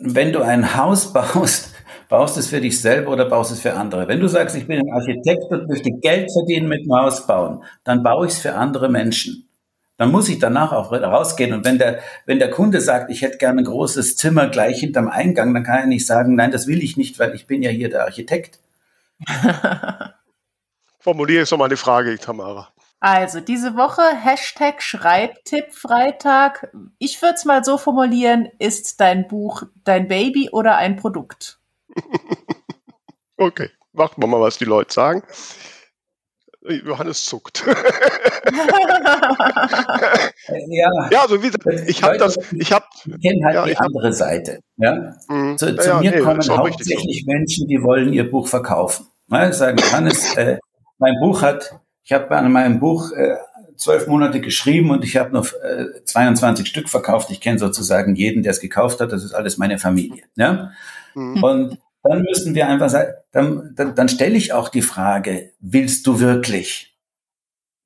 Wenn 0.00 0.32
du 0.32 0.42
ein 0.42 0.74
Haus 0.74 1.12
baust, 1.12 1.72
baust 2.08 2.34
du 2.34 2.40
es 2.40 2.48
für 2.48 2.60
dich 2.60 2.80
selber 2.80 3.12
oder 3.12 3.26
baust 3.26 3.52
es 3.52 3.60
für 3.60 3.74
andere? 3.74 4.08
Wenn 4.08 4.18
du 4.18 4.26
sagst, 4.26 4.56
ich 4.56 4.66
bin 4.66 4.80
ein 4.80 4.92
Architekt 4.92 5.44
und 5.52 5.68
möchte 5.68 5.90
Geld 6.02 6.32
verdienen 6.32 6.66
mit 6.66 6.84
dem 6.84 6.92
Haus 6.92 7.24
bauen, 7.28 7.62
dann 7.84 8.02
baue 8.02 8.26
ich 8.26 8.32
es 8.32 8.40
für 8.40 8.54
andere 8.54 8.88
Menschen 8.88 9.48
dann 9.96 10.10
muss 10.10 10.28
ich 10.28 10.38
danach 10.38 10.72
auch 10.72 10.92
rausgehen. 10.92 11.52
Und 11.52 11.64
wenn 11.64 11.78
der, 11.78 12.00
wenn 12.26 12.38
der 12.38 12.50
Kunde 12.50 12.80
sagt, 12.80 13.10
ich 13.10 13.22
hätte 13.22 13.38
gerne 13.38 13.62
ein 13.62 13.64
großes 13.64 14.16
Zimmer 14.16 14.48
gleich 14.48 14.80
hinterm 14.80 15.08
Eingang, 15.08 15.54
dann 15.54 15.64
kann 15.64 15.78
er 15.78 15.86
nicht 15.86 16.06
sagen, 16.06 16.34
nein, 16.34 16.50
das 16.50 16.66
will 16.66 16.82
ich 16.82 16.96
nicht, 16.96 17.18
weil 17.18 17.34
ich 17.34 17.46
bin 17.46 17.62
ja 17.62 17.70
hier 17.70 17.88
der 17.88 18.04
Architekt. 18.04 18.58
Formuliere 20.98 21.42
ich 21.42 21.48
so 21.48 21.56
mal 21.56 21.68
die 21.68 21.76
Frage, 21.76 22.18
Tamara. 22.18 22.68
Also 22.98 23.40
diese 23.40 23.76
Woche 23.76 24.02
Hashtag 24.02 24.82
Schreibtipp 24.82 25.74
Freitag. 25.74 26.74
Ich 26.98 27.20
würde 27.20 27.34
es 27.34 27.44
mal 27.44 27.62
so 27.62 27.76
formulieren, 27.76 28.48
ist 28.58 28.98
dein 28.98 29.28
Buch 29.28 29.64
dein 29.84 30.08
Baby 30.08 30.48
oder 30.50 30.76
ein 30.76 30.96
Produkt? 30.96 31.60
okay, 33.36 33.68
warten 33.92 34.22
wir 34.22 34.26
mal, 34.26 34.40
was 34.40 34.56
die 34.56 34.64
Leute 34.64 34.94
sagen. 34.94 35.22
Johannes 36.64 37.24
zuckt. 37.24 37.64
ja. 40.68 40.90
ja, 41.10 41.20
also 41.22 41.42
wie 41.42 41.50
gesagt, 41.50 41.66
ich 41.88 42.02
habe 42.02 42.16
das, 42.16 42.38
ich 42.52 42.72
habe. 42.72 42.86
Ich 43.04 43.20
kenne 43.20 43.44
halt 43.44 43.54
ja, 43.54 43.66
die 43.66 43.76
andere 43.76 44.08
hab, 44.08 44.14
Seite. 44.14 44.60
Ja? 44.76 45.14
Mhm. 45.28 45.58
Zu, 45.58 45.76
zu 45.76 45.88
ja, 45.88 46.00
mir 46.00 46.10
nee, 46.10 46.20
kommen 46.20 46.40
hauptsächlich 46.48 47.24
Menschen, 47.26 47.68
die 47.68 47.82
wollen 47.82 48.12
ihr 48.12 48.30
Buch 48.30 48.48
verkaufen. 48.48 49.06
Ja, 49.28 49.52
sagen, 49.52 49.76
Johannes, 49.78 50.34
äh, 50.36 50.58
mein 50.98 51.14
Buch 51.20 51.42
hat, 51.42 51.78
ich 52.02 52.12
habe 52.12 52.34
an 52.36 52.50
meinem 52.50 52.80
Buch 52.80 53.12
äh, 53.12 53.36
zwölf 53.76 54.06
Monate 54.06 54.40
geschrieben 54.40 54.90
und 54.90 55.04
ich 55.04 55.16
habe 55.16 55.32
noch 55.32 55.46
äh, 55.46 56.04
22 56.04 56.66
Stück 56.66 56.88
verkauft. 56.88 57.30
Ich 57.30 57.40
kenne 57.40 57.58
sozusagen 57.58 58.14
jeden, 58.14 58.42
der 58.42 58.52
es 58.52 58.60
gekauft 58.60 59.00
hat. 59.00 59.12
Das 59.12 59.24
ist 59.24 59.34
alles 59.34 59.58
meine 59.58 59.78
Familie. 59.78 60.24
Ja? 60.36 60.72
Mhm. 61.14 61.42
Und 61.42 61.78
dann 62.04 62.22
müssen 62.22 62.54
wir 62.54 62.68
einfach 62.68 62.90
sagen, 62.90 63.14
dann, 63.32 63.72
dann, 63.74 63.94
dann 63.94 64.08
stelle 64.08 64.36
ich 64.36 64.52
auch 64.52 64.68
die 64.68 64.82
Frage, 64.82 65.52
willst 65.58 66.06
du 66.06 66.20
wirklich? 66.20 66.96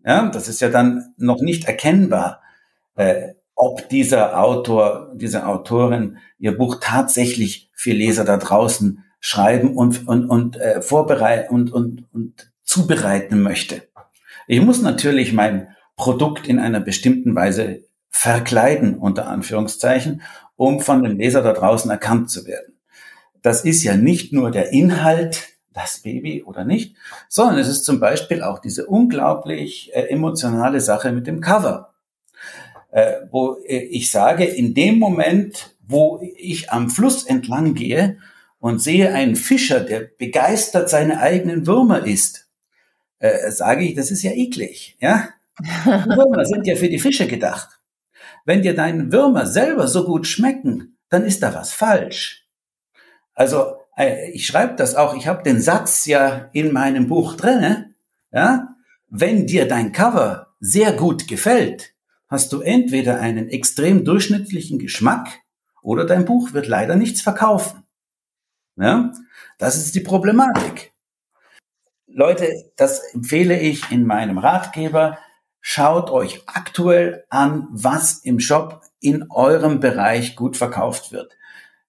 Ja, 0.04 0.28
das 0.28 0.48
ist 0.48 0.60
ja 0.60 0.68
dann 0.68 1.14
noch 1.16 1.40
nicht 1.40 1.66
erkennbar, 1.66 2.42
äh, 2.96 3.34
ob 3.54 3.88
dieser 3.88 4.40
Autor, 4.40 5.12
diese 5.14 5.46
Autorin 5.46 6.18
ihr 6.38 6.56
Buch 6.56 6.78
tatsächlich 6.80 7.70
für 7.74 7.92
Leser 7.92 8.24
da 8.24 8.36
draußen 8.36 9.04
schreiben 9.20 9.76
und, 9.76 10.06
und, 10.08 10.28
und 10.28 10.56
äh, 10.56 10.82
vorbereiten 10.82 11.54
und, 11.54 11.72
und, 11.72 12.04
und 12.12 12.52
zubereiten 12.62 13.40
möchte. 13.40 13.82
Ich 14.46 14.60
muss 14.60 14.82
natürlich 14.82 15.32
mein 15.32 15.68
Produkt 15.96 16.48
in 16.48 16.58
einer 16.58 16.80
bestimmten 16.80 17.34
Weise 17.34 17.84
verkleiden, 18.10 18.98
unter 18.98 19.28
Anführungszeichen, 19.28 20.22
um 20.56 20.80
von 20.80 21.02
dem 21.02 21.18
Leser 21.18 21.42
da 21.42 21.52
draußen 21.52 21.90
erkannt 21.90 22.30
zu 22.30 22.46
werden 22.46 22.77
das 23.42 23.64
ist 23.64 23.82
ja 23.82 23.96
nicht 23.96 24.32
nur 24.32 24.50
der 24.50 24.72
Inhalt, 24.72 25.58
das 25.72 26.00
Baby 26.00 26.42
oder 26.42 26.64
nicht, 26.64 26.96
sondern 27.28 27.58
es 27.58 27.68
ist 27.68 27.84
zum 27.84 28.00
Beispiel 28.00 28.42
auch 28.42 28.58
diese 28.58 28.86
unglaublich 28.86 29.94
äh, 29.94 30.08
emotionale 30.08 30.80
Sache 30.80 31.12
mit 31.12 31.26
dem 31.26 31.40
Cover, 31.40 31.94
äh, 32.90 33.20
wo 33.30 33.58
äh, 33.64 33.78
ich 33.78 34.10
sage, 34.10 34.44
in 34.44 34.74
dem 34.74 34.98
Moment, 34.98 35.76
wo 35.86 36.20
ich 36.36 36.70
am 36.70 36.90
Fluss 36.90 37.24
entlang 37.24 37.74
gehe 37.74 38.18
und 38.58 38.82
sehe 38.82 39.12
einen 39.12 39.36
Fischer, 39.36 39.80
der 39.80 40.00
begeistert 40.00 40.90
seine 40.90 41.20
eigenen 41.20 41.66
Würmer 41.66 42.04
isst, 42.04 42.48
äh, 43.20 43.50
sage 43.50 43.84
ich, 43.84 43.94
das 43.94 44.10
ist 44.10 44.22
ja 44.22 44.32
eklig, 44.32 44.96
ja? 45.00 45.28
Würmer 45.84 46.44
sind 46.44 46.66
ja 46.66 46.76
für 46.76 46.88
die 46.88 47.00
Fische 47.00 47.26
gedacht. 47.26 47.80
Wenn 48.44 48.62
dir 48.62 48.74
deine 48.74 49.12
Würmer 49.12 49.46
selber 49.46 49.88
so 49.88 50.04
gut 50.04 50.26
schmecken, 50.26 50.96
dann 51.08 51.24
ist 51.24 51.42
da 51.42 51.54
was 51.54 51.72
falsch. 51.72 52.47
Also 53.38 53.76
äh, 53.96 54.32
ich 54.32 54.46
schreibe 54.46 54.74
das 54.74 54.96
auch, 54.96 55.14
ich 55.14 55.28
habe 55.28 55.44
den 55.44 55.60
Satz 55.60 56.06
ja 56.06 56.50
in 56.52 56.72
meinem 56.72 57.06
Buch 57.06 57.36
drinne, 57.36 57.94
ja, 58.32 58.74
wenn 59.08 59.46
dir 59.46 59.68
dein 59.68 59.92
Cover 59.92 60.48
sehr 60.58 60.92
gut 60.92 61.28
gefällt, 61.28 61.94
hast 62.26 62.52
du 62.52 62.62
entweder 62.62 63.20
einen 63.20 63.48
extrem 63.48 64.04
durchschnittlichen 64.04 64.80
Geschmack 64.80 65.28
oder 65.82 66.04
dein 66.04 66.24
Buch 66.24 66.52
wird 66.52 66.66
leider 66.66 66.96
nichts 66.96 67.20
verkaufen. 67.20 67.84
Ja? 68.74 69.12
Das 69.56 69.76
ist 69.76 69.94
die 69.94 70.00
Problematik. 70.00 70.92
Leute, 72.08 72.72
das 72.74 73.14
empfehle 73.14 73.60
ich 73.60 73.92
in 73.92 74.04
meinem 74.04 74.38
Ratgeber. 74.38 75.16
Schaut 75.60 76.10
euch 76.10 76.42
aktuell 76.46 77.24
an, 77.30 77.68
was 77.70 78.18
im 78.18 78.40
Shop 78.40 78.82
in 78.98 79.30
eurem 79.30 79.78
Bereich 79.78 80.34
gut 80.34 80.56
verkauft 80.56 81.12
wird. 81.12 81.36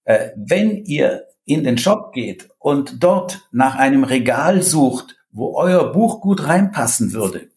Äh, 0.04 0.30
wenn 0.36 0.86
ihr 0.86 1.29
in 1.50 1.64
den 1.64 1.78
Shop 1.78 2.14
geht 2.14 2.50
und 2.60 3.04
dort 3.04 3.48
nach 3.52 3.76
einem 3.76 4.04
Regal 4.04 4.62
sucht, 4.62 5.18
wo 5.32 5.56
euer 5.56 5.92
Buch 5.92 6.22
gut 6.22 6.48
reinpassen 6.48 7.14
würde, 7.14 7.50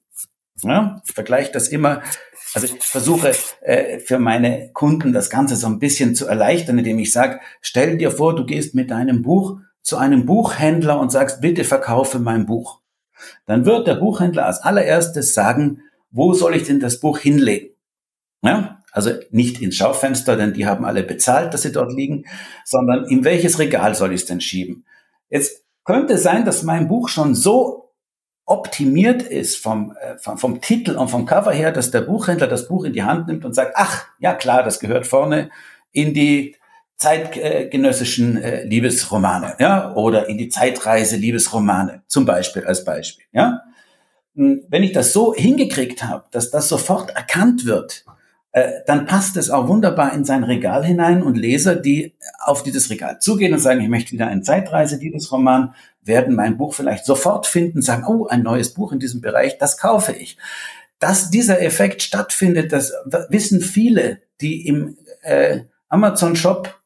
Ja, 0.62 1.02
ich 1.06 1.12
vergleiche 1.12 1.52
das 1.52 1.68
immer. 1.68 2.02
Also 2.54 2.66
ich 2.66 2.82
versuche 2.82 3.34
äh, 3.62 3.98
für 3.98 4.18
meine 4.18 4.70
Kunden 4.72 5.12
das 5.12 5.30
Ganze 5.30 5.56
so 5.56 5.66
ein 5.66 5.78
bisschen 5.78 6.14
zu 6.14 6.26
erleichtern, 6.26 6.78
indem 6.78 6.98
ich 6.98 7.12
sage, 7.12 7.40
stell 7.60 7.98
dir 7.98 8.10
vor, 8.10 8.34
du 8.34 8.44
gehst 8.44 8.74
mit 8.74 8.90
deinem 8.90 9.22
Buch 9.22 9.58
zu 9.80 9.96
einem 9.96 10.26
Buchhändler 10.26 10.98
und 10.98 11.10
sagst, 11.10 11.40
bitte 11.40 11.64
verkaufe 11.64 12.18
mein 12.18 12.46
Buch. 12.46 12.80
Dann 13.46 13.64
wird 13.66 13.86
der 13.86 13.94
Buchhändler 13.96 14.46
als 14.46 14.60
allererstes 14.60 15.34
sagen, 15.34 15.82
wo 16.10 16.34
soll 16.34 16.56
ich 16.56 16.64
denn 16.64 16.80
das 16.80 17.00
Buch 17.00 17.18
hinlegen? 17.18 17.70
Ja? 18.42 18.81
Also 18.92 19.10
nicht 19.30 19.60
ins 19.60 19.76
Schaufenster, 19.76 20.36
denn 20.36 20.52
die 20.52 20.66
haben 20.66 20.84
alle 20.84 21.02
bezahlt, 21.02 21.52
dass 21.52 21.62
sie 21.62 21.72
dort 21.72 21.92
liegen, 21.92 22.26
sondern 22.64 23.06
in 23.06 23.24
welches 23.24 23.58
Regal 23.58 23.94
soll 23.94 24.12
ich 24.12 24.20
es 24.20 24.26
denn 24.26 24.40
schieben? 24.40 24.84
Jetzt 25.30 25.64
könnte 25.84 26.18
sein, 26.18 26.44
dass 26.44 26.62
mein 26.62 26.88
Buch 26.88 27.08
schon 27.08 27.34
so 27.34 27.82
optimiert 28.44 29.22
ist 29.22 29.56
vom, 29.56 29.96
äh, 30.00 30.18
vom, 30.18 30.36
vom, 30.36 30.60
Titel 30.60 30.96
und 30.96 31.08
vom 31.08 31.26
Cover 31.26 31.52
her, 31.52 31.72
dass 31.72 31.90
der 31.90 32.02
Buchhändler 32.02 32.48
das 32.48 32.68
Buch 32.68 32.84
in 32.84 32.92
die 32.92 33.02
Hand 33.02 33.28
nimmt 33.28 33.44
und 33.44 33.54
sagt, 33.54 33.72
ach, 33.76 34.06
ja 34.18 34.34
klar, 34.34 34.62
das 34.62 34.78
gehört 34.78 35.06
vorne 35.06 35.50
in 35.92 36.12
die 36.12 36.56
zeitgenössischen 36.96 38.36
äh, 38.40 38.64
Liebesromane, 38.64 39.56
ja, 39.58 39.94
oder 39.94 40.28
in 40.28 40.38
die 40.38 40.48
Zeitreise 40.48 41.16
Liebesromane, 41.16 42.02
zum 42.06 42.26
Beispiel 42.26 42.64
als 42.64 42.84
Beispiel, 42.84 43.24
ja. 43.32 43.62
Hm, 44.36 44.64
wenn 44.68 44.82
ich 44.82 44.92
das 44.92 45.12
so 45.12 45.34
hingekriegt 45.34 46.04
habe, 46.04 46.24
dass 46.30 46.50
das 46.50 46.68
sofort 46.68 47.10
erkannt 47.10 47.64
wird, 47.64 48.04
dann 48.86 49.06
passt 49.06 49.38
es 49.38 49.48
auch 49.48 49.68
wunderbar 49.68 50.12
in 50.12 50.26
sein 50.26 50.44
Regal 50.44 50.84
hinein 50.84 51.22
und 51.22 51.38
Leser, 51.38 51.74
die 51.74 52.14
auf 52.38 52.62
dieses 52.62 52.90
Regal 52.90 53.18
zugehen 53.18 53.54
und 53.54 53.60
sagen, 53.60 53.80
ich 53.80 53.88
möchte 53.88 54.12
wieder 54.12 54.26
einen 54.26 54.42
Zeitreise-Liebesroman, 54.42 55.74
werden 56.02 56.34
mein 56.34 56.58
Buch 56.58 56.74
vielleicht 56.74 57.06
sofort 57.06 57.46
finden, 57.46 57.80
sagen, 57.80 58.04
oh, 58.06 58.26
ein 58.26 58.42
neues 58.42 58.74
Buch 58.74 58.92
in 58.92 58.98
diesem 58.98 59.20
Bereich, 59.20 59.58
das 59.58 59.78
kaufe 59.78 60.12
ich. 60.12 60.36
Dass 60.98 61.30
dieser 61.30 61.62
Effekt 61.62 62.02
stattfindet, 62.02 62.72
das 62.72 62.92
wissen 63.28 63.60
viele, 63.60 64.20
die 64.40 64.66
im 64.66 64.98
äh, 65.22 65.60
Amazon-Shop 65.88 66.80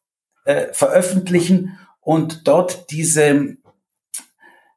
äh, 0.45 0.67
veröffentlichen 0.73 1.79
und 2.01 2.47
dort 2.47 2.91
diese 2.91 3.57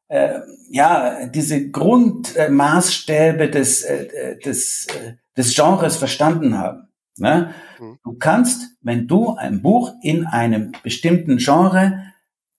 äh, 0.08 0.40
ja 0.70 1.28
diese 1.28 1.70
Grundmaßstäbe 1.70 3.50
des 3.50 3.84
äh, 3.84 4.40
des 4.40 4.88
äh, 4.88 5.14
des 5.40 5.56
Genres 5.56 5.96
verstanden 5.96 6.58
haben. 6.58 6.90
Ne? 7.18 7.54
Mhm. 7.80 7.98
Du 8.04 8.14
kannst, 8.20 8.76
wenn 8.82 9.08
du 9.08 9.36
ein 9.36 9.62
Buch 9.62 9.94
in 10.04 10.26
einem 10.26 10.74
bestimmten 10.84 11.38
Genre 11.38 12.04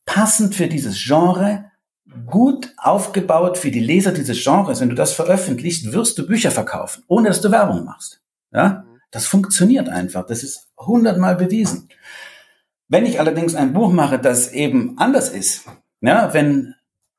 passend 0.07 0.55
für 0.55 0.67
dieses 0.67 0.99
Genre 1.05 1.67
gut 2.27 2.73
aufgebaut 2.79 3.59
für 3.59 3.71
die 3.71 3.81
Leser 3.81 4.13
dieses 4.13 4.43
Genres, 4.43 4.81
wenn 4.81 4.89
du 4.89 4.95
das 4.95 5.13
veröffentlichst, 5.13 5.93
wirst 5.93 6.19
du 6.19 6.27
Bücher 6.27 6.51
verkaufen, 6.51 7.05
ohne 7.07 7.29
dass 7.29 7.43
du 7.43 7.51
Werbung 7.51 7.85
machst. 7.85 8.23
Ja? 8.51 8.85
Das 9.11 9.27
funktioniert 9.27 9.91
einfach. 9.91 10.27
Das 10.27 10.43
ist 10.43 10.69
hundertmal 10.79 11.37
bewiesen. 11.37 11.91
Wenn 12.89 13.05
ich 13.05 13.21
allerdings 13.21 13.55
ein 13.55 13.75
Buch 13.75 13.93
mache, 13.93 14.19
das 14.19 14.53
eben 14.53 14.99
anders 14.99 15.29
ist, 15.29 15.67
ja, 16.01 16.33
wenn 16.33 16.75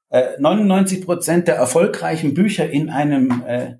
äh, 0.09 0.39
99 0.39 1.05
Prozent 1.05 1.47
der 1.47 1.55
erfolgreichen 1.55 2.33
Bücher 2.33 2.69
in 2.69 2.89
einem 2.89 3.43
äh, 3.45 3.75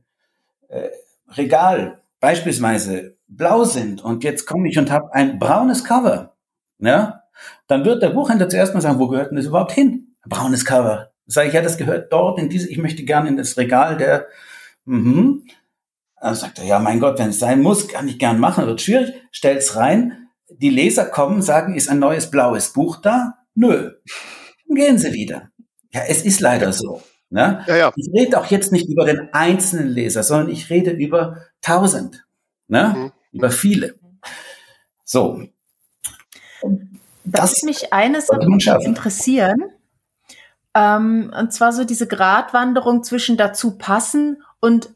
äh, 0.69 0.89
Regal 1.37 2.01
beispielsweise 2.19 3.17
blau 3.27 3.63
sind 3.63 4.03
und 4.03 4.23
jetzt 4.23 4.45
komme 4.45 4.69
ich 4.69 4.77
und 4.77 4.91
habe 4.91 5.13
ein 5.13 5.39
braunes 5.39 5.83
Cover, 5.83 6.35
ja, 6.79 7.23
dann 7.67 7.85
wird 7.85 8.03
der 8.03 8.09
Buchhändler 8.09 8.49
zuerst 8.49 8.73
mal 8.73 8.81
sagen, 8.81 8.99
wo 8.99 9.07
gehört 9.07 9.31
denn 9.31 9.37
das 9.37 9.45
überhaupt 9.45 9.71
hin? 9.71 10.15
Braunes 10.27 10.65
Cover. 10.65 11.11
Sage 11.25 11.47
ich, 11.47 11.53
ja, 11.53 11.61
das 11.61 11.77
gehört 11.77 12.11
dort 12.11 12.39
in 12.39 12.49
diese, 12.49 12.69
ich 12.69 12.77
möchte 12.77 13.03
gerne 13.03 13.29
in 13.29 13.37
das 13.37 13.57
Regal 13.57 13.97
der, 13.97 14.27
mhm. 14.85 15.43
Dann 16.21 16.35
sagt 16.35 16.59
er, 16.59 16.65
ja, 16.65 16.77
mein 16.77 16.99
Gott, 16.99 17.17
wenn 17.17 17.29
es 17.29 17.39
sein 17.39 17.61
muss, 17.61 17.87
kann 17.87 18.07
ich 18.07 18.19
gern 18.19 18.39
machen, 18.39 18.67
wird 18.67 18.79
schwierig, 18.79 19.11
stell's 19.31 19.75
rein. 19.75 20.29
Die 20.49 20.69
Leser 20.69 21.05
kommen, 21.05 21.41
sagen, 21.41 21.73
ist 21.73 21.89
ein 21.89 21.97
neues 21.97 22.29
blaues 22.29 22.73
Buch 22.73 22.97
da? 23.01 23.39
Nö. 23.55 23.91
Dann 24.67 24.75
gehen 24.75 24.97
sie 24.99 25.13
wieder. 25.13 25.49
Ja, 25.91 26.01
es 26.07 26.23
ist 26.23 26.39
leider 26.39 26.73
so. 26.73 27.01
Ne? 27.31 27.63
Ja, 27.65 27.75
ja. 27.77 27.93
Ich 27.95 28.09
rede 28.13 28.37
auch 28.37 28.47
jetzt 28.47 28.73
nicht 28.73 28.89
über 28.89 29.05
den 29.05 29.33
einzelnen 29.33 29.87
Leser, 29.87 30.21
sondern 30.21 30.49
ich 30.49 30.69
rede 30.69 30.91
über 30.91 31.37
tausend, 31.61 32.25
ne? 32.67 32.93
Mhm. 32.95 33.11
über 33.31 33.49
viele. 33.49 33.95
So. 35.05 35.41
Das, 37.23 37.51
das 37.51 37.63
mich 37.63 37.93
eines 37.93 38.27
interessieren. 38.29 39.63
Ähm, 40.75 41.33
und 41.37 41.53
zwar 41.53 41.71
so 41.71 41.85
diese 41.85 42.05
Gratwanderung 42.05 43.01
zwischen 43.01 43.37
dazu 43.37 43.77
passen 43.77 44.43
und, 44.59 44.89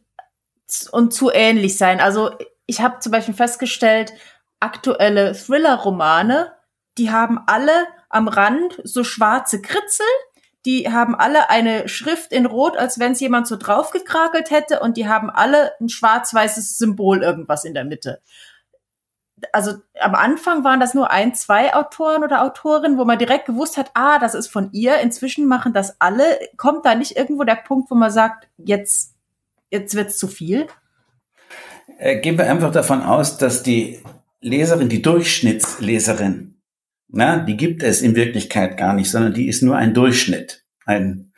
und 0.91 1.13
zu 1.13 1.31
ähnlich 1.31 1.77
sein. 1.77 2.01
Also 2.01 2.31
ich 2.65 2.81
habe 2.81 2.99
zum 2.99 3.13
Beispiel 3.13 3.33
festgestellt, 3.33 4.11
aktuelle 4.59 5.33
Thriller-Romane, 5.33 6.51
die 6.97 7.11
haben 7.11 7.39
alle 7.47 7.87
am 8.09 8.27
Rand 8.27 8.81
so 8.83 9.05
schwarze 9.05 9.61
Kritzel 9.61 10.05
die 10.65 10.91
haben 10.91 11.15
alle 11.15 11.49
eine 11.49 11.87
Schrift 11.87 12.31
in 12.31 12.45
Rot, 12.45 12.75
als 12.75 12.99
wenn 12.99 13.11
es 13.11 13.19
jemand 13.19 13.47
so 13.47 13.55
draufgekrakelt 13.55 14.49
hätte 14.49 14.79
und 14.79 14.97
die 14.97 15.07
haben 15.07 15.29
alle 15.29 15.71
ein 15.79 15.89
schwarz-weißes 15.89 16.77
Symbol 16.77 17.21
irgendwas 17.21 17.63
in 17.65 17.73
der 17.73 17.85
Mitte. 17.85 18.21
Also 19.51 19.73
am 19.99 20.15
Anfang 20.15 20.63
waren 20.63 20.79
das 20.79 20.93
nur 20.93 21.11
ein, 21.11 21.35
zwei 21.35 21.75
Autoren 21.75 22.23
oder 22.23 22.41
Autorinnen, 22.41 22.97
wo 22.97 23.05
man 23.05 23.19
direkt 23.19 23.45
gewusst 23.45 23.77
hat, 23.77 23.91
ah, 23.93 24.17
das 24.17 24.33
ist 24.33 24.47
von 24.47 24.69
ihr. 24.71 24.97
Inzwischen 24.99 25.45
machen 25.45 25.73
das 25.73 25.99
alle. 25.99 26.39
Kommt 26.57 26.85
da 26.85 26.95
nicht 26.95 27.15
irgendwo 27.15 27.43
der 27.43 27.55
Punkt, 27.55 27.91
wo 27.91 27.95
man 27.95 28.11
sagt, 28.11 28.47
jetzt, 28.57 29.13
jetzt 29.69 29.93
wird's 29.93 30.17
zu 30.17 30.27
viel? 30.27 30.67
Äh, 31.99 32.21
gehen 32.21 32.37
wir 32.37 32.49
einfach 32.49 32.71
davon 32.71 33.03
aus, 33.03 33.37
dass 33.37 33.61
die 33.61 34.01
Leserin, 34.41 34.89
die 34.89 35.01
Durchschnittsleserin, 35.01 36.54
na, 37.15 37.37
die 37.37 37.55
gibt 37.55 37.81
es 37.81 38.01
in 38.01 38.13
Wirklichkeit 38.13 38.75
gar 38.75 38.93
nicht, 38.93 39.09
sondern 39.09 39.33
die 39.33 39.47
ist 39.47 39.63
nur 39.63 39.77
ein 39.77 39.93
Durchschnitt, 39.93 40.65
ein 40.85 41.31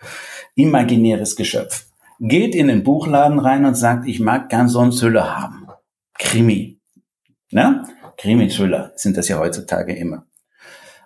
imaginäres 0.55 1.35
Geschöpf. 1.35 1.85
Geht 2.19 2.55
in 2.55 2.67
den 2.67 2.83
Buchladen 2.83 3.37
rein 3.37 3.63
und 3.63 3.75
sagt, 3.75 4.07
ich 4.07 4.19
mag 4.19 4.49
gern 4.49 4.69
so 4.69 4.79
einen 4.79 4.91
Thriller 4.91 5.37
haben. 5.39 5.67
Krimi. 6.15 6.81
Na? 7.51 7.87
Krimi-Thriller 8.17 8.93
sind 8.95 9.17
das 9.17 9.27
ja 9.27 9.37
heutzutage 9.37 9.95
immer. 9.95 10.25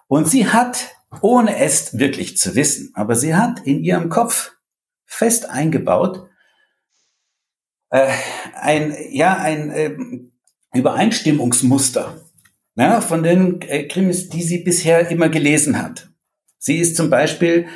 Und 0.08 0.30
sie 0.30 0.48
hat, 0.48 0.96
ohne 1.20 1.58
es 1.58 2.00
wirklich 2.00 2.38
zu 2.38 2.56
wissen, 2.56 2.92
aber 2.94 3.16
sie 3.16 3.36
hat 3.36 3.60
in 3.66 3.84
ihrem 3.84 4.08
Kopf 4.08 4.54
fest 5.06 5.50
eingebaut, 5.50 6.30
äh, 7.90 8.08
ein, 8.54 8.96
ja, 9.10 9.36
ein 9.36 9.70
äh, 9.72 9.98
Übereinstimmungsmuster 10.74 12.22
ja, 12.82 13.02
von 13.02 13.24
den 13.24 13.62
äh, 13.62 13.88
Krimis, 13.88 14.30
die 14.30 14.42
sie 14.42 14.60
bisher 14.60 15.10
immer 15.10 15.30
gelesen 15.30 15.82
hat. 15.82 16.10
Sie 16.58 16.78
ist 16.78 16.96
zum 16.96 17.10
Beispiel 17.10 17.68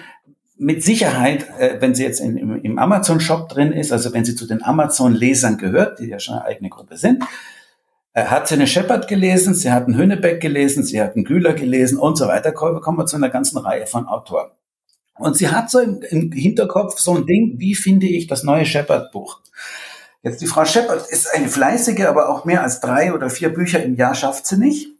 mit 0.57 0.83
Sicherheit, 0.83 1.45
äh, 1.59 1.77
wenn 1.79 1.93
sie 1.95 2.03
jetzt 2.03 2.19
in, 2.19 2.37
im, 2.37 2.61
im 2.61 2.79
Amazon-Shop 2.79 3.49
drin 3.49 3.71
ist, 3.71 3.91
also 3.91 4.13
wenn 4.13 4.25
sie 4.25 4.35
zu 4.35 4.47
den 4.47 4.63
Amazon-Lesern 4.63 5.57
gehört, 5.57 5.99
die 5.99 6.07
ja 6.07 6.19
schon 6.19 6.35
eine 6.35 6.45
eigene 6.45 6.69
Gruppe 6.69 6.97
sind, 6.97 7.23
äh, 8.13 8.25
hat 8.25 8.47
sie 8.47 8.55
eine 8.55 8.65
Shepard 8.65 9.07
gelesen, 9.07 9.53
sie 9.53 9.71
hat 9.71 9.85
einen 9.85 9.97
Hönebeck 9.97 10.41
gelesen, 10.41 10.83
sie 10.83 11.01
hat 11.01 11.15
einen 11.15 11.25
Güler 11.25 11.53
gelesen 11.53 11.97
und 11.97 12.17
so 12.17 12.27
weiter. 12.27 12.51
Kommen 12.51 12.97
wir 12.97 13.05
zu 13.05 13.17
einer 13.17 13.29
ganzen 13.29 13.57
Reihe 13.57 13.85
von 13.85 14.07
Autoren. 14.07 14.49
Und 15.17 15.37
sie 15.37 15.49
hat 15.49 15.69
so 15.69 15.79
im, 15.79 16.01
im 16.09 16.31
Hinterkopf 16.31 16.99
so 16.99 17.15
ein 17.15 17.25
Ding, 17.25 17.55
wie 17.57 17.75
finde 17.75 18.07
ich 18.07 18.27
das 18.27 18.43
neue 18.43 18.65
Shepard-Buch? 18.65 19.41
Jetzt 20.23 20.41
die 20.41 20.47
Frau 20.47 20.65
Shepard 20.65 21.07
ist 21.09 21.31
eine 21.33 21.47
fleißige, 21.47 22.05
aber 22.05 22.29
auch 22.29 22.45
mehr 22.45 22.63
als 22.63 22.79
drei 22.79 23.13
oder 23.13 23.29
vier 23.29 23.49
Bücher 23.49 23.83
im 23.83 23.95
Jahr 23.95 24.15
schafft 24.15 24.47
sie 24.47 24.57
nicht. 24.57 24.94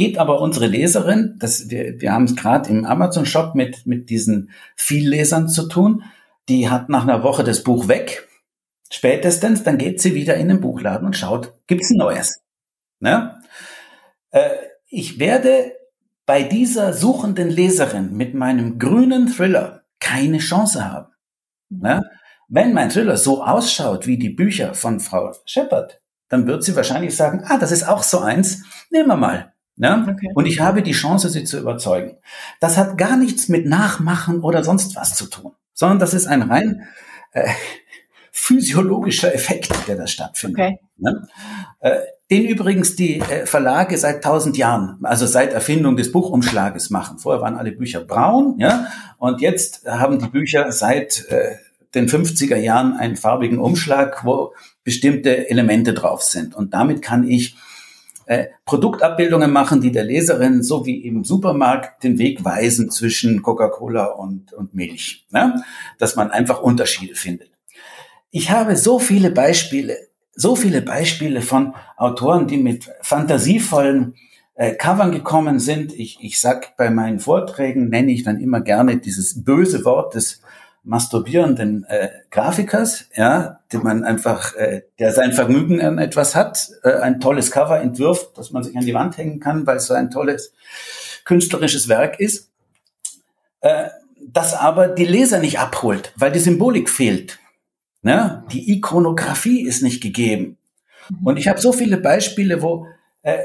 Geht 0.00 0.16
aber 0.16 0.40
unsere 0.40 0.66
Leserin, 0.66 1.36
das, 1.38 1.68
wir, 1.68 2.00
wir 2.00 2.14
haben 2.14 2.24
es 2.24 2.34
gerade 2.34 2.70
im 2.70 2.86
Amazon-Shop 2.86 3.54
mit, 3.54 3.86
mit 3.86 4.08
diesen 4.08 4.50
Viellesern 4.74 5.46
zu 5.46 5.68
tun, 5.68 6.04
die 6.48 6.70
hat 6.70 6.88
nach 6.88 7.02
einer 7.02 7.22
Woche 7.22 7.44
das 7.44 7.62
Buch 7.62 7.86
weg. 7.86 8.26
Spätestens, 8.90 9.62
dann 9.62 9.76
geht 9.76 10.00
sie 10.00 10.14
wieder 10.14 10.36
in 10.36 10.48
den 10.48 10.62
Buchladen 10.62 11.04
und 11.04 11.18
schaut, 11.18 11.52
gibt's 11.66 11.90
ein 11.90 11.98
neues? 11.98 12.40
Ne? 13.00 13.42
Äh, 14.30 14.48
ich 14.88 15.18
werde 15.18 15.74
bei 16.24 16.44
dieser 16.44 16.94
suchenden 16.94 17.50
Leserin 17.50 18.16
mit 18.16 18.32
meinem 18.32 18.78
grünen 18.78 19.28
Thriller 19.28 19.82
keine 19.98 20.38
Chance 20.38 20.90
haben. 20.90 21.12
Ne? 21.68 22.00
Wenn 22.48 22.72
mein 22.72 22.88
Thriller 22.88 23.18
so 23.18 23.44
ausschaut 23.44 24.06
wie 24.06 24.16
die 24.16 24.30
Bücher 24.30 24.72
von 24.72 24.98
Frau 24.98 25.34
Shepard, 25.44 26.00
dann 26.30 26.46
wird 26.46 26.64
sie 26.64 26.74
wahrscheinlich 26.74 27.14
sagen, 27.14 27.44
ah, 27.44 27.58
das 27.58 27.70
ist 27.70 27.86
auch 27.86 28.02
so 28.02 28.20
eins, 28.20 28.62
nehmen 28.88 29.08
wir 29.08 29.16
mal. 29.16 29.52
Ja? 29.80 30.06
Okay. 30.08 30.30
Und 30.34 30.46
ich 30.46 30.60
habe 30.60 30.82
die 30.82 30.92
Chance, 30.92 31.30
sie 31.30 31.44
zu 31.44 31.58
überzeugen. 31.58 32.16
Das 32.60 32.76
hat 32.76 32.98
gar 32.98 33.16
nichts 33.16 33.48
mit 33.48 33.66
Nachmachen 33.66 34.40
oder 34.40 34.62
sonst 34.62 34.94
was 34.96 35.14
zu 35.14 35.26
tun, 35.26 35.52
sondern 35.72 35.98
das 35.98 36.14
ist 36.14 36.26
ein 36.26 36.42
rein 36.42 36.86
äh, 37.32 37.48
physiologischer 38.32 39.34
Effekt, 39.34 39.72
der 39.88 39.96
da 39.96 40.06
stattfindet. 40.06 40.60
Okay. 40.60 40.78
Ne? 40.98 41.26
Äh, 41.80 41.98
den 42.30 42.44
übrigens 42.46 42.94
die 42.94 43.20
äh, 43.20 43.46
Verlage 43.46 43.98
seit 43.98 44.22
tausend 44.22 44.56
Jahren, 44.56 44.98
also 45.02 45.26
seit 45.26 45.52
Erfindung 45.52 45.96
des 45.96 46.12
Buchumschlages 46.12 46.90
machen. 46.90 47.18
Vorher 47.18 47.42
waren 47.42 47.56
alle 47.56 47.72
Bücher 47.72 48.00
braun, 48.00 48.54
ja, 48.58 48.86
und 49.18 49.40
jetzt 49.40 49.86
haben 49.86 50.18
die 50.18 50.28
Bücher 50.28 50.70
seit 50.70 51.26
äh, 51.28 51.56
den 51.94 52.08
50er 52.08 52.56
Jahren 52.56 52.96
einen 52.96 53.16
farbigen 53.16 53.58
Umschlag, 53.58 54.24
wo 54.24 54.54
bestimmte 54.84 55.50
Elemente 55.50 55.92
drauf 55.92 56.22
sind. 56.22 56.54
Und 56.54 56.72
damit 56.72 57.02
kann 57.02 57.26
ich 57.26 57.56
äh, 58.30 58.50
Produktabbildungen 58.64 59.50
machen, 59.50 59.80
die 59.80 59.90
der 59.90 60.04
Leserin 60.04 60.62
so 60.62 60.86
wie 60.86 61.04
im 61.04 61.24
Supermarkt 61.24 62.04
den 62.04 62.16
Weg 62.16 62.44
weisen 62.44 62.88
zwischen 62.88 63.42
Coca-Cola 63.42 64.04
und, 64.04 64.52
und 64.52 64.72
Milch. 64.72 65.26
Ne? 65.32 65.60
Dass 65.98 66.14
man 66.14 66.30
einfach 66.30 66.62
Unterschiede 66.62 67.16
findet. 67.16 67.50
Ich 68.30 68.52
habe 68.52 68.76
so 68.76 69.00
viele 69.00 69.32
Beispiele, 69.32 69.96
so 70.32 70.54
viele 70.54 70.80
Beispiele 70.80 71.42
von 71.42 71.74
Autoren, 71.96 72.46
die 72.46 72.58
mit 72.58 72.88
fantasievollen 73.02 74.14
äh, 74.54 74.74
Covern 74.74 75.10
gekommen 75.10 75.58
sind. 75.58 75.92
Ich, 75.92 76.18
ich 76.20 76.38
sag 76.38 76.76
bei 76.76 76.88
meinen 76.88 77.18
Vorträgen, 77.18 77.88
nenne 77.88 78.12
ich 78.12 78.22
dann 78.22 78.38
immer 78.38 78.60
gerne 78.60 78.98
dieses 78.98 79.42
böse 79.42 79.84
Wort 79.84 80.14
des 80.14 80.40
masturbierenden 80.82 81.84
äh, 81.84 82.08
Grafikers, 82.30 83.06
ja, 83.14 83.60
den 83.72 83.82
man 83.82 84.04
einfach, 84.04 84.54
äh, 84.56 84.82
der 84.98 85.12
sein 85.12 85.32
Vergnügen 85.32 85.80
an 85.80 85.98
etwas 85.98 86.34
hat, 86.34 86.70
äh, 86.82 86.92
ein 86.92 87.20
tolles 87.20 87.50
Cover 87.50 87.80
entwirft, 87.80 88.38
das 88.38 88.50
man 88.50 88.62
sich 88.62 88.76
an 88.76 88.86
die 88.86 88.94
Wand 88.94 89.18
hängen 89.18 89.40
kann, 89.40 89.66
weil 89.66 89.76
es 89.76 89.86
so 89.86 89.94
ein 89.94 90.10
tolles 90.10 90.52
künstlerisches 91.24 91.88
Werk 91.88 92.18
ist, 92.18 92.50
äh, 93.60 93.88
das 94.20 94.54
aber 94.54 94.88
die 94.88 95.04
Leser 95.04 95.38
nicht 95.38 95.58
abholt, 95.58 96.12
weil 96.16 96.32
die 96.32 96.38
Symbolik 96.38 96.88
fehlt. 96.88 97.38
Ne? 98.02 98.44
Die 98.52 98.72
Ikonografie 98.72 99.62
ist 99.62 99.82
nicht 99.82 100.02
gegeben. 100.02 100.56
Und 101.24 101.36
ich 101.36 101.48
habe 101.48 101.60
so 101.60 101.72
viele 101.72 101.98
Beispiele, 101.98 102.62
wo 102.62 102.86
äh, 103.22 103.38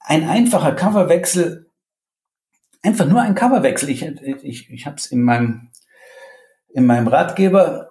ein 0.00 0.28
einfacher 0.28 0.72
Coverwechsel, 0.72 1.66
einfach 2.82 3.06
nur 3.06 3.20
ein 3.20 3.34
Coverwechsel, 3.34 3.90
ich, 3.90 4.02
ich, 4.42 4.70
ich 4.70 4.86
habe 4.86 4.96
es 4.96 5.06
in 5.06 5.22
meinem 5.22 5.68
in 6.72 6.86
meinem 6.86 7.08
Ratgeber 7.08 7.90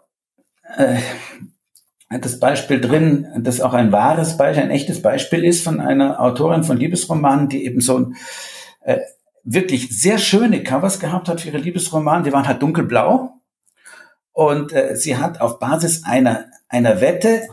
äh, 0.78 0.98
hat 2.10 2.26
das 2.26 2.40
Beispiel 2.40 2.82
drin, 2.82 3.28
das 3.38 3.62
auch 3.62 3.74
ein 3.74 3.92
wahres 3.92 4.38
Beispiel, 4.38 4.64
ein 4.64 4.72
echtes 4.72 5.02
Beispiel 5.02 5.44
ist 5.44 5.64
von 5.64 5.80
einer 5.80 6.20
Autorin 6.20 6.64
von 6.64 6.78
Liebesromanen, 6.78 7.50
die 7.50 7.66
eben 7.66 7.82
so 7.82 8.00
ein 8.00 8.16
äh, 8.82 9.00
wirklich 9.44 10.00
sehr 10.00 10.18
schöne 10.18 10.64
Covers 10.64 11.00
gehabt 11.00 11.30
hat 11.30 11.42
für 11.42 11.50
ihre 11.50 11.58
Liebesromanen. 11.58 12.24
Die 12.24 12.34
waren 12.34 12.48
halt 12.48 12.62
dunkelblau. 12.62 13.34
Und 14.32 14.74
äh, 14.74 14.96
sie 14.96 15.18
hat 15.18 15.42
auf 15.42 15.60
Basis 15.60 16.04
einer, 16.06 16.46
einer 16.68 17.02
Wette, 17.02 17.48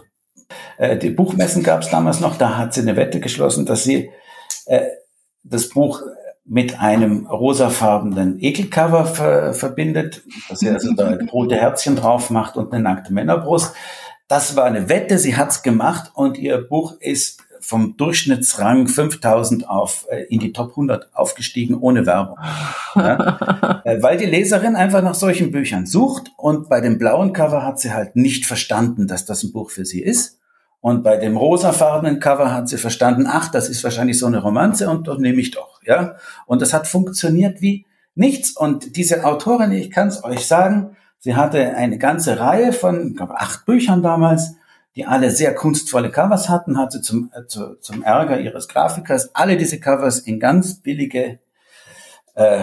äh, 0.78 0.96
die 0.96 1.10
Buchmessen 1.10 1.62
gab 1.62 1.82
es 1.82 1.90
damals 1.90 2.20
noch, 2.20 2.38
da 2.38 2.56
hat 2.56 2.74
sie 2.74 2.80
eine 2.80 2.96
Wette 2.96 3.20
geschlossen, 3.20 3.66
dass 3.66 3.84
sie 3.84 4.10
äh, 4.66 4.82
das 5.42 5.68
Buch 5.68 6.02
mit 6.48 6.80
einem 6.80 7.26
rosafarbenen 7.26 8.38
Ekelcover 8.40 9.04
ver 9.06 9.54
verbindet, 9.54 10.22
dass 10.48 10.62
er 10.62 10.74
also 10.74 10.94
da 10.94 11.18
rote 11.32 11.56
Herzchen 11.56 11.96
drauf 11.96 12.30
macht 12.30 12.56
und 12.56 12.72
eine 12.72 12.82
nackte 12.82 13.12
Männerbrust. 13.12 13.74
Das 14.28 14.56
war 14.56 14.64
eine 14.64 14.88
Wette, 14.88 15.18
sie 15.18 15.36
hat's 15.36 15.62
gemacht 15.62 16.12
und 16.14 16.38
ihr 16.38 16.58
Buch 16.58 16.94
ist 17.00 17.42
vom 17.60 17.96
Durchschnittsrang 17.96 18.86
5000 18.86 19.68
auf 19.68 20.06
äh, 20.08 20.22
in 20.28 20.38
die 20.38 20.52
Top 20.52 20.70
100 20.70 21.14
aufgestiegen 21.14 21.74
ohne 21.76 22.06
Werbung. 22.06 22.38
Ja? 22.94 23.82
Äh, 23.84 24.02
weil 24.02 24.16
die 24.16 24.26
Leserin 24.26 24.74
einfach 24.74 25.02
nach 25.02 25.14
solchen 25.14 25.52
Büchern 25.52 25.86
sucht 25.86 26.32
und 26.36 26.68
bei 26.68 26.80
dem 26.80 26.98
blauen 26.98 27.32
Cover 27.32 27.64
hat 27.64 27.78
sie 27.78 27.92
halt 27.92 28.16
nicht 28.16 28.44
verstanden, 28.44 29.06
dass 29.06 29.26
das 29.26 29.44
ein 29.44 29.52
Buch 29.52 29.70
für 29.70 29.84
sie 29.84 30.02
ist 30.02 30.38
und 30.86 31.02
bei 31.02 31.16
dem 31.16 31.36
rosafarbenen 31.36 32.20
Cover 32.20 32.54
hat 32.54 32.68
sie 32.68 32.78
verstanden, 32.78 33.26
ach, 33.28 33.48
das 33.48 33.68
ist 33.68 33.82
wahrscheinlich 33.82 34.20
so 34.20 34.26
eine 34.26 34.38
Romanze 34.38 34.88
und 34.88 35.08
doch 35.08 35.18
nehme 35.18 35.40
ich 35.40 35.50
doch, 35.50 35.82
ja. 35.82 36.14
Und 36.46 36.62
das 36.62 36.72
hat 36.72 36.86
funktioniert 36.86 37.60
wie 37.60 37.86
nichts. 38.14 38.52
Und 38.52 38.94
diese 38.94 39.24
Autorin, 39.24 39.72
ich 39.72 39.90
kann 39.90 40.06
es 40.06 40.22
euch 40.22 40.46
sagen, 40.46 40.96
sie 41.18 41.34
hatte 41.34 41.74
eine 41.74 41.98
ganze 41.98 42.38
Reihe 42.38 42.72
von, 42.72 43.08
ich 43.08 43.16
glaube, 43.16 43.36
acht 43.40 43.66
Büchern 43.66 44.00
damals, 44.00 44.54
die 44.94 45.06
alle 45.06 45.32
sehr 45.32 45.56
kunstvolle 45.56 46.12
Covers 46.12 46.48
hatten, 46.48 46.78
hat 46.78 46.92
sie 46.92 47.00
zum, 47.00 47.32
äh, 47.34 47.48
zu, 47.48 47.80
zum 47.80 48.04
Ärger 48.04 48.38
ihres 48.38 48.68
Grafikers 48.68 49.34
alle 49.34 49.56
diese 49.56 49.80
Covers 49.80 50.20
in 50.20 50.38
ganz 50.38 50.82
billige, 50.82 51.40
äh, 52.36 52.60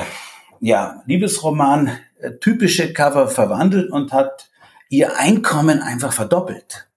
ja, 0.62 1.04
Liebesroman, 1.08 1.92
äh, 2.22 2.32
typische 2.40 2.94
Cover 2.94 3.28
verwandelt 3.28 3.92
und 3.92 4.14
hat 4.14 4.50
ihr 4.88 5.20
Einkommen 5.20 5.82
einfach 5.82 6.14
verdoppelt. 6.14 6.88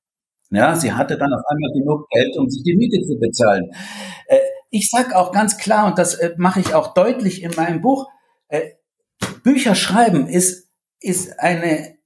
Ja, 0.51 0.77
sie 0.77 0.93
hatte 0.93 1.19
dann 1.19 1.33
auf 1.33 1.43
einmal 1.49 1.73
genug 1.73 2.09
Geld, 2.11 2.37
um 2.37 2.49
sich 2.49 2.63
die 2.63 2.77
Miete 2.77 3.05
zu 3.05 3.19
bezahlen. 3.19 3.71
Äh, 4.27 4.39
ich 4.71 4.91
sage 4.91 5.17
auch 5.17 5.33
ganz 5.33 5.59
klar, 5.59 5.87
und 5.87 5.99
das 5.99 6.15
äh, 6.15 6.35
mache 6.37 6.61
ich 6.61 6.75
auch 6.75 6.95
deutlich 6.95 7.43
in 7.43 7.53
meinem 7.55 7.81
Buch, 7.81 8.09
äh, 8.49 8.71
Bücher 9.43 9.75
schreiben 9.75 10.27
ist, 10.29 10.69
ist 11.01 11.39
eine 11.41 11.97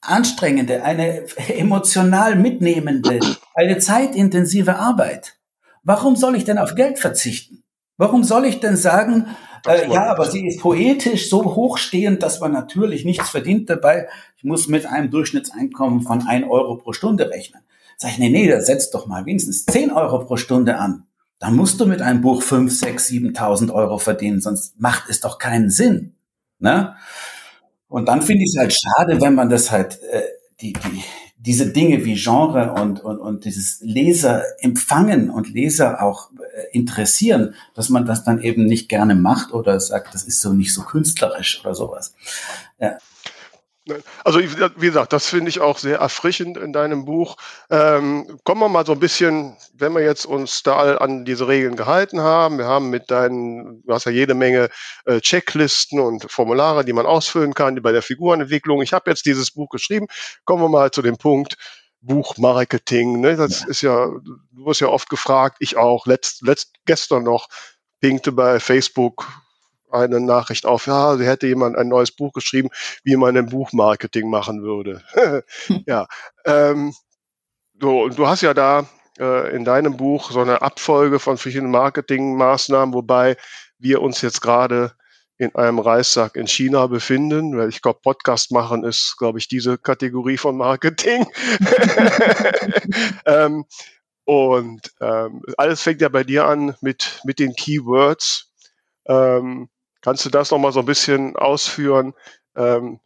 anstrengende, 0.00 0.82
eine 0.82 1.24
emotional 1.48 2.36
mitnehmende, 2.36 3.20
eine 3.54 3.78
zeitintensive 3.78 4.76
Arbeit. 4.76 5.38
Warum 5.82 6.16
soll 6.16 6.36
ich 6.36 6.44
denn 6.44 6.58
auf 6.58 6.74
Geld 6.74 6.98
verzichten? 6.98 7.64
Warum 7.96 8.24
soll 8.24 8.46
ich 8.46 8.60
denn 8.60 8.76
sagen, 8.76 9.26
äh, 9.66 9.90
ja, 9.90 10.10
aber 10.10 10.30
sie 10.30 10.46
ist 10.46 10.60
poetisch 10.60 11.28
so 11.28 11.44
hochstehend, 11.54 12.22
dass 12.22 12.40
man 12.40 12.52
natürlich 12.52 13.04
nichts 13.04 13.28
verdient 13.28 13.68
dabei. 13.68 14.08
Ich 14.38 14.44
muss 14.44 14.68
mit 14.68 14.86
einem 14.86 15.10
Durchschnittseinkommen 15.10 16.02
von 16.02 16.26
ein 16.26 16.44
Euro 16.44 16.76
pro 16.76 16.94
Stunde 16.94 17.28
rechnen. 17.28 17.62
Sag 18.02 18.12
ich, 18.12 18.18
nee, 18.18 18.30
nee, 18.30 18.48
da 18.48 18.62
setzt 18.62 18.94
doch 18.94 19.06
mal 19.06 19.26
wenigstens 19.26 19.66
10 19.66 19.90
Euro 19.90 20.24
pro 20.24 20.38
Stunde 20.38 20.78
an. 20.78 21.04
Da 21.38 21.50
musst 21.50 21.80
du 21.80 21.86
mit 21.86 22.00
einem 22.00 22.22
Buch 22.22 22.40
5, 22.40 22.74
6, 22.74 23.10
7.000 23.10 23.70
Euro 23.70 23.98
verdienen, 23.98 24.40
sonst 24.40 24.80
macht 24.80 25.10
es 25.10 25.20
doch 25.20 25.38
keinen 25.38 25.68
Sinn. 25.68 26.14
Ne? 26.60 26.96
Und 27.88 28.08
dann 28.08 28.22
finde 28.22 28.44
ich 28.44 28.54
es 28.54 28.58
halt 28.58 28.72
schade, 28.72 29.20
wenn 29.20 29.34
man 29.34 29.50
das 29.50 29.70
halt, 29.70 30.00
äh, 30.12 30.22
die, 30.62 30.72
die, 30.72 31.02
diese 31.36 31.72
Dinge 31.72 32.02
wie 32.06 32.14
Genre 32.14 32.72
und, 32.72 33.04
und, 33.04 33.18
und 33.18 33.44
dieses 33.44 33.80
Leser 33.82 34.44
empfangen 34.60 35.28
und 35.28 35.52
Leser 35.52 36.02
auch 36.02 36.30
äh, 36.32 36.74
interessieren, 36.74 37.54
dass 37.74 37.90
man 37.90 38.06
das 38.06 38.24
dann 38.24 38.40
eben 38.40 38.64
nicht 38.64 38.88
gerne 38.88 39.14
macht 39.14 39.52
oder 39.52 39.78
sagt, 39.78 40.14
das 40.14 40.22
ist 40.22 40.40
so 40.40 40.54
nicht 40.54 40.72
so 40.72 40.84
künstlerisch 40.84 41.60
oder 41.62 41.74
sowas. 41.74 42.14
Ja. 42.78 42.96
Ne? 43.86 44.02
Also 44.24 44.40
wie 44.40 44.86
gesagt, 44.86 45.12
das 45.12 45.26
finde 45.26 45.48
ich 45.48 45.60
auch 45.60 45.78
sehr 45.78 45.98
erfrischend 45.98 46.56
in 46.58 46.72
deinem 46.72 47.04
Buch. 47.04 47.36
Ähm, 47.70 48.38
kommen 48.44 48.60
wir 48.60 48.68
mal 48.68 48.84
so 48.84 48.92
ein 48.92 49.00
bisschen, 49.00 49.56
wenn 49.74 49.92
wir 49.94 50.02
jetzt 50.02 50.26
uns 50.26 50.62
da 50.62 50.96
an 50.96 51.24
diese 51.24 51.48
Regeln 51.48 51.76
gehalten 51.76 52.20
haben, 52.20 52.58
wir 52.58 52.66
haben 52.66 52.90
mit 52.90 53.10
deinen, 53.10 53.82
du 53.82 53.92
hast 53.92 54.04
ja 54.04 54.12
jede 54.12 54.34
Menge 54.34 54.68
äh, 55.06 55.20
Checklisten 55.20 55.98
und 55.98 56.30
Formulare, 56.30 56.84
die 56.84 56.92
man 56.92 57.06
ausfüllen 57.06 57.54
kann, 57.54 57.80
bei 57.82 57.92
der 57.92 58.02
Figurenentwicklung. 58.02 58.82
Ich 58.82 58.92
habe 58.92 59.10
jetzt 59.10 59.24
dieses 59.24 59.50
Buch 59.52 59.70
geschrieben. 59.70 60.06
Kommen 60.44 60.62
wir 60.62 60.68
mal 60.68 60.90
zu 60.90 61.02
dem 61.02 61.16
Punkt 61.16 61.56
Buchmarketing. 62.02 63.20
Ne? 63.20 63.36
Das 63.36 63.60
ja. 63.60 63.66
ist 63.68 63.82
ja, 63.82 64.06
du 64.06 64.64
wirst 64.64 64.80
ja 64.80 64.88
oft 64.88 65.08
gefragt, 65.08 65.58
ich 65.60 65.76
auch, 65.76 66.06
letzt, 66.06 66.42
letzt 66.42 66.72
gestern 66.86 67.24
noch 67.24 67.48
pinkte 68.00 68.32
bei 68.32 68.60
Facebook 68.60 69.26
eine 69.92 70.20
Nachricht 70.20 70.66
auf, 70.66 70.86
ja, 70.86 71.16
sie 71.16 71.26
hätte 71.26 71.46
jemand 71.46 71.76
ein 71.76 71.88
neues 71.88 72.12
Buch 72.12 72.32
geschrieben, 72.32 72.70
wie 73.04 73.16
man 73.16 73.36
ein 73.36 73.46
Buchmarketing 73.46 74.28
machen 74.28 74.62
würde. 74.62 75.02
ja, 75.86 76.06
ähm, 76.44 76.94
so, 77.80 78.02
und 78.02 78.18
du 78.18 78.26
hast 78.26 78.42
ja 78.42 78.54
da 78.54 78.86
äh, 79.18 79.54
in 79.54 79.64
deinem 79.64 79.96
Buch 79.96 80.30
so 80.30 80.40
eine 80.40 80.62
Abfolge 80.62 81.18
von 81.18 81.38
verschiedenen 81.38 81.72
Marketingmaßnahmen, 81.72 82.94
wobei 82.94 83.36
wir 83.78 84.02
uns 84.02 84.20
jetzt 84.22 84.40
gerade 84.40 84.92
in 85.38 85.54
einem 85.54 85.78
Reissack 85.78 86.36
in 86.36 86.46
China 86.46 86.86
befinden, 86.86 87.56
weil 87.56 87.70
ich 87.70 87.80
glaube, 87.80 88.00
Podcast 88.02 88.52
machen 88.52 88.84
ist, 88.84 89.16
glaube 89.16 89.38
ich, 89.38 89.48
diese 89.48 89.78
Kategorie 89.78 90.36
von 90.36 90.54
Marketing. 90.58 91.26
ähm, 93.24 93.64
und 94.24 94.92
ähm, 95.00 95.42
alles 95.56 95.80
fängt 95.80 96.02
ja 96.02 96.10
bei 96.10 96.24
dir 96.24 96.44
an 96.44 96.76
mit, 96.82 97.22
mit 97.24 97.38
den 97.38 97.54
Keywords. 97.54 98.52
Ähm, 99.06 99.70
Kannst 100.02 100.24
du 100.24 100.30
das 100.30 100.50
nochmal 100.50 100.72
so 100.72 100.80
ein 100.80 100.86
bisschen 100.86 101.36
ausführen? 101.36 102.14
Ähm, 102.56 103.00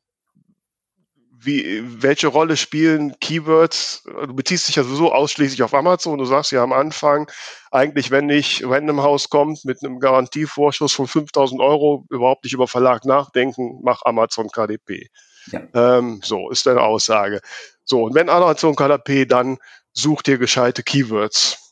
wie, 1.45 1.83
welche 2.03 2.29
Rolle 2.29 2.57
spielen 2.57 3.15
Keywords? 3.21 4.05
Du 4.05 4.35
beziehst 4.35 4.69
dich 4.69 4.77
ja 4.77 4.85
sowieso 4.85 5.13
ausschließlich 5.13 5.63
auf 5.63 5.75
Amazon. 5.75 6.19
Du 6.19 6.25
sagst 6.25 6.53
ja 6.53 6.63
am 6.63 6.73
Anfang, 6.73 7.31
eigentlich, 7.71 8.11
wenn 8.11 8.27
nicht 8.27 8.65
Random 8.65 9.03
House 9.03 9.29
kommt 9.29 9.65
mit 9.65 9.85
einem 9.85 10.01
Garantievorschuss 10.01 10.93
von 10.93 11.07
5000 11.07 11.61
Euro, 11.61 12.07
überhaupt 12.11 12.45
nicht 12.45 12.55
über 12.55 12.69
Verlag 12.69 13.05
nachdenken, 13.05 13.81
mach 13.83 14.03
Amazon 14.05 14.49
KDP. 14.49 15.09
Ja. 15.53 15.63
Ähm, 15.75 16.21
so 16.23 16.51
ist 16.51 16.67
deine 16.67 16.81
Aussage. 16.81 17.41
So, 17.85 18.05
und 18.05 18.15
wenn 18.15 18.31
Amazon 18.31 18.77
KDP, 18.77 19.27
dann 19.27 19.59
such 19.93 20.23
dir 20.23 20.39
gescheite 20.39 20.83
Keywords. 20.83 21.64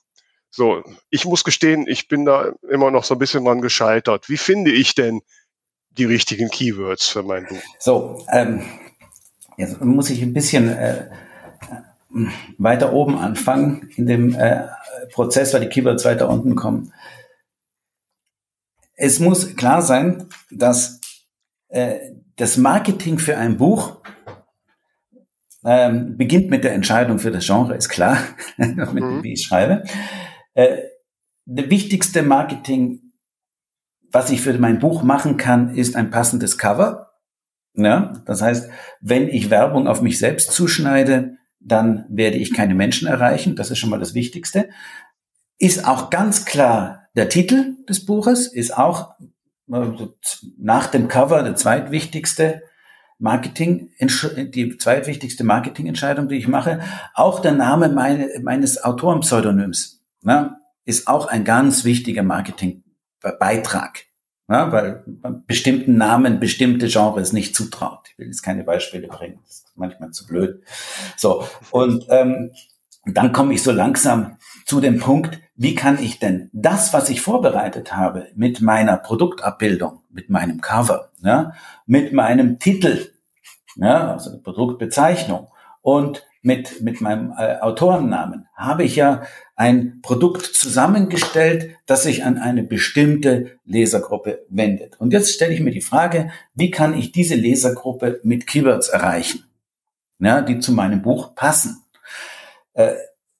So, 0.54 0.82
ich 1.08 1.24
muss 1.24 1.44
gestehen, 1.44 1.86
ich 1.88 2.08
bin 2.08 2.26
da 2.26 2.52
immer 2.70 2.90
noch 2.90 3.04
so 3.04 3.14
ein 3.14 3.18
bisschen 3.18 3.46
dran 3.46 3.62
gescheitert. 3.62 4.28
Wie 4.28 4.36
finde 4.36 4.70
ich 4.70 4.94
denn 4.94 5.22
die 5.92 6.04
richtigen 6.04 6.50
Keywords 6.50 7.08
für 7.08 7.22
mein 7.22 7.46
Buch? 7.46 7.62
So, 7.78 8.26
ähm, 8.30 8.62
jetzt 9.56 9.80
muss 9.80 10.10
ich 10.10 10.20
ein 10.20 10.34
bisschen 10.34 10.68
äh, 10.68 11.08
weiter 12.58 12.92
oben 12.92 13.16
anfangen 13.16 13.88
in 13.96 14.06
dem 14.06 14.34
äh, 14.34 14.66
Prozess, 15.12 15.54
weil 15.54 15.62
die 15.62 15.68
Keywords 15.68 16.04
weiter 16.04 16.28
unten 16.28 16.54
kommen. 16.54 16.92
Es 18.94 19.20
muss 19.20 19.56
klar 19.56 19.80
sein, 19.80 20.28
dass 20.50 21.00
äh, 21.68 21.96
das 22.36 22.58
Marketing 22.58 23.18
für 23.18 23.38
ein 23.38 23.56
Buch 23.56 24.02
ähm, 25.64 26.18
beginnt 26.18 26.50
mit 26.50 26.62
der 26.62 26.74
Entscheidung 26.74 27.18
für 27.18 27.30
das 27.30 27.46
Genre, 27.46 27.74
ist 27.74 27.88
klar, 27.88 28.18
mit, 28.58 28.76
mhm. 28.76 29.22
wie 29.22 29.32
ich 29.32 29.44
schreibe. 29.44 29.84
Äh, 30.54 30.78
der 31.44 31.70
wichtigste 31.70 32.22
Marketing, 32.22 33.12
was 34.10 34.30
ich 34.30 34.40
für 34.42 34.56
mein 34.58 34.78
Buch 34.78 35.02
machen 35.02 35.36
kann, 35.36 35.74
ist 35.74 35.96
ein 35.96 36.10
passendes 36.10 36.58
Cover. 36.58 37.12
Ja, 37.74 38.22
das 38.26 38.42
heißt, 38.42 38.70
wenn 39.00 39.28
ich 39.28 39.50
Werbung 39.50 39.88
auf 39.88 40.02
mich 40.02 40.18
selbst 40.18 40.52
zuschneide, 40.52 41.38
dann 41.58 42.04
werde 42.10 42.36
ich 42.36 42.52
keine 42.52 42.74
Menschen 42.74 43.08
erreichen. 43.08 43.56
Das 43.56 43.70
ist 43.70 43.78
schon 43.78 43.90
mal 43.90 44.00
das 44.00 44.14
Wichtigste. 44.14 44.68
Ist 45.58 45.86
auch 45.86 46.10
ganz 46.10 46.44
klar 46.44 47.08
der 47.16 47.28
Titel 47.28 47.76
des 47.88 48.04
Buches, 48.04 48.46
ist 48.46 48.76
auch 48.76 49.14
äh, 49.72 49.86
nach 50.58 50.88
dem 50.88 51.08
Cover 51.08 51.42
der 51.42 51.56
zweitwichtigste 51.56 52.62
Marketing, 53.18 53.90
die 54.00 54.76
zweitwichtigste 54.76 55.44
Marketingentscheidung, 55.44 56.28
die 56.28 56.36
ich 56.36 56.48
mache. 56.48 56.80
Auch 57.14 57.40
der 57.40 57.52
Name 57.52 57.88
meine, 57.88 58.28
meines 58.42 58.82
Autorenpseudonyms 58.82 60.01
ne, 60.22 60.56
ist 60.84 61.08
auch 61.08 61.26
ein 61.26 61.44
ganz 61.44 61.84
wichtiger 61.84 62.22
Marketingbeitrag. 62.22 64.04
Ja, 64.48 64.70
weil 64.72 65.04
man 65.22 65.46
bestimmten 65.46 65.96
Namen 65.96 66.40
bestimmte 66.40 66.88
Genres 66.88 67.32
nicht 67.32 67.54
zutraut. 67.54 68.08
Ich 68.10 68.18
will 68.18 68.26
jetzt 68.26 68.42
keine 68.42 68.64
Beispiele 68.64 69.06
bringen, 69.06 69.38
das 69.44 69.54
ist 69.58 69.72
manchmal 69.76 70.10
zu 70.10 70.26
blöd. 70.26 70.62
So, 71.16 71.46
und 71.70 72.06
ähm, 72.10 72.50
dann 73.04 73.32
komme 73.32 73.54
ich 73.54 73.62
so 73.62 73.72
langsam 73.72 74.36
zu 74.66 74.80
dem 74.80 74.98
Punkt, 74.98 75.40
wie 75.54 75.74
kann 75.74 75.98
ich 76.02 76.18
denn 76.18 76.50
das, 76.52 76.92
was 76.92 77.08
ich 77.08 77.20
vorbereitet 77.20 77.94
habe, 77.96 78.28
mit 78.34 78.60
meiner 78.60 78.96
Produktabbildung, 78.96 80.00
mit 80.10 80.28
meinem 80.28 80.60
Cover, 80.60 81.10
ja, 81.22 81.52
mit 81.86 82.12
meinem 82.12 82.58
Titel, 82.58 83.12
ja, 83.76 84.12
also 84.12 84.40
Produktbezeichnung 84.40 85.48
und 85.80 86.26
mit, 86.42 86.82
mit 86.82 87.00
meinem 87.00 87.32
äh, 87.38 87.58
Autorennamen 87.60 88.48
habe 88.54 88.84
ich 88.84 88.96
ja 88.96 89.22
ein 89.54 90.00
Produkt 90.02 90.44
zusammengestellt, 90.44 91.76
das 91.86 92.02
sich 92.02 92.24
an 92.24 92.36
eine 92.36 92.64
bestimmte 92.64 93.58
Lesergruppe 93.64 94.44
wendet. 94.48 95.00
Und 95.00 95.12
jetzt 95.12 95.32
stelle 95.32 95.54
ich 95.54 95.60
mir 95.60 95.70
die 95.70 95.80
Frage, 95.80 96.30
wie 96.54 96.70
kann 96.70 96.98
ich 96.98 97.12
diese 97.12 97.36
Lesergruppe 97.36 98.20
mit 98.24 98.46
Keywords 98.46 98.88
erreichen, 98.88 99.44
ja, 100.18 100.42
die 100.42 100.58
zu 100.58 100.72
meinem 100.72 101.00
Buch 101.00 101.34
passen? 101.36 101.84
Äh, 102.74 102.94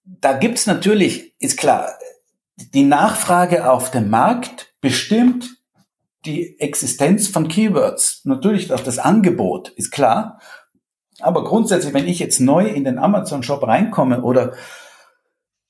da 0.04 0.34
gibt's 0.34 0.66
natürlich, 0.66 1.34
ist 1.40 1.58
klar, 1.58 1.90
die 2.56 2.84
Nachfrage 2.84 3.68
auf 3.70 3.90
dem 3.90 4.10
Markt 4.10 4.74
bestimmt 4.80 5.56
die 6.24 6.60
Existenz 6.60 7.26
von 7.26 7.48
Keywords. 7.48 8.20
Natürlich 8.24 8.72
auch 8.72 8.80
das 8.80 8.98
Angebot, 8.98 9.70
ist 9.70 9.90
klar. 9.90 10.40
Aber 11.22 11.44
grundsätzlich, 11.44 11.94
wenn 11.94 12.08
ich 12.08 12.18
jetzt 12.18 12.40
neu 12.40 12.66
in 12.66 12.84
den 12.84 12.98
Amazon-Shop 12.98 13.66
reinkomme 13.66 14.22
oder 14.22 14.52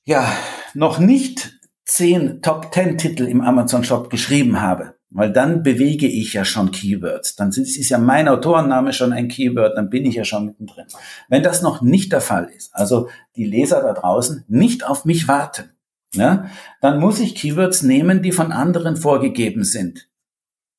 ja, 0.05 0.27
noch 0.75 0.99
nicht 0.99 1.59
zehn 1.85 2.43
Top-Ten-Titel 2.43 3.25
im 3.25 3.41
Amazon-Shop 3.41 4.11
geschrieben 4.11 4.61
habe, 4.61 4.95
weil 5.11 5.33
dann 5.33 5.63
bewege 5.63 6.07
ich 6.07 6.33
ja 6.33 6.45
schon 6.45 6.71
Keywords. 6.71 7.37
Dann 7.37 7.51
ist 7.51 7.89
ja 7.89 7.99
mein 7.99 8.29
Autorenname 8.29 8.93
schon 8.93 9.13
ein 9.13 9.29
Keyword, 9.29 9.77
dann 9.77 9.91
bin 9.91 10.07
ich 10.07 10.15
ja 10.15 10.25
schon 10.25 10.47
mittendrin. 10.47 10.87
Wenn 11.29 11.43
das 11.43 11.63
noch 11.63 11.83
nicht 11.83 12.13
der 12.13 12.23
Fall 12.23 12.51
ist, 12.57 12.75
also 12.75 13.09
die 13.37 13.45
Leser 13.45 13.83
da 13.83 13.93
draußen 13.93 14.45
nicht 14.49 14.87
auf 14.87 15.05
mich 15.05 15.29
warten, 15.29 15.71
ne, 16.15 16.51
dann 16.81 16.99
muss 16.99 17.21
ich 17.21 17.35
Keywords 17.35 17.83
nehmen, 17.83 18.23
die 18.23 18.33
von 18.33 18.53
anderen 18.53 18.97
vorgegeben 18.97 19.65
sind 19.65 20.09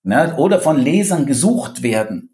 ne, 0.04 0.36
oder 0.38 0.60
von 0.60 0.80
Lesern 0.80 1.26
gesucht 1.26 1.84
werden, 1.84 2.32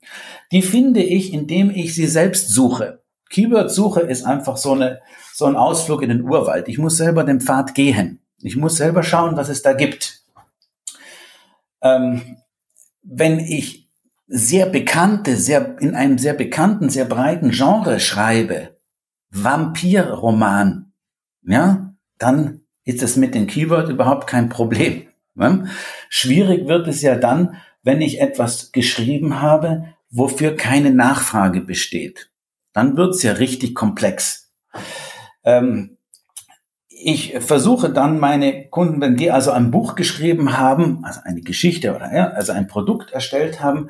die 0.51 0.61
finde 0.61 1.03
ich, 1.03 1.33
indem 1.33 1.69
ich 1.69 1.93
sie 1.93 2.07
selbst 2.07 2.49
suche. 2.49 3.01
Keyword-Suche 3.29 4.01
ist 4.01 4.25
einfach 4.25 4.57
so, 4.57 4.73
eine, 4.73 5.01
so 5.33 5.45
ein 5.45 5.55
Ausflug 5.55 6.01
in 6.01 6.09
den 6.09 6.23
Urwald. 6.23 6.67
Ich 6.67 6.79
muss 6.79 6.97
selber 6.97 7.23
den 7.23 7.41
Pfad 7.41 7.75
gehen. 7.75 8.19
Ich 8.41 8.55
muss 8.55 8.77
selber 8.77 9.03
schauen, 9.03 9.37
was 9.37 9.49
es 9.49 9.61
da 9.61 9.73
gibt. 9.73 10.23
Ähm, 11.81 12.37
wenn 13.03 13.39
ich 13.39 13.87
sehr 14.27 14.65
bekannte, 14.65 15.35
sehr, 15.35 15.77
in 15.79 15.95
einem 15.95 16.17
sehr 16.17 16.33
bekannten, 16.33 16.89
sehr 16.89 17.05
breiten 17.05 17.51
Genre 17.51 17.99
schreibe, 17.99 18.77
Vampirroman, 19.31 20.91
ja, 21.43 21.93
dann 22.17 22.61
ist 22.83 23.03
es 23.03 23.15
mit 23.15 23.35
den 23.35 23.47
Keyword 23.47 23.89
überhaupt 23.89 24.27
kein 24.27 24.49
Problem. 24.49 25.03
Schwierig 26.09 26.67
wird 26.67 26.87
es 26.87 27.01
ja 27.01 27.15
dann, 27.15 27.55
wenn 27.83 28.01
ich 28.01 28.19
etwas 28.19 28.71
geschrieben 28.71 29.41
habe, 29.41 29.93
wofür 30.11 30.55
keine 30.55 30.91
Nachfrage 30.91 31.61
besteht. 31.61 32.29
Dann 32.73 32.97
wird's 32.97 33.23
ja 33.23 33.33
richtig 33.33 33.75
komplex. 33.75 34.51
Ähm, 35.43 35.97
ich 36.89 37.37
versuche 37.39 37.89
dann 37.89 38.19
meine 38.19 38.67
Kunden, 38.67 38.99
wenn 38.99 39.15
die 39.15 39.31
also 39.31 39.51
ein 39.51 39.71
Buch 39.71 39.95
geschrieben 39.95 40.57
haben, 40.57 41.03
also 41.05 41.21
eine 41.23 41.41
Geschichte 41.41 41.95
oder 41.95 42.13
ja, 42.13 42.29
also 42.31 42.51
ein 42.51 42.67
Produkt 42.67 43.11
erstellt 43.11 43.61
haben, 43.61 43.89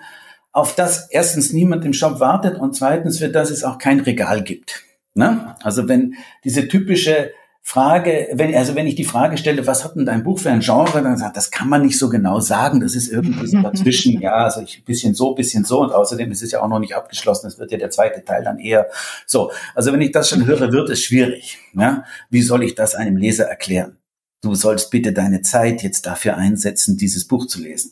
auf 0.51 0.75
das 0.75 1.09
erstens 1.09 1.53
niemand 1.53 1.85
im 1.85 1.93
Shop 1.93 2.19
wartet 2.19 2.59
und 2.59 2.75
zweitens 2.75 3.19
für 3.19 3.29
das 3.29 3.49
es 3.49 3.63
auch 3.63 3.77
kein 3.77 3.99
Regal 3.99 4.43
gibt. 4.43 4.83
Ne? 5.15 5.55
Also 5.63 5.87
wenn 5.87 6.15
diese 6.43 6.67
typische 6.67 7.31
Frage, 7.69 8.29
wenn, 8.33 8.55
also 8.55 8.73
wenn 8.73 8.87
ich 8.87 8.95
die 8.95 9.03
Frage 9.03 9.37
stelle, 9.37 9.67
was 9.67 9.85
hat 9.85 9.95
denn 9.95 10.03
dein 10.03 10.23
Buch 10.23 10.39
für 10.39 10.49
ein 10.49 10.61
Genre, 10.61 11.03
dann 11.03 11.17
sagt, 11.17 11.37
das 11.37 11.51
kann 11.51 11.69
man 11.69 11.83
nicht 11.83 11.99
so 11.99 12.09
genau 12.09 12.39
sagen, 12.39 12.79
das 12.79 12.95
ist 12.95 13.09
irgendwie 13.09 13.45
so 13.45 13.61
dazwischen, 13.61 14.19
ja, 14.23 14.33
also 14.33 14.61
ich, 14.61 14.83
bisschen 14.83 15.13
so, 15.13 15.35
bisschen 15.35 15.63
so 15.65 15.81
und 15.81 15.91
außerdem 15.91 16.31
ist 16.31 16.41
es 16.41 16.51
ja 16.51 16.63
auch 16.63 16.67
noch 16.67 16.79
nicht 16.79 16.95
abgeschlossen, 16.95 17.45
es 17.45 17.59
wird 17.59 17.71
ja 17.71 17.77
der 17.77 17.91
zweite 17.91 18.25
Teil 18.25 18.43
dann 18.43 18.57
eher 18.57 18.87
so. 19.27 19.51
Also 19.75 19.93
wenn 19.93 20.01
ich 20.01 20.11
das 20.11 20.29
schon 20.29 20.47
höre, 20.47 20.71
wird 20.71 20.89
es 20.89 21.03
schwierig. 21.03 21.59
Ja? 21.75 22.05
Wie 22.31 22.41
soll 22.41 22.63
ich 22.63 22.73
das 22.73 22.95
einem 22.95 23.17
Leser 23.17 23.45
erklären? 23.45 23.97
Du 24.41 24.55
sollst 24.55 24.89
bitte 24.89 25.13
deine 25.13 25.43
Zeit 25.43 25.83
jetzt 25.83 26.07
dafür 26.07 26.37
einsetzen, 26.37 26.97
dieses 26.97 27.27
Buch 27.27 27.45
zu 27.45 27.61
lesen. 27.61 27.91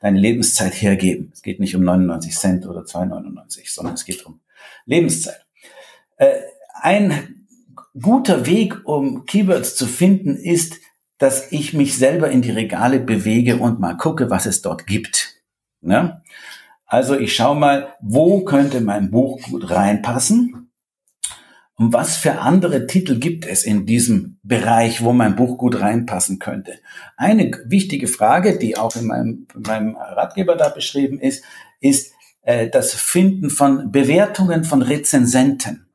Deine 0.00 0.20
Lebenszeit 0.20 0.80
hergeben. 0.80 1.32
Es 1.34 1.42
geht 1.42 1.58
nicht 1.58 1.74
um 1.74 1.82
99 1.82 2.38
Cent 2.38 2.64
oder 2.64 2.82
2,99, 2.82 3.74
sondern 3.74 3.94
es 3.94 4.04
geht 4.04 4.24
um 4.24 4.38
Lebenszeit. 4.84 5.44
Äh, 6.16 6.42
ein 6.80 7.35
guter 8.00 8.46
Weg, 8.46 8.86
um 8.86 9.26
Keywords 9.26 9.76
zu 9.76 9.86
finden, 9.86 10.36
ist, 10.36 10.80
dass 11.18 11.50
ich 11.52 11.72
mich 11.72 11.96
selber 11.96 12.30
in 12.30 12.42
die 12.42 12.50
Regale 12.50 13.00
bewege 13.00 13.56
und 13.56 13.80
mal 13.80 13.96
gucke, 13.96 14.30
was 14.30 14.46
es 14.46 14.62
dort 14.62 14.86
gibt. 14.86 15.34
Ne? 15.80 16.22
Also 16.84 17.18
ich 17.18 17.34
schaue 17.34 17.56
mal, 17.56 17.94
wo 18.00 18.44
könnte 18.44 18.80
mein 18.80 19.10
Buch 19.10 19.40
gut 19.42 19.70
reinpassen 19.70 20.70
und 21.76 21.92
was 21.92 22.16
für 22.16 22.38
andere 22.40 22.86
Titel 22.86 23.18
gibt 23.18 23.44
es 23.44 23.64
in 23.64 23.86
diesem 23.86 24.38
Bereich, 24.42 25.02
wo 25.02 25.12
mein 25.12 25.36
Buch 25.36 25.58
gut 25.58 25.80
reinpassen 25.80 26.38
könnte. 26.38 26.78
Eine 27.16 27.50
wichtige 27.66 28.08
Frage, 28.08 28.58
die 28.58 28.78
auch 28.78 28.96
in 28.96 29.06
meinem, 29.06 29.46
in 29.54 29.62
meinem 29.62 29.96
Ratgeber 29.96 30.56
da 30.56 30.68
beschrieben 30.68 31.18
ist, 31.18 31.44
ist 31.80 32.14
äh, 32.42 32.70
das 32.70 32.94
Finden 32.94 33.50
von 33.50 33.90
Bewertungen 33.90 34.64
von 34.64 34.80
Rezensenten. 34.80 35.88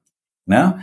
Ne? 0.45 0.81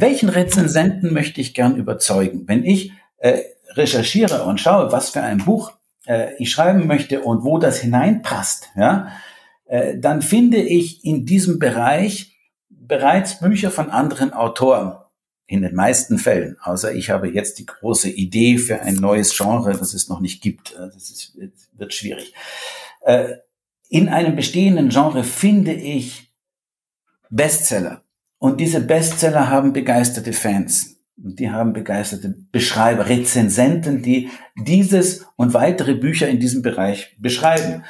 Welchen 0.00 0.28
Rezensenten 0.28 1.12
möchte 1.12 1.40
ich 1.40 1.54
gern 1.54 1.76
überzeugen? 1.76 2.44
Wenn 2.46 2.64
ich 2.64 2.92
äh, 3.18 3.40
recherchiere 3.70 4.44
und 4.44 4.60
schaue, 4.60 4.92
was 4.92 5.10
für 5.10 5.22
ein 5.22 5.38
Buch 5.38 5.72
äh, 6.06 6.34
ich 6.38 6.50
schreiben 6.50 6.86
möchte 6.86 7.22
und 7.22 7.44
wo 7.44 7.58
das 7.58 7.78
hineinpasst, 7.78 8.70
ja, 8.76 9.08
äh, 9.66 9.98
dann 9.98 10.22
finde 10.22 10.58
ich 10.58 11.04
in 11.04 11.26
diesem 11.26 11.58
Bereich 11.58 12.36
bereits 12.68 13.38
Bücher 13.40 13.70
von 13.70 13.90
anderen 13.90 14.32
Autoren. 14.32 14.96
In 15.46 15.62
den 15.62 15.74
meisten 15.74 16.18
Fällen, 16.18 16.56
außer 16.62 16.94
ich 16.94 17.10
habe 17.10 17.28
jetzt 17.28 17.58
die 17.58 17.66
große 17.66 18.08
Idee 18.08 18.56
für 18.56 18.82
ein 18.82 18.94
neues 18.94 19.36
Genre, 19.36 19.72
das 19.72 19.94
es 19.94 20.08
noch 20.08 20.20
nicht 20.20 20.42
gibt. 20.42 20.72
Äh, 20.74 20.90
das 20.94 21.10
ist, 21.10 21.38
wird 21.72 21.92
schwierig. 21.92 22.34
Äh, 23.02 23.34
in 23.88 24.08
einem 24.08 24.36
bestehenden 24.36 24.90
Genre 24.90 25.24
finde 25.24 25.72
ich 25.72 26.32
Bestseller, 27.30 28.02
und 28.40 28.58
diese 28.58 28.80
Bestseller 28.80 29.50
haben 29.50 29.74
begeisterte 29.74 30.32
Fans. 30.32 30.96
Und 31.22 31.38
die 31.38 31.50
haben 31.50 31.74
begeisterte 31.74 32.34
Beschreiber, 32.50 33.06
Rezensenten, 33.08 34.02
die 34.02 34.30
dieses 34.56 35.26
und 35.36 35.52
weitere 35.52 35.94
Bücher 35.94 36.26
in 36.26 36.40
diesem 36.40 36.62
Bereich 36.62 37.14
beschreiben. 37.18 37.84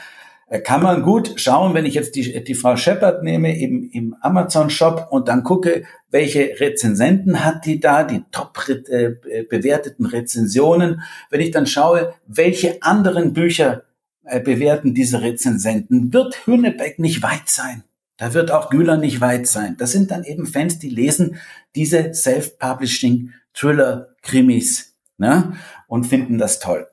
Äh, 0.49 0.59
kann 0.61 0.83
man 0.83 1.03
gut 1.03 1.35
schauen, 1.37 1.73
wenn 1.75 1.87
ich 1.87 1.95
jetzt 1.95 2.17
die, 2.17 2.43
die 2.43 2.57
Frau 2.57 2.75
Shepard 2.77 3.23
nehme 3.23 3.57
im, 3.57 3.89
im 3.93 4.17
Amazon-Shop 4.21 5.07
und 5.11 5.29
dann 5.29 5.45
gucke, 5.45 5.85
welche 6.11 6.59
Rezensenten 6.59 7.45
hat 7.45 7.65
die 7.65 7.79
da, 7.79 8.03
die 8.03 8.25
top 8.33 8.59
äh, 8.69 9.45
bewerteten 9.49 10.05
Rezensionen. 10.05 11.03
Wenn 11.31 11.41
ich 11.43 11.53
dann 11.53 11.67
schaue, 11.67 12.13
welche 12.27 12.83
anderen 12.83 13.35
Bücher 13.35 13.85
äh, 14.25 14.41
bewerten 14.41 14.95
diese 14.95 15.23
Rezensenten, 15.23 16.13
wird 16.13 16.45
Hünebeck 16.45 16.99
nicht 16.99 17.23
weit 17.23 17.49
sein. 17.49 17.85
Da 18.21 18.35
wird 18.35 18.51
auch 18.51 18.69
Güler 18.69 18.99
nicht 18.99 19.23
weit 19.23 19.47
sein. 19.47 19.77
Das 19.79 19.93
sind 19.93 20.11
dann 20.11 20.25
eben 20.25 20.47
Fans, 20.47 20.79
die 20.79 20.91
lesen 20.91 21.37
diese 21.75 22.13
Self-Publishing 22.13 23.33
Thriller-Krimis 23.55 24.95
ne? 25.17 25.55
und 25.89 26.05
finden 26.05 26.37
das 26.37 26.61
toll. 26.61 26.87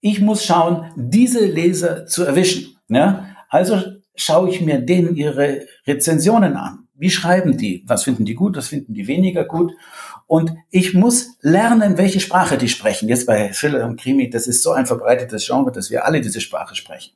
Ich 0.00 0.20
muss 0.20 0.44
schauen, 0.44 0.92
diese 0.94 1.44
Leser 1.44 2.06
zu 2.06 2.22
erwischen. 2.22 2.76
Ne? 2.86 3.34
Also 3.48 3.82
schaue 4.14 4.50
ich 4.50 4.60
mir 4.60 4.78
denen 4.78 5.16
ihre 5.16 5.66
Rezensionen 5.84 6.54
an. 6.54 6.86
Wie 6.94 7.10
schreiben 7.10 7.58
die? 7.58 7.82
Was 7.88 8.04
finden 8.04 8.24
die 8.24 8.36
gut? 8.36 8.56
Was 8.56 8.68
finden 8.68 8.94
die 8.94 9.08
weniger 9.08 9.44
gut? 9.44 9.72
Und 10.28 10.52
ich 10.70 10.94
muss 10.94 11.38
lernen, 11.40 11.98
welche 11.98 12.20
Sprache 12.20 12.56
die 12.56 12.68
sprechen. 12.68 13.08
Jetzt 13.08 13.26
bei 13.26 13.48
Thriller 13.48 13.84
und 13.84 14.00
Krimi, 14.00 14.30
das 14.30 14.46
ist 14.46 14.62
so 14.62 14.70
ein 14.70 14.86
verbreitetes 14.86 15.44
Genre, 15.44 15.72
dass 15.72 15.90
wir 15.90 16.04
alle 16.04 16.20
diese 16.20 16.40
Sprache 16.40 16.76
sprechen. 16.76 17.14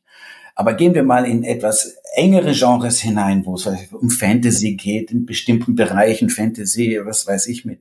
Aber 0.59 0.75
gehen 0.75 0.93
wir 0.93 1.05
mal 1.05 1.25
in 1.25 1.45
etwas 1.45 1.99
engere 2.17 2.53
Genres 2.53 2.99
hinein, 2.99 3.47
wo 3.47 3.55
es 3.55 3.69
um 3.93 4.11
Fantasy 4.11 4.75
geht, 4.75 5.13
in 5.13 5.25
bestimmten 5.25 5.77
Bereichen 5.77 6.31
Fantasy, 6.31 6.99
was 7.05 7.29
weiß 7.29 7.47
ich 7.47 7.65
mit 7.65 7.79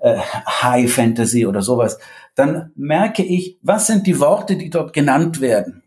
äh, 0.00 0.16
High 0.16 0.90
Fantasy 0.90 1.44
oder 1.44 1.60
sowas, 1.60 1.98
dann 2.34 2.72
merke 2.74 3.22
ich, 3.22 3.58
was 3.60 3.86
sind 3.86 4.06
die 4.06 4.18
Worte, 4.18 4.56
die 4.56 4.70
dort 4.70 4.94
genannt 4.94 5.42
werden. 5.42 5.82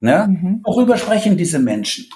Ne? 0.00 0.28
Mhm. 0.30 0.60
Worüber 0.64 0.96
sprechen 0.96 1.36
diese 1.36 1.58
Menschen? 1.58 2.06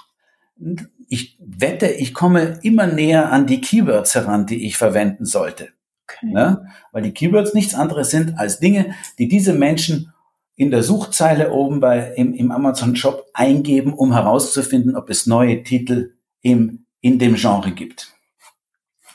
Ich 1.10 1.38
wette, 1.38 1.88
ich 1.88 2.14
komme 2.14 2.58
immer 2.62 2.86
näher 2.86 3.30
an 3.30 3.46
die 3.46 3.60
Keywords 3.60 4.14
heran, 4.14 4.46
die 4.46 4.66
ich 4.66 4.78
verwenden 4.78 5.26
sollte. 5.26 5.68
Okay. 6.04 6.32
Ne? 6.32 6.66
Weil 6.92 7.02
die 7.02 7.12
Keywords 7.12 7.52
nichts 7.52 7.74
anderes 7.74 8.10
sind 8.10 8.38
als 8.38 8.58
Dinge, 8.58 8.94
die 9.18 9.28
diese 9.28 9.52
Menschen 9.52 10.14
in 10.58 10.72
der 10.72 10.82
Suchzeile 10.82 11.52
oben 11.52 11.78
bei, 11.78 12.14
im, 12.16 12.34
im 12.34 12.50
Amazon 12.50 12.96
Shop 12.96 13.24
eingeben, 13.32 13.94
um 13.94 14.12
herauszufinden, 14.12 14.96
ob 14.96 15.08
es 15.08 15.24
neue 15.24 15.62
Titel 15.62 16.14
im, 16.42 16.84
in 17.00 17.20
dem 17.20 17.36
Genre 17.36 17.70
gibt. 17.70 18.12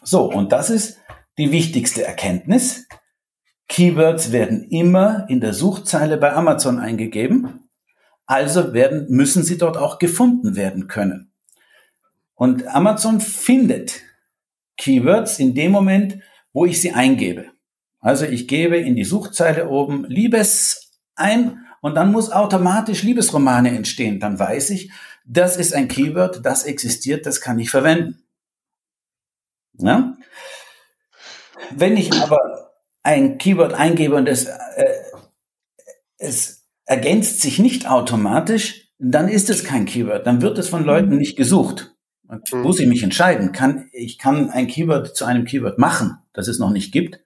So, 0.01 0.31
und 0.31 0.53
das 0.53 0.69
ist 0.69 0.99
die 1.37 1.51
wichtigste 1.51 2.05
Erkenntnis. 2.05 2.87
Keywords 3.67 4.31
werden 4.31 4.69
immer 4.69 5.25
in 5.27 5.41
der 5.41 5.53
Suchzeile 5.53 6.15
bei 6.15 6.31
Amazon 6.31 6.79
eingegeben. 6.79 7.67
Also 8.25 8.73
werden, 8.73 9.07
müssen 9.09 9.43
sie 9.43 9.57
dort 9.57 9.75
auch 9.75 9.99
gefunden 9.99 10.55
werden 10.55 10.87
können. 10.87 11.33
Und 12.35 12.67
Amazon 12.67 13.19
findet 13.19 14.01
Keywords 14.77 15.39
in 15.39 15.53
dem 15.55 15.73
Moment, 15.73 16.19
wo 16.53 16.65
ich 16.65 16.79
sie 16.79 16.93
eingebe. 16.93 17.47
Also 17.99 18.23
ich 18.23 18.47
gebe 18.47 18.77
in 18.77 18.95
die 18.95 19.03
Suchzeile 19.03 19.67
oben 19.67 20.05
Liebes 20.05 20.82
ein 21.15 21.65
und 21.81 21.95
dann 21.95 22.11
muss 22.11 22.31
automatisch 22.31 23.03
Liebesromane 23.03 23.69
entstehen. 23.69 24.19
Dann 24.19 24.39
weiß 24.39 24.69
ich, 24.71 24.91
das 25.25 25.57
ist 25.57 25.73
ein 25.73 25.87
Keyword, 25.87 26.45
das 26.45 26.63
existiert, 26.63 27.25
das 27.25 27.41
kann 27.41 27.59
ich 27.59 27.69
verwenden. 27.69 28.23
Ja? 29.77 30.17
Wenn 31.71 31.97
ich 31.97 32.13
aber 32.13 32.71
ein 33.03 33.37
Keyword 33.37 33.73
eingebe 33.73 34.15
und 34.15 34.27
es, 34.27 34.45
äh, 34.45 34.85
es 36.17 36.63
ergänzt 36.85 37.41
sich 37.41 37.59
nicht 37.59 37.89
automatisch, 37.89 38.91
dann 38.99 39.27
ist 39.27 39.49
es 39.49 39.63
kein 39.63 39.85
Keyword. 39.85 40.25
Dann 40.25 40.41
wird 40.41 40.57
es 40.57 40.69
von 40.69 40.83
Leuten 40.83 41.17
nicht 41.17 41.35
gesucht. 41.35 41.95
Und 42.27 42.51
mhm. 42.53 42.61
muss 42.61 42.79
ich 42.79 42.87
mich 42.87 43.03
entscheiden. 43.03 43.51
Kann, 43.51 43.89
ich 43.91 44.17
kann 44.17 44.49
ein 44.49 44.67
Keyword 44.67 45.15
zu 45.15 45.25
einem 45.25 45.45
Keyword 45.45 45.77
machen, 45.77 46.17
das 46.33 46.47
es 46.47 46.59
noch 46.59 46.71
nicht 46.71 46.91
gibt, 46.91 47.19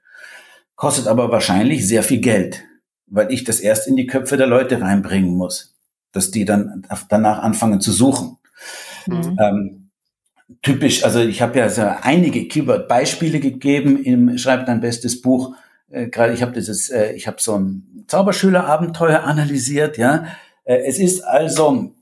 kostet 0.75 1.07
aber 1.07 1.31
wahrscheinlich 1.31 1.87
sehr 1.87 2.03
viel 2.03 2.19
Geld, 2.19 2.63
weil 3.07 3.31
ich 3.31 3.43
das 3.43 3.59
erst 3.59 3.87
in 3.87 3.95
die 3.95 4.07
Köpfe 4.07 4.37
der 4.37 4.47
Leute 4.47 4.81
reinbringen 4.81 5.35
muss, 5.35 5.75
dass 6.11 6.31
die 6.31 6.45
dann 6.45 6.85
danach 7.09 7.39
anfangen 7.39 7.81
zu 7.81 7.91
suchen. 7.91 8.37
Mhm. 9.07 9.37
Ähm, 9.39 9.89
typisch, 10.61 11.03
also 11.03 11.19
ich 11.19 11.41
habe 11.41 11.59
ja 11.59 11.69
so 11.69 11.83
einige 12.01 12.47
Keyword-Beispiele 12.47 13.39
gegeben 13.39 14.01
im 14.03 14.37
Schreib 14.37 14.65
dein 14.65 14.81
bestes 14.81 15.21
Buch. 15.21 15.55
Äh, 15.89 16.07
Gerade 16.07 16.33
ich 16.33 16.41
habe 16.41 16.51
dieses, 16.51 16.89
äh, 16.89 17.13
ich 17.13 17.27
habe 17.27 17.37
so 17.39 17.57
ein 17.57 18.05
Zauberschüler-Abenteuer 18.07 19.23
analysiert. 19.23 19.97
Ja, 19.97 20.25
äh, 20.63 20.83
es 20.85 20.99
ist 20.99 21.21
also 21.21 21.93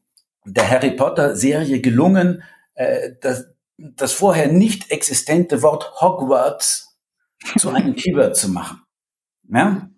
der 0.46 0.70
Harry 0.70 0.92
Potter-Serie 0.92 1.82
gelungen, 1.82 2.44
äh, 2.76 3.12
das, 3.22 3.48
das 3.78 4.14
vorher 4.14 4.52
nicht 4.52 4.92
existente 4.92 5.62
Wort 5.62 6.02
Hogwarts 6.02 6.98
zu 7.58 7.70
einem 7.70 7.96
Keyword 7.96 8.36
zu 8.36 8.50
machen. 8.50 8.82
Ja? 9.50 9.90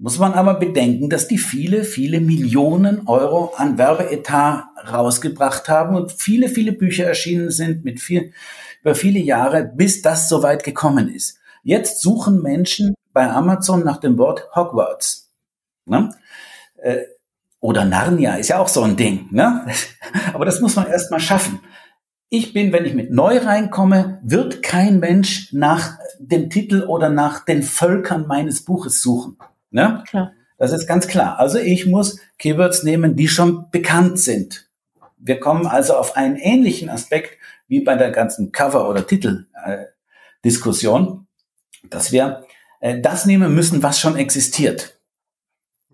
Muss 0.00 0.20
man 0.20 0.32
aber 0.34 0.54
bedenken, 0.54 1.10
dass 1.10 1.26
die 1.26 1.38
viele, 1.38 1.82
viele 1.82 2.20
Millionen 2.20 3.08
Euro 3.08 3.52
an 3.56 3.78
Werbeetat 3.78 4.64
rausgebracht 4.92 5.68
haben 5.68 5.96
und 5.96 6.12
viele, 6.12 6.48
viele 6.48 6.70
Bücher 6.70 7.04
erschienen 7.04 7.50
sind 7.50 7.84
mit 7.84 8.00
viel, 8.00 8.32
über 8.80 8.94
viele 8.94 9.18
Jahre, 9.18 9.64
bis 9.64 10.00
das 10.00 10.28
so 10.28 10.44
weit 10.44 10.62
gekommen 10.62 11.12
ist. 11.12 11.40
Jetzt 11.64 12.00
suchen 12.00 12.42
Menschen 12.42 12.94
bei 13.12 13.28
Amazon 13.28 13.82
nach 13.82 13.96
dem 13.96 14.18
Wort 14.18 14.48
Hogwarts. 14.54 15.32
Ne? 15.84 16.10
Äh, 16.76 16.98
oder 17.58 17.84
Narnia 17.84 18.36
ist 18.36 18.50
ja 18.50 18.60
auch 18.60 18.68
so 18.68 18.82
ein 18.82 18.96
Ding. 18.96 19.26
Ne? 19.32 19.66
Aber 20.32 20.44
das 20.44 20.60
muss 20.60 20.76
man 20.76 20.86
erst 20.86 21.10
mal 21.10 21.18
schaffen. 21.18 21.58
Ich 22.28 22.52
bin, 22.52 22.72
wenn 22.72 22.84
ich 22.84 22.94
mit 22.94 23.10
neu 23.10 23.38
reinkomme, 23.38 24.20
wird 24.22 24.62
kein 24.62 25.00
Mensch 25.00 25.52
nach 25.52 25.98
dem 26.20 26.50
Titel 26.50 26.84
oder 26.84 27.08
nach 27.08 27.44
den 27.44 27.64
Völkern 27.64 28.28
meines 28.28 28.64
Buches 28.64 29.02
suchen. 29.02 29.38
Ne? 29.70 30.02
Klar. 30.08 30.32
Das 30.58 30.72
ist 30.72 30.86
ganz 30.86 31.06
klar. 31.06 31.38
Also 31.38 31.58
ich 31.58 31.86
muss 31.86 32.20
Keywords 32.38 32.82
nehmen, 32.82 33.16
die 33.16 33.28
schon 33.28 33.70
bekannt 33.70 34.18
sind. 34.18 34.68
Wir 35.16 35.40
kommen 35.40 35.66
also 35.66 35.94
auf 35.94 36.14
einen 36.16 36.36
ähnlichen 36.36 36.90
Aspekt 36.90 37.38
wie 37.68 37.80
bei 37.80 37.96
der 37.96 38.10
ganzen 38.10 38.52
Cover- 38.52 38.88
oder 38.88 39.06
Titeldiskussion, 39.06 41.26
dass 41.90 42.12
wir 42.12 42.44
äh, 42.80 43.00
das 43.00 43.26
nehmen 43.26 43.54
müssen, 43.54 43.82
was 43.82 44.00
schon 44.00 44.16
existiert. 44.16 44.98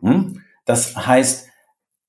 Hm? 0.00 0.40
Das 0.64 0.96
heißt, 0.96 1.48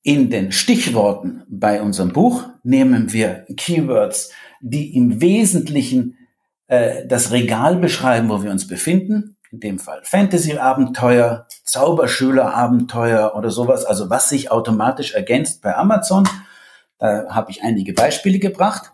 in 0.04 0.30
den 0.30 0.52
Stichworten 0.52 1.42
bei 1.50 1.82
unserem 1.82 2.14
Buch 2.14 2.44
nehmen 2.64 3.12
wir 3.12 3.48
Keywords, 3.58 4.32
die 4.62 4.96
im 4.96 5.20
Wesentlichen 5.20 6.20
äh, 6.68 7.08
das 7.08 7.32
Regal 7.32 7.78
beschreiben, 7.78 8.30
wo 8.30 8.44
wir 8.44 8.52
uns 8.52 8.68
befinden 8.68 9.35
in 9.56 9.60
dem 9.62 9.80
Fall 9.80 10.02
Fantasy-Abenteuer, 10.04 11.48
Zauberschüler-Abenteuer 11.64 13.36
oder 13.36 13.50
sowas, 13.50 13.86
also 13.86 14.10
was 14.10 14.30
sich 14.30 14.52
automatisch 14.52 15.14
ergänzt 15.14 15.62
bei 15.62 15.76
Amazon. 15.76 16.28
Da 17.00 17.28
habe 17.30 17.52
ich 17.52 17.64
einige 17.64 17.94
Beispiele 17.94 18.40
gebracht. 18.40 18.92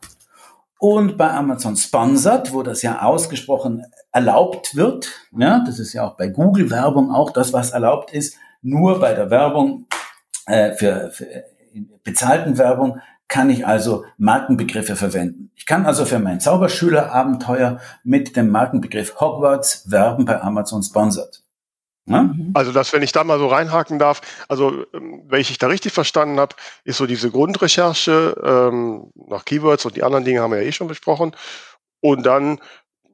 Und 0.78 1.18
bei 1.18 1.30
Amazon 1.30 1.76
Sponsored, 1.76 2.54
wo 2.54 2.64
das 2.64 2.82
ja 2.82 3.02
ausgesprochen 3.02 3.86
erlaubt 4.12 4.76
wird, 4.76 5.10
ja, 5.38 5.64
das 5.66 5.80
ist 5.80 5.94
ja 5.94 6.08
auch 6.08 6.18
bei 6.18 6.28
Google-Werbung 6.28 7.12
auch 7.12 7.32
das, 7.32 7.54
was 7.54 7.72
erlaubt 7.72 8.12
ist, 8.12 8.38
nur 8.62 9.00
bei 9.00 9.14
der 9.14 9.30
Werbung 9.30 9.88
äh, 10.48 10.74
für, 10.74 11.12
für 11.12 11.44
bezahlten 12.04 12.58
Werbung 12.58 13.00
kann 13.32 13.50
ich 13.50 13.66
also 13.66 14.04
Markenbegriffe 14.18 14.98
verwenden. 14.98 15.52
Ich 15.56 15.66
kann 15.66 15.86
also 15.86 16.04
für 16.04 16.20
mein 16.20 16.42
Zauberschülerabenteuer 16.42 17.80
mit 18.04 18.36
dem 18.36 18.50
Markenbegriff 18.50 19.22
Hogwarts 19.22 19.90
werben 19.90 20.26
bei 20.26 20.42
Amazon 20.42 20.84
Sponsored. 20.84 21.42
Ja? 22.08 22.24
Mhm. 22.24 22.52
Also 22.54 22.74
das, 22.74 22.92
wenn 22.92 23.04
ich 23.04 23.14
da 23.14 23.24
mal 23.24 23.40
so 23.40 23.48
reinhaken 23.48 24.00
darf, 24.00 24.20
also 24.50 24.86
ähm, 24.94 25.24
wenn 25.30 25.40
ich 25.40 25.58
da 25.58 25.68
richtig 25.68 25.94
verstanden 25.94 26.42
habe, 26.42 26.58
ist 26.84 26.98
so 26.98 27.08
diese 27.08 27.32
Grundrecherche 27.32 28.36
ähm, 28.44 29.12
nach 29.16 29.46
Keywords 29.46 29.86
und 29.86 29.96
die 29.96 30.04
anderen 30.04 30.26
Dinge 30.26 30.42
haben 30.42 30.52
wir 30.52 30.62
ja 30.62 30.68
eh 30.68 30.74
schon 30.74 30.90
besprochen. 30.90 31.34
Und 32.02 32.26
dann 32.26 32.60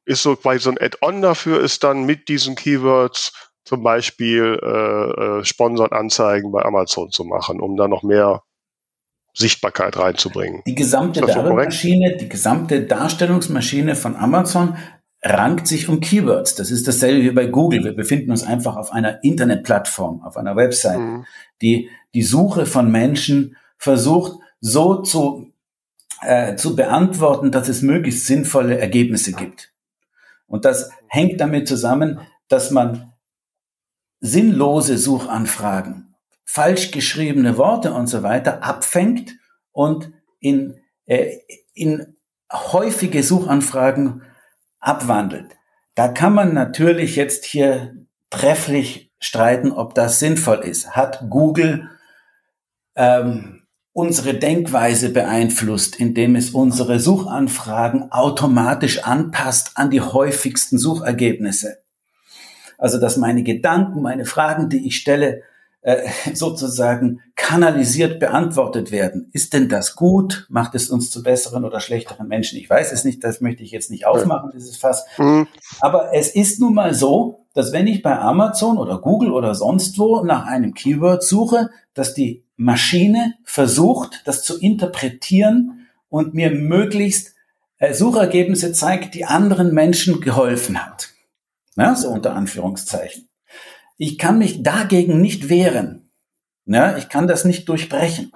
ist 0.06 0.24
so 0.24 0.36
quasi 0.36 0.60
so 0.60 0.72
ein 0.72 0.80
Add-on 0.82 1.22
dafür, 1.22 1.62
ist 1.62 1.84
dann 1.84 2.06
mit 2.06 2.28
diesen 2.28 2.56
Keywords 2.56 3.52
zum 3.66 3.84
Beispiel 3.84 4.60
äh, 4.64 5.38
äh, 5.38 5.46
Sponsored-Anzeigen 5.46 6.52
bei 6.52 6.66
Amazon 6.66 7.12
zu 7.12 7.24
machen, 7.24 7.62
um 7.62 7.78
da 7.78 7.88
noch 7.88 8.02
mehr 8.02 8.42
Sichtbarkeit 9.38 9.98
reinzubringen. 9.98 10.64
Die 10.66 10.76
gesamte 10.76 11.26
Werbemaschine, 11.26 12.18
die 12.18 12.28
gesamte 12.28 12.82
Darstellungsmaschine 12.82 13.96
von 13.96 14.16
Amazon 14.16 14.78
rankt 15.22 15.68
sich 15.68 15.90
um 15.90 16.00
Keywords. 16.00 16.56
Das 16.56 16.72
ist 16.72 16.88
dasselbe 16.88 17.24
wie 17.24 17.32
bei 17.32 17.46
Google. 17.46 17.84
Wir 17.84 17.96
befinden 17.96 18.32
uns 18.32 18.44
einfach 18.44 18.76
auf 18.76 18.92
einer 18.92 19.24
Internetplattform, 19.24 20.24
auf 20.24 20.38
einer 20.38 20.56
Website, 20.56 21.00
mhm. 21.00 21.26
die 21.62 21.90
die 22.16 22.24
Suche 22.24 22.66
von 22.66 22.92
Menschen 22.92 23.56
versucht 23.78 24.40
so 24.60 25.04
zu, 25.04 25.54
äh, 26.22 26.56
zu 26.56 26.76
beantworten, 26.76 27.52
dass 27.52 27.68
es 27.68 27.84
möglichst 27.84 28.26
sinnvolle 28.26 28.80
Ergebnisse 28.80 29.34
gibt. 29.34 29.72
Und 30.48 30.66
das 30.66 30.90
hängt 31.08 31.40
damit 31.42 31.68
zusammen, 31.68 32.22
dass 32.48 32.72
man 32.72 33.14
sinnlose 34.20 34.98
Suchanfragen 34.98 36.07
falsch 36.48 36.92
geschriebene 36.92 37.58
Worte 37.58 37.94
und 37.94 38.08
so 38.08 38.24
weiter 38.24 38.64
abfängt 38.64 39.36
und 39.74 40.12
in, 40.40 40.80
äh, 41.06 41.36
in 41.74 42.16
häufige 42.52 43.22
Suchanfragen 43.22 44.24
abwandelt. 44.80 45.58
Da 45.94 46.08
kann 46.08 46.34
man 46.34 46.54
natürlich 46.54 47.16
jetzt 47.18 47.46
hier 47.46 47.96
trefflich 48.30 49.12
streiten, 49.20 49.72
ob 49.72 49.94
das 49.94 50.20
sinnvoll 50.20 50.60
ist. 50.60 50.92
Hat 50.92 51.26
Google 51.30 51.90
ähm, 52.96 53.64
unsere 53.92 54.36
Denkweise 54.36 55.10
beeinflusst, 55.10 56.00
indem 56.00 56.36
es 56.36 56.52
unsere 56.52 57.00
Suchanfragen 57.00 58.12
automatisch 58.12 59.04
anpasst 59.04 59.72
an 59.76 59.90
die 59.90 60.02
häufigsten 60.02 60.78
Suchergebnisse? 60.78 61.80
Also 62.78 63.00
dass 63.00 63.18
meine 63.18 63.44
Gedanken, 63.44 64.02
meine 64.02 64.26
Fragen, 64.26 64.70
die 64.70 64.88
ich 64.88 64.98
stelle, 64.98 65.42
äh, 65.82 66.08
sozusagen 66.34 67.22
kanalisiert 67.36 68.20
beantwortet 68.20 68.92
werden. 68.92 69.30
Ist 69.34 69.54
denn 69.54 69.70
das 69.70 69.96
gut? 69.96 70.46
Macht 70.50 70.76
es 70.76 70.90
uns 70.90 71.12
zu 71.12 71.24
besseren 71.24 71.64
oder 71.64 71.80
schlechteren 71.80 72.28
Menschen? 72.28 72.58
Ich 72.58 72.70
weiß 72.70 72.92
es 72.92 73.04
nicht, 73.04 73.24
das 73.24 73.42
möchte 73.42 73.64
ich 73.64 73.72
jetzt 73.72 73.92
nicht 73.92 74.06
aufmachen, 74.06 74.52
dieses 74.54 74.78
Fass. 74.78 75.06
Mhm. 75.18 75.48
Aber 75.80 76.14
es 76.14 76.30
ist 76.30 76.60
nun 76.60 76.74
mal 76.74 76.94
so, 76.94 77.46
dass 77.54 77.72
wenn 77.72 77.88
ich 77.88 78.04
bei 78.04 78.18
Amazon 78.20 78.78
oder 78.78 79.00
Google 79.00 79.32
oder 79.32 79.56
sonst 79.56 79.98
wo 79.98 80.24
nach 80.24 80.46
einem 80.46 80.74
Keyword 80.74 81.24
suche, 81.24 81.70
dass 81.94 82.14
die 82.14 82.44
Maschine 82.56 83.36
versucht, 83.44 84.22
das 84.26 84.44
zu 84.44 84.60
interpretieren 84.60 85.88
und 86.10 86.34
mir 86.34 86.52
möglichst 86.52 87.36
äh, 87.78 87.94
Suchergebnisse 87.94 88.74
zeigt, 88.74 89.14
die 89.14 89.26
anderen 89.26 89.74
Menschen 89.74 90.22
geholfen 90.22 90.84
hat. 90.86 91.10
Ja, 91.76 91.96
so 91.96 92.10
unter 92.10 92.36
Anführungszeichen. 92.36 93.27
Ich 93.98 94.18
kann 94.18 94.38
mich 94.38 94.64
dagegen 94.64 95.22
nicht 95.22 95.50
wehren. 95.50 96.10
Ja, 96.66 96.98
ich 96.98 97.10
kann 97.10 97.28
das 97.28 97.46
nicht 97.46 97.68
durchbrechen. 97.68 98.32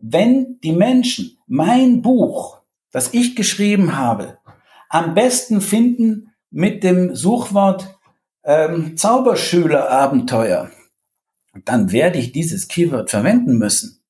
Wenn 0.00 0.60
die 0.60 0.72
Menschen 0.72 1.38
mein 1.46 2.02
Buch, 2.02 2.60
das 2.92 3.14
ich 3.14 3.34
geschrieben 3.34 3.96
habe, 3.96 4.38
am 4.88 5.14
besten 5.14 5.60
finden 5.60 6.32
mit 6.50 6.84
dem 6.84 7.14
Suchwort 7.14 7.98
ähm, 8.44 8.96
Zauberschülerabenteuer, 8.96 10.70
dann 11.64 11.90
werde 11.90 12.18
ich 12.18 12.32
dieses 12.32 12.68
Keyword 12.68 13.10
verwenden 13.10 13.58
müssen. 13.58 14.02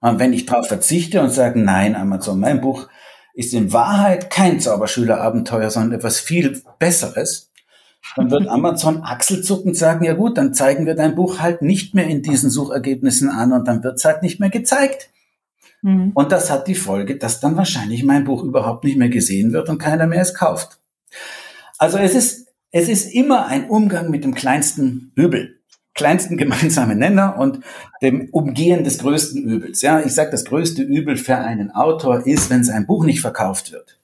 Und 0.00 0.18
wenn 0.18 0.32
ich 0.32 0.46
darauf 0.46 0.68
verzichte 0.68 1.20
und 1.20 1.30
sage, 1.30 1.58
nein, 1.60 1.96
Amazon, 1.96 2.38
mein 2.38 2.60
Buch 2.60 2.88
ist 3.34 3.52
in 3.52 3.72
Wahrheit 3.72 4.30
kein 4.30 4.60
Zauberschülerabenteuer, 4.60 5.70
sondern 5.70 5.98
etwas 5.98 6.20
viel 6.20 6.62
Besseres, 6.78 7.47
dann 8.16 8.30
wird 8.30 8.48
Amazon 8.48 9.02
achselzuckend 9.02 9.76
sagen, 9.76 10.04
ja 10.04 10.14
gut, 10.14 10.38
dann 10.38 10.54
zeigen 10.54 10.86
wir 10.86 10.94
dein 10.94 11.14
Buch 11.14 11.40
halt 11.40 11.62
nicht 11.62 11.94
mehr 11.94 12.06
in 12.06 12.22
diesen 12.22 12.50
Suchergebnissen 12.50 13.28
an 13.28 13.52
und 13.52 13.66
dann 13.68 13.84
wird 13.84 13.96
es 13.96 14.04
halt 14.04 14.22
nicht 14.22 14.40
mehr 14.40 14.50
gezeigt. 14.50 15.10
Mhm. 15.82 16.12
Und 16.14 16.32
das 16.32 16.50
hat 16.50 16.68
die 16.68 16.74
Folge, 16.74 17.16
dass 17.16 17.40
dann 17.40 17.56
wahrscheinlich 17.56 18.04
mein 18.04 18.24
Buch 18.24 18.42
überhaupt 18.42 18.84
nicht 18.84 18.96
mehr 18.96 19.08
gesehen 19.08 19.52
wird 19.52 19.68
und 19.68 19.78
keiner 19.78 20.06
mehr 20.06 20.22
es 20.22 20.34
kauft. 20.34 20.78
Also 21.78 21.98
es 21.98 22.14
ist, 22.14 22.48
es 22.70 22.88
ist 22.88 23.12
immer 23.12 23.46
ein 23.46 23.68
Umgang 23.68 24.10
mit 24.10 24.24
dem 24.24 24.34
kleinsten 24.34 25.12
Übel 25.14 25.58
kleinsten 25.98 26.36
gemeinsamen 26.38 26.98
Nenner 26.98 27.36
und 27.38 27.60
dem 28.00 28.30
Umgehen 28.30 28.84
des 28.84 28.98
größten 28.98 29.42
Übels. 29.42 29.82
Ja, 29.82 30.00
ich 30.00 30.14
sage, 30.14 30.30
das 30.30 30.46
größte 30.46 30.82
Übel 30.82 31.16
für 31.16 31.36
einen 31.36 31.72
Autor 31.72 32.26
ist, 32.26 32.48
wenn 32.48 32.64
sein 32.64 32.86
Buch 32.86 33.04
nicht 33.04 33.20
verkauft 33.20 33.72
wird. 33.72 33.97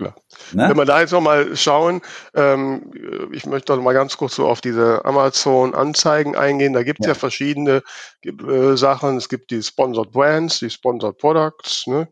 Klar. 0.00 0.14
Ne? 0.52 0.68
Wenn 0.70 0.78
wir 0.78 0.84
da 0.86 1.00
jetzt 1.00 1.12
nochmal 1.12 1.54
schauen, 1.56 2.00
ähm, 2.34 2.90
ich 3.32 3.44
möchte 3.44 3.76
noch 3.76 3.82
mal 3.82 3.92
ganz 3.92 4.16
kurz 4.16 4.36
so 4.36 4.48
auf 4.48 4.62
diese 4.62 5.04
Amazon-Anzeigen 5.04 6.36
eingehen. 6.36 6.72
Da 6.72 6.82
gibt 6.82 7.00
es 7.00 7.06
ja. 7.06 7.12
ja. 7.12 7.18
verschiedene 7.18 7.82
äh, 8.24 8.76
Sachen. 8.76 9.18
Es 9.18 9.28
gibt 9.28 9.50
die 9.50 9.62
Sponsored 9.62 10.10
Brands, 10.10 10.58
die 10.60 10.70
Sponsored 10.70 11.18
Products. 11.18 11.86
Ne? 11.86 12.08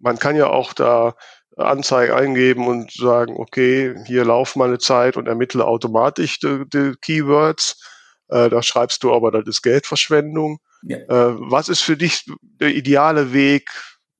Man 0.00 0.18
kann 0.18 0.36
ja 0.36 0.48
auch 0.48 0.74
da 0.74 1.14
Anzeigen 1.56 2.12
eingeben 2.12 2.66
und 2.66 2.92
sagen, 2.92 3.36
okay, 3.38 3.94
hier 4.06 4.26
lauf 4.26 4.54
mal 4.54 4.68
eine 4.68 4.78
Zeit 4.78 5.16
und 5.16 5.26
ermittle 5.26 5.64
automatisch 5.64 6.40
die, 6.40 6.64
die 6.70 6.92
Keywords. 7.00 7.82
Äh, 8.28 8.50
da 8.50 8.62
schreibst 8.62 9.02
du 9.02 9.14
aber, 9.14 9.30
das 9.30 9.46
ist 9.46 9.62
Geldverschwendung. 9.62 10.58
Ja. 10.82 10.98
Äh, 10.98 11.36
was 11.38 11.70
ist 11.70 11.80
für 11.80 11.96
dich 11.96 12.26
der 12.42 12.74
ideale 12.74 13.32
Weg, 13.32 13.70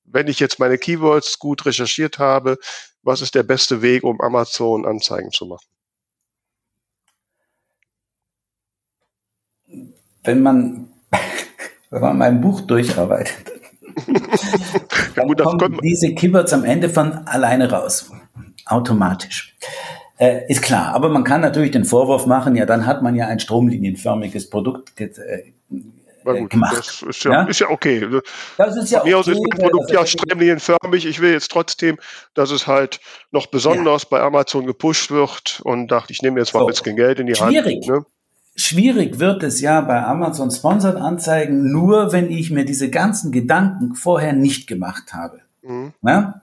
wenn 0.05 0.28
ich 0.28 0.40
jetzt 0.40 0.59
meine 0.59 0.78
Keywords 0.78 1.38
gut 1.38 1.66
recherchiert 1.66 2.18
habe, 2.18 2.57
was 3.05 3.20
ist 3.20 3.34
der 3.34 3.42
beste 3.42 3.82
Weg, 3.82 4.02
um 4.05 4.20
Amazon 4.20 4.86
Anzeigen 4.86 5.30
zu 5.30 5.46
machen? 5.46 5.66
Wenn 10.22 10.42
man, 10.42 10.88
wenn 11.90 12.00
man 12.00 12.18
mein 12.18 12.40
Buch 12.40 12.62
durcharbeitet, 12.62 13.52
ja, 15.16 15.24
gut, 15.24 15.40
dann 15.40 15.59
kommen 15.59 15.78
diese 15.82 16.14
Keywords 16.14 16.52
am 16.52 16.64
Ende 16.64 16.88
von 16.88 17.12
alleine 17.26 17.70
raus. 17.70 18.11
Automatisch. 18.66 19.57
Äh, 20.16 20.50
ist 20.50 20.62
klar, 20.62 20.94
aber 20.94 21.09
man 21.09 21.24
kann 21.24 21.40
natürlich 21.40 21.72
den 21.72 21.84
Vorwurf 21.84 22.26
machen, 22.26 22.57
ja, 22.57 22.66
dann 22.66 22.86
hat 22.86 23.02
man 23.02 23.14
ja 23.14 23.26
ein 23.26 23.40
stromlinienförmiges 23.40 24.48
Produkt 24.48 25.00
äh, 25.00 25.52
na 26.25 26.41
gut, 26.41 26.51
gemacht. 26.51 26.77
Das 26.77 27.03
ist 27.03 27.25
ja, 27.25 27.33
ja? 27.33 27.43
Ist 27.45 27.61
ja 27.61 27.70
okay. 27.70 28.09
Das 28.57 28.77
ist 28.77 28.91
ja 28.91 29.01
Von 29.01 29.09
mir 29.09 29.18
okay, 29.18 29.31
aus 29.31 29.37
ist 29.37 29.41
mein 29.49 29.68
Produkt 29.68 29.91
ja 29.91 30.07
stromlinienförmig. 30.07 31.07
Ich 31.07 31.20
will 31.20 31.33
jetzt 31.33 31.51
trotzdem, 31.51 31.99
dass 32.35 32.51
es 32.51 32.66
halt 32.66 33.01
noch 33.31 33.47
besonders 33.47 34.03
ja. 34.03 34.09
bei 34.11 34.20
Amazon 34.20 34.66
gepusht 34.66 35.11
wird 35.11 35.61
und 35.64 35.89
dachte, 35.89 36.12
ich 36.12 36.22
nehme 36.22 36.41
jetzt 36.41 36.55
mal 36.55 36.61
so. 36.61 36.66
ein 36.66 36.70
bisschen 36.70 36.97
Geld 36.97 37.20
in 37.20 37.27
die 37.27 37.35
Schwierig. 37.35 37.89
Hand. 37.89 37.99
Ne? 37.99 38.07
Schwierig 38.57 39.18
wird 39.18 39.43
es 39.43 39.61
ja 39.61 39.81
bei 39.81 40.05
Amazon 40.05 40.51
Sponsored 40.51 40.97
Anzeigen 40.97 41.72
nur, 41.72 42.12
wenn 42.12 42.31
ich 42.31 42.51
mir 42.51 42.64
diese 42.64 42.89
ganzen 42.89 43.33
Gedanken 43.33 43.95
vorher 43.95 44.33
nicht 44.33 44.68
gemacht 44.68 45.12
habe. 45.12 45.41
Mhm. 45.62 45.93
Ja? 46.03 46.43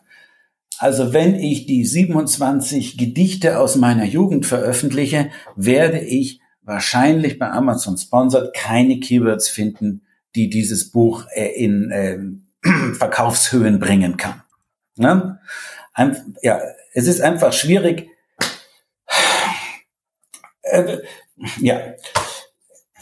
Also 0.78 1.14
wenn 1.14 1.36
ich 1.36 1.68
die 1.68 1.86
27 1.86 2.98
Gedichte 2.98 3.60
aus 3.60 3.78
meiner 3.78 4.04
Jugend 4.04 4.46
veröffentliche, 4.46 5.30
werde 5.56 6.00
ich 6.00 6.41
wahrscheinlich 6.62 7.40
bei 7.40 7.50
Amazon 7.50 7.98
Sponsored 7.98 8.54
keine 8.54 9.00
Keywords 9.00 9.50
finden, 9.50 10.06
die 10.36 10.50
dieses 10.50 10.92
Buch 10.92 11.26
äh, 11.34 11.48
in 11.48 11.92
äh, 11.92 12.20
Verkaufshöhen 12.98 13.80
bringen 13.80 14.18
kann. 14.18 14.44
Ne? 14.96 15.40
Ein, 15.94 16.36
ja, 16.42 16.60
es 16.94 17.08
ist 17.08 17.22
einfach 17.22 17.54
schwierig. 17.54 18.10
Äh, 20.62 21.00
ja. 21.60 21.80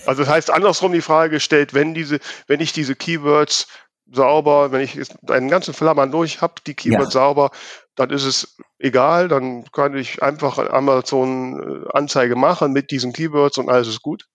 Also 0.05 0.23
das 0.23 0.31
heißt 0.31 0.49
andersrum 0.49 0.93
die 0.93 1.01
Frage 1.01 1.31
gestellt, 1.31 1.73
wenn 1.73 1.93
diese, 1.93 2.19
wenn 2.47 2.61
ich 2.61 2.73
diese 2.73 2.95
Keywords 2.95 3.67
sauber, 4.11 4.71
wenn 4.71 4.81
ich 4.81 4.97
einen 5.27 5.49
ganzen 5.49 5.73
Flammern 5.73 6.11
durch 6.11 6.41
habe, 6.41 6.55
die 6.65 6.73
Keywords 6.73 7.13
ja. 7.13 7.21
sauber, 7.21 7.51
dann 7.95 8.09
ist 8.11 8.23
es 8.23 8.57
egal, 8.77 9.27
dann 9.27 9.65
kann 9.71 9.95
ich 9.95 10.23
einfach 10.23 10.57
Amazon 10.57 11.83
äh, 11.85 11.97
Anzeige 11.97 12.35
machen 12.35 12.71
mit 12.71 12.91
diesen 12.91 13.13
Keywords 13.13 13.57
und 13.57 13.69
alles 13.69 13.87
ist 13.87 14.01
gut. 14.01 14.27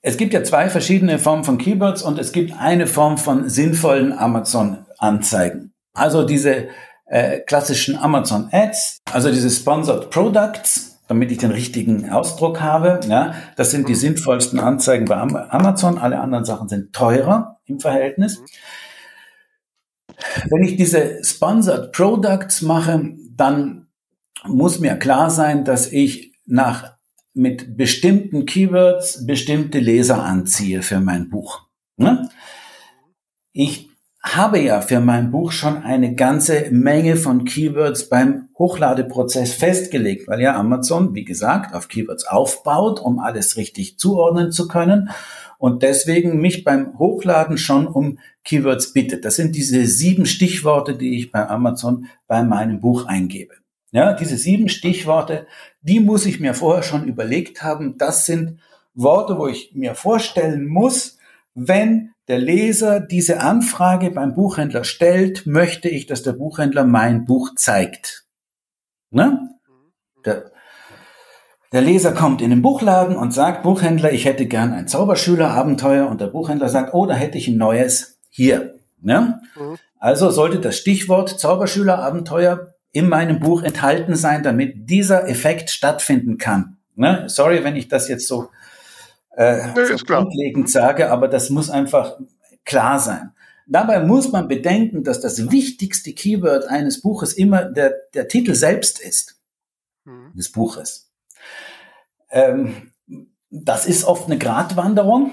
Es 0.00 0.16
gibt 0.16 0.32
ja 0.32 0.44
zwei 0.44 0.70
verschiedene 0.70 1.18
Formen 1.18 1.44
von 1.44 1.58
Keywords 1.58 2.02
und 2.02 2.18
es 2.18 2.32
gibt 2.32 2.52
eine 2.58 2.86
Form 2.86 3.18
von 3.18 3.48
sinnvollen 3.48 4.16
Amazon-Anzeigen. 4.16 5.72
Also 5.92 6.24
diese 6.24 6.68
äh, 7.06 7.40
klassischen 7.40 7.96
Amazon 7.96 8.48
Ads, 8.52 8.98
also 9.12 9.30
diese 9.30 9.50
Sponsored 9.50 10.10
Products, 10.10 11.00
damit 11.08 11.32
ich 11.32 11.38
den 11.38 11.50
richtigen 11.50 12.10
Ausdruck 12.10 12.60
habe. 12.60 13.00
Ja, 13.08 13.34
das 13.56 13.70
sind 13.70 13.88
die 13.88 13.94
mhm. 13.94 13.98
sinnvollsten 13.98 14.60
Anzeigen 14.60 15.06
bei 15.06 15.16
Amazon. 15.16 15.98
Alle 15.98 16.20
anderen 16.20 16.44
Sachen 16.44 16.68
sind 16.68 16.92
teurer 16.92 17.58
im 17.64 17.80
Verhältnis. 17.80 18.42
Wenn 20.50 20.64
ich 20.64 20.76
diese 20.76 21.22
Sponsored 21.22 21.92
Products 21.92 22.62
mache, 22.62 23.14
dann 23.36 23.88
muss 24.44 24.78
mir 24.80 24.96
klar 24.96 25.30
sein, 25.30 25.64
dass 25.64 25.90
ich 25.90 26.32
nach 26.46 26.96
mit 27.34 27.76
bestimmten 27.76 28.46
Keywords 28.46 29.24
bestimmte 29.26 29.78
Leser 29.78 30.24
anziehe 30.24 30.82
für 30.82 31.00
mein 31.00 31.28
Buch. 31.28 31.68
Ne? 31.96 32.28
Ich 33.52 33.87
habe 34.20 34.58
ja 34.58 34.80
für 34.80 35.00
mein 35.00 35.30
Buch 35.30 35.52
schon 35.52 35.82
eine 35.82 36.14
ganze 36.14 36.70
Menge 36.70 37.16
von 37.16 37.44
Keywords 37.44 38.08
beim 38.08 38.48
Hochladeprozess 38.58 39.54
festgelegt, 39.54 40.26
weil 40.26 40.40
ja 40.40 40.56
Amazon, 40.56 41.14
wie 41.14 41.24
gesagt, 41.24 41.74
auf 41.74 41.88
Keywords 41.88 42.26
aufbaut, 42.26 43.00
um 43.00 43.20
alles 43.20 43.56
richtig 43.56 43.98
zuordnen 43.98 44.50
zu 44.50 44.66
können 44.66 45.10
und 45.58 45.82
deswegen 45.82 46.40
mich 46.40 46.64
beim 46.64 46.98
Hochladen 46.98 47.58
schon 47.58 47.86
um 47.86 48.18
Keywords 48.44 48.92
bittet. 48.92 49.24
Das 49.24 49.36
sind 49.36 49.54
diese 49.54 49.86
sieben 49.86 50.26
Stichworte, 50.26 50.94
die 50.94 51.16
ich 51.16 51.30
bei 51.30 51.48
Amazon 51.48 52.06
bei 52.26 52.42
meinem 52.42 52.80
Buch 52.80 53.06
eingebe. 53.06 53.54
Ja, 53.90 54.12
diese 54.12 54.36
sieben 54.36 54.68
Stichworte, 54.68 55.46
die 55.80 56.00
muss 56.00 56.26
ich 56.26 56.40
mir 56.40 56.54
vorher 56.54 56.82
schon 56.82 57.08
überlegt 57.08 57.62
haben. 57.62 57.98
Das 57.98 58.26
sind 58.26 58.58
Worte, 58.94 59.38
wo 59.38 59.46
ich 59.46 59.72
mir 59.74 59.94
vorstellen 59.94 60.66
muss, 60.66 61.17
wenn 61.58 62.12
der 62.28 62.38
Leser 62.38 63.00
diese 63.00 63.40
Anfrage 63.40 64.10
beim 64.10 64.34
Buchhändler 64.34 64.84
stellt, 64.84 65.46
möchte 65.46 65.88
ich, 65.88 66.06
dass 66.06 66.22
der 66.22 66.32
Buchhändler 66.32 66.84
mein 66.84 67.24
Buch 67.24 67.54
zeigt. 67.56 68.26
Ne? 69.10 69.50
Der, 70.24 70.52
der 71.72 71.80
Leser 71.80 72.12
kommt 72.12 72.42
in 72.42 72.50
den 72.50 72.62
Buchladen 72.62 73.16
und 73.16 73.32
sagt, 73.32 73.62
Buchhändler, 73.62 74.12
ich 74.12 74.24
hätte 74.24 74.46
gern 74.46 74.72
ein 74.72 74.88
Zauberschülerabenteuer 74.88 76.08
und 76.08 76.20
der 76.20 76.28
Buchhändler 76.28 76.68
sagt, 76.68 76.94
oh, 76.94 77.06
da 77.06 77.14
hätte 77.14 77.38
ich 77.38 77.48
ein 77.48 77.56
neues 77.56 78.18
hier. 78.30 78.74
Ne? 79.00 79.40
Mhm. 79.56 79.76
Also 79.98 80.30
sollte 80.30 80.60
das 80.60 80.76
Stichwort 80.76 81.40
Zauberschülerabenteuer 81.40 82.74
in 82.92 83.08
meinem 83.08 83.40
Buch 83.40 83.62
enthalten 83.62 84.16
sein, 84.16 84.42
damit 84.42 84.88
dieser 84.88 85.28
Effekt 85.28 85.70
stattfinden 85.70 86.38
kann. 86.38 86.78
Ne? 86.94 87.24
Sorry, 87.26 87.64
wenn 87.64 87.76
ich 87.76 87.88
das 87.88 88.08
jetzt 88.08 88.26
so, 88.26 88.50
äh, 89.38 89.68
nee, 89.72 89.84
so 89.84 90.04
grundlegend 90.04 90.68
sage, 90.68 91.10
aber 91.12 91.28
das 91.28 91.48
muss 91.48 91.70
einfach 91.70 92.18
klar 92.64 92.98
sein. 92.98 93.32
Dabei 93.68 94.00
muss 94.00 94.32
man 94.32 94.48
bedenken, 94.48 95.04
dass 95.04 95.20
das 95.20 95.52
wichtigste 95.52 96.12
Keyword 96.12 96.66
eines 96.66 97.02
Buches 97.02 97.34
immer 97.34 97.64
der, 97.64 97.94
der 98.14 98.26
Titel 98.26 98.54
selbst 98.54 98.98
ist, 98.98 99.40
mhm. 100.04 100.32
des 100.34 100.50
Buches. 100.50 101.12
Ähm, 102.30 102.90
das 103.50 103.86
ist 103.86 104.04
oft 104.04 104.26
eine 104.26 104.38
Gratwanderung. 104.38 105.30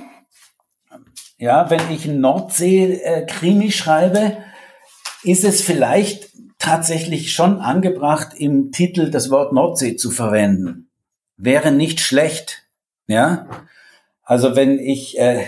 Ja, 1.39 1.71
wenn 1.71 1.89
ich 1.89 2.05
ein 2.05 2.21
Nordsee-Krimi 2.21 3.71
schreibe, 3.71 4.37
ist 5.23 5.43
es 5.43 5.61
vielleicht 5.61 6.29
tatsächlich 6.59 7.33
schon 7.33 7.59
angebracht, 7.59 8.35
im 8.37 8.71
Titel 8.71 9.09
das 9.09 9.31
Wort 9.31 9.51
Nordsee 9.51 9.95
zu 9.95 10.11
verwenden. 10.11 10.91
Wäre 11.37 11.71
nicht 11.71 11.99
schlecht. 11.99 12.69
Ja, 13.07 13.47
also 14.25 14.55
wenn 14.55 14.79
ich 14.79 15.17
äh, 15.17 15.45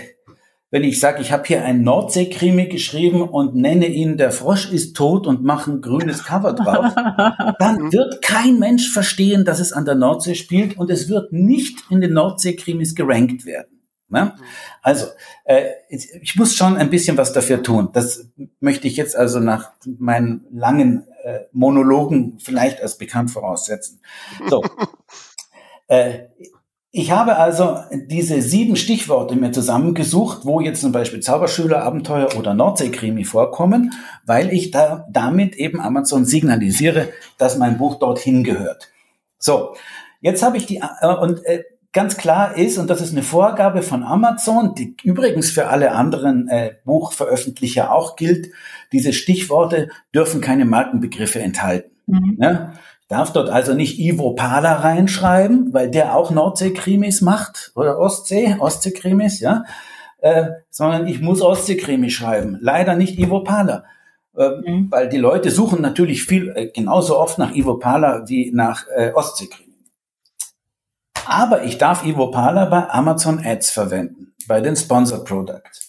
wenn 0.70 0.84
ich 0.84 1.00
sage, 1.00 1.22
ich 1.22 1.32
habe 1.32 1.44
hier 1.46 1.64
einen 1.64 1.82
Nordseekrimi 1.82 2.66
geschrieben 2.66 3.22
und 3.22 3.54
nenne 3.54 3.86
ihn 3.86 4.18
Der 4.18 4.32
Frosch 4.32 4.70
ist 4.70 4.94
tot 4.94 5.26
und 5.26 5.42
mache 5.42 5.70
ein 5.70 5.80
grünes 5.80 6.24
Cover 6.24 6.52
drauf, 6.52 6.92
dann 7.58 7.84
mhm. 7.84 7.92
wird 7.92 8.22
kein 8.22 8.58
Mensch 8.58 8.90
verstehen, 8.90 9.46
dass 9.46 9.60
es 9.60 9.72
an 9.72 9.86
der 9.86 9.94
Nordsee 9.94 10.34
spielt 10.34 10.76
und 10.76 10.90
es 10.90 11.08
wird 11.08 11.32
nicht 11.32 11.84
in 11.88 12.02
den 12.02 12.12
Nordseekrimis 12.12 12.94
gerankt 12.94 13.46
werden. 13.46 13.80
Ne? 14.10 14.34
Also, 14.82 15.06
äh, 15.44 15.70
ich 15.88 16.36
muss 16.36 16.54
schon 16.54 16.76
ein 16.76 16.90
bisschen 16.90 17.16
was 17.16 17.32
dafür 17.32 17.62
tun. 17.62 17.90
Das 17.92 18.28
möchte 18.60 18.88
ich 18.88 18.96
jetzt 18.96 19.16
also 19.16 19.38
nach 19.38 19.72
meinen 19.98 20.46
langen 20.50 21.06
äh, 21.24 21.40
Monologen 21.52 22.38
vielleicht 22.40 22.82
als 22.82 22.96
bekannt 22.98 23.30
voraussetzen. 23.30 24.00
So. 24.48 24.62
äh, 25.88 26.20
ich 26.90 27.10
habe 27.10 27.36
also 27.36 27.78
diese 27.92 28.40
sieben 28.40 28.76
Stichworte 28.76 29.36
mir 29.36 29.52
zusammengesucht, 29.52 30.44
wo 30.44 30.60
jetzt 30.60 30.80
zum 30.80 30.92
Beispiel 30.92 31.20
Zauberschülerabenteuer 31.20 32.36
oder 32.38 32.54
Nordseekrimi 32.54 33.24
vorkommen, 33.24 33.92
weil 34.24 34.52
ich 34.52 34.70
da 34.70 35.06
damit 35.10 35.54
eben 35.56 35.80
Amazon 35.80 36.24
signalisiere, 36.24 37.10
dass 37.36 37.58
mein 37.58 37.76
Buch 37.76 37.96
dorthin 37.96 38.42
gehört. 38.42 38.88
So, 39.38 39.74
jetzt 40.22 40.42
habe 40.42 40.56
ich 40.56 40.64
die 40.64 40.78
äh, 40.78 41.14
und 41.20 41.44
äh, 41.44 41.64
ganz 41.92 42.16
klar 42.16 42.56
ist, 42.56 42.78
und 42.78 42.88
das 42.88 43.02
ist 43.02 43.12
eine 43.12 43.22
Vorgabe 43.22 43.82
von 43.82 44.02
Amazon, 44.02 44.74
die 44.74 44.96
übrigens 45.02 45.50
für 45.50 45.68
alle 45.68 45.92
anderen 45.92 46.48
äh, 46.48 46.72
Buchveröffentlicher 46.84 47.92
auch 47.92 48.16
gilt, 48.16 48.48
diese 48.92 49.12
Stichworte 49.12 49.90
dürfen 50.14 50.40
keine 50.40 50.64
Markenbegriffe 50.64 51.40
enthalten. 51.40 51.90
Mhm. 52.06 52.38
Ja? 52.40 52.72
Darf 53.08 53.32
dort 53.32 53.48
also 53.48 53.72
nicht 53.72 53.98
Ivo 53.98 54.34
Pala 54.34 54.74
reinschreiben, 54.74 55.72
weil 55.72 55.90
der 55.90 56.14
auch 56.14 56.30
Nordsee-Krimis 56.30 57.22
macht 57.22 57.72
oder 57.74 57.98
Ostsee, 57.98 58.56
Ostsee-Krimis, 58.58 59.40
ja, 59.40 59.64
äh, 60.18 60.48
sondern 60.70 61.06
ich 61.06 61.20
muss 61.20 61.40
Ostsee-Krimi 61.40 62.10
schreiben. 62.10 62.58
Leider 62.60 62.96
nicht 62.96 63.18
Ivo 63.18 63.40
Pala. 63.40 63.84
Äh, 64.36 64.50
mhm. 64.50 64.90
Weil 64.90 65.08
die 65.08 65.16
Leute 65.16 65.50
suchen 65.50 65.80
natürlich 65.80 66.24
viel, 66.24 66.52
äh, 66.54 66.66
genauso 66.66 67.18
oft 67.18 67.38
nach 67.38 67.54
Ivo 67.54 67.76
Pala 67.78 68.24
wie 68.28 68.50
nach 68.52 68.84
äh, 68.94 69.12
Ostsee-Krimi. 69.14 69.74
Aber 71.26 71.64
ich 71.64 71.78
darf 71.78 72.04
Ivo 72.04 72.30
Pala 72.30 72.66
bei 72.66 72.90
Amazon 72.90 73.40
Ads 73.42 73.70
verwenden, 73.70 74.34
bei 74.46 74.60
den 74.60 74.76
Sponsored 74.76 75.24
Products. 75.24 75.87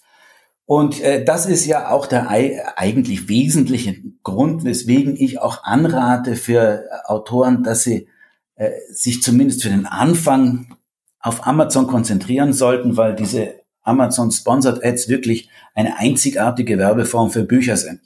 Und 0.69 1.01
äh, 1.01 1.25
das 1.25 1.47
ist 1.47 1.65
ja 1.65 1.89
auch 1.89 2.05
der 2.05 2.29
eigentlich 2.29 3.27
wesentliche 3.27 3.95
Grund, 4.21 4.65
weswegen 4.65 5.15
ich 5.15 5.41
auch 5.41 5.63
anrate 5.63 6.35
für 6.35 6.85
Autoren, 7.05 7.63
dass 7.63 7.81
sie 7.81 8.07
äh, 8.53 8.69
sich 8.91 9.23
zumindest 9.23 9.63
für 9.63 9.69
den 9.69 9.87
Anfang 9.87 10.77
auf 11.21 11.47
Amazon 11.47 11.87
konzentrieren 11.87 12.53
sollten, 12.53 12.97
weil 12.97 13.15
diese 13.15 13.55
Amazon 13.81 14.31
Sponsored 14.31 14.85
Ads 14.85 15.09
wirklich 15.09 15.49
eine 15.73 15.97
einzigartige 15.97 16.77
Werbeform 16.77 17.31
für 17.31 17.45
Bücher 17.45 17.75
sind, 17.75 18.01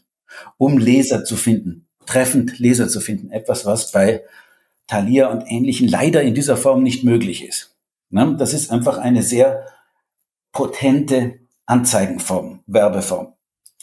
um 0.57 0.77
Leser 0.77 1.25
zu 1.25 1.35
finden, 1.35 1.89
treffend 2.05 2.59
Leser 2.59 2.87
zu 2.87 3.01
finden. 3.01 3.29
Etwas, 3.29 3.65
was 3.65 3.91
bei 3.91 4.23
Thalia 4.87 5.27
und 5.27 5.43
Ähnlichen 5.47 5.89
leider 5.89 6.21
in 6.21 6.33
dieser 6.33 6.55
Form 6.55 6.81
nicht 6.81 7.03
möglich 7.03 7.45
ist. 7.45 7.75
Ne? 8.09 8.37
Das 8.39 8.53
ist 8.53 8.71
einfach 8.71 8.99
eine 8.99 9.21
sehr 9.21 9.65
potente 10.53 11.42
Anzeigenform, 11.65 12.61
Werbeform. 12.67 13.33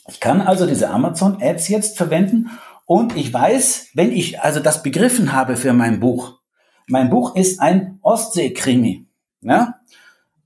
Ich 0.08 0.20
kann 0.20 0.40
also 0.40 0.66
diese 0.66 0.90
Amazon 0.90 1.38
Ads 1.40 1.68
jetzt 1.68 1.96
verwenden 1.96 2.50
und 2.86 3.16
ich 3.16 3.32
weiß, 3.32 3.90
wenn 3.94 4.12
ich 4.12 4.40
also 4.40 4.60
das 4.60 4.82
begriffen 4.82 5.32
habe 5.32 5.56
für 5.56 5.72
mein 5.72 6.00
Buch, 6.00 6.40
mein 6.88 7.08
Buch 7.08 7.36
ist 7.36 7.60
ein 7.60 7.98
Ostsee-Krimi. 8.02 9.06
Ja? 9.42 9.80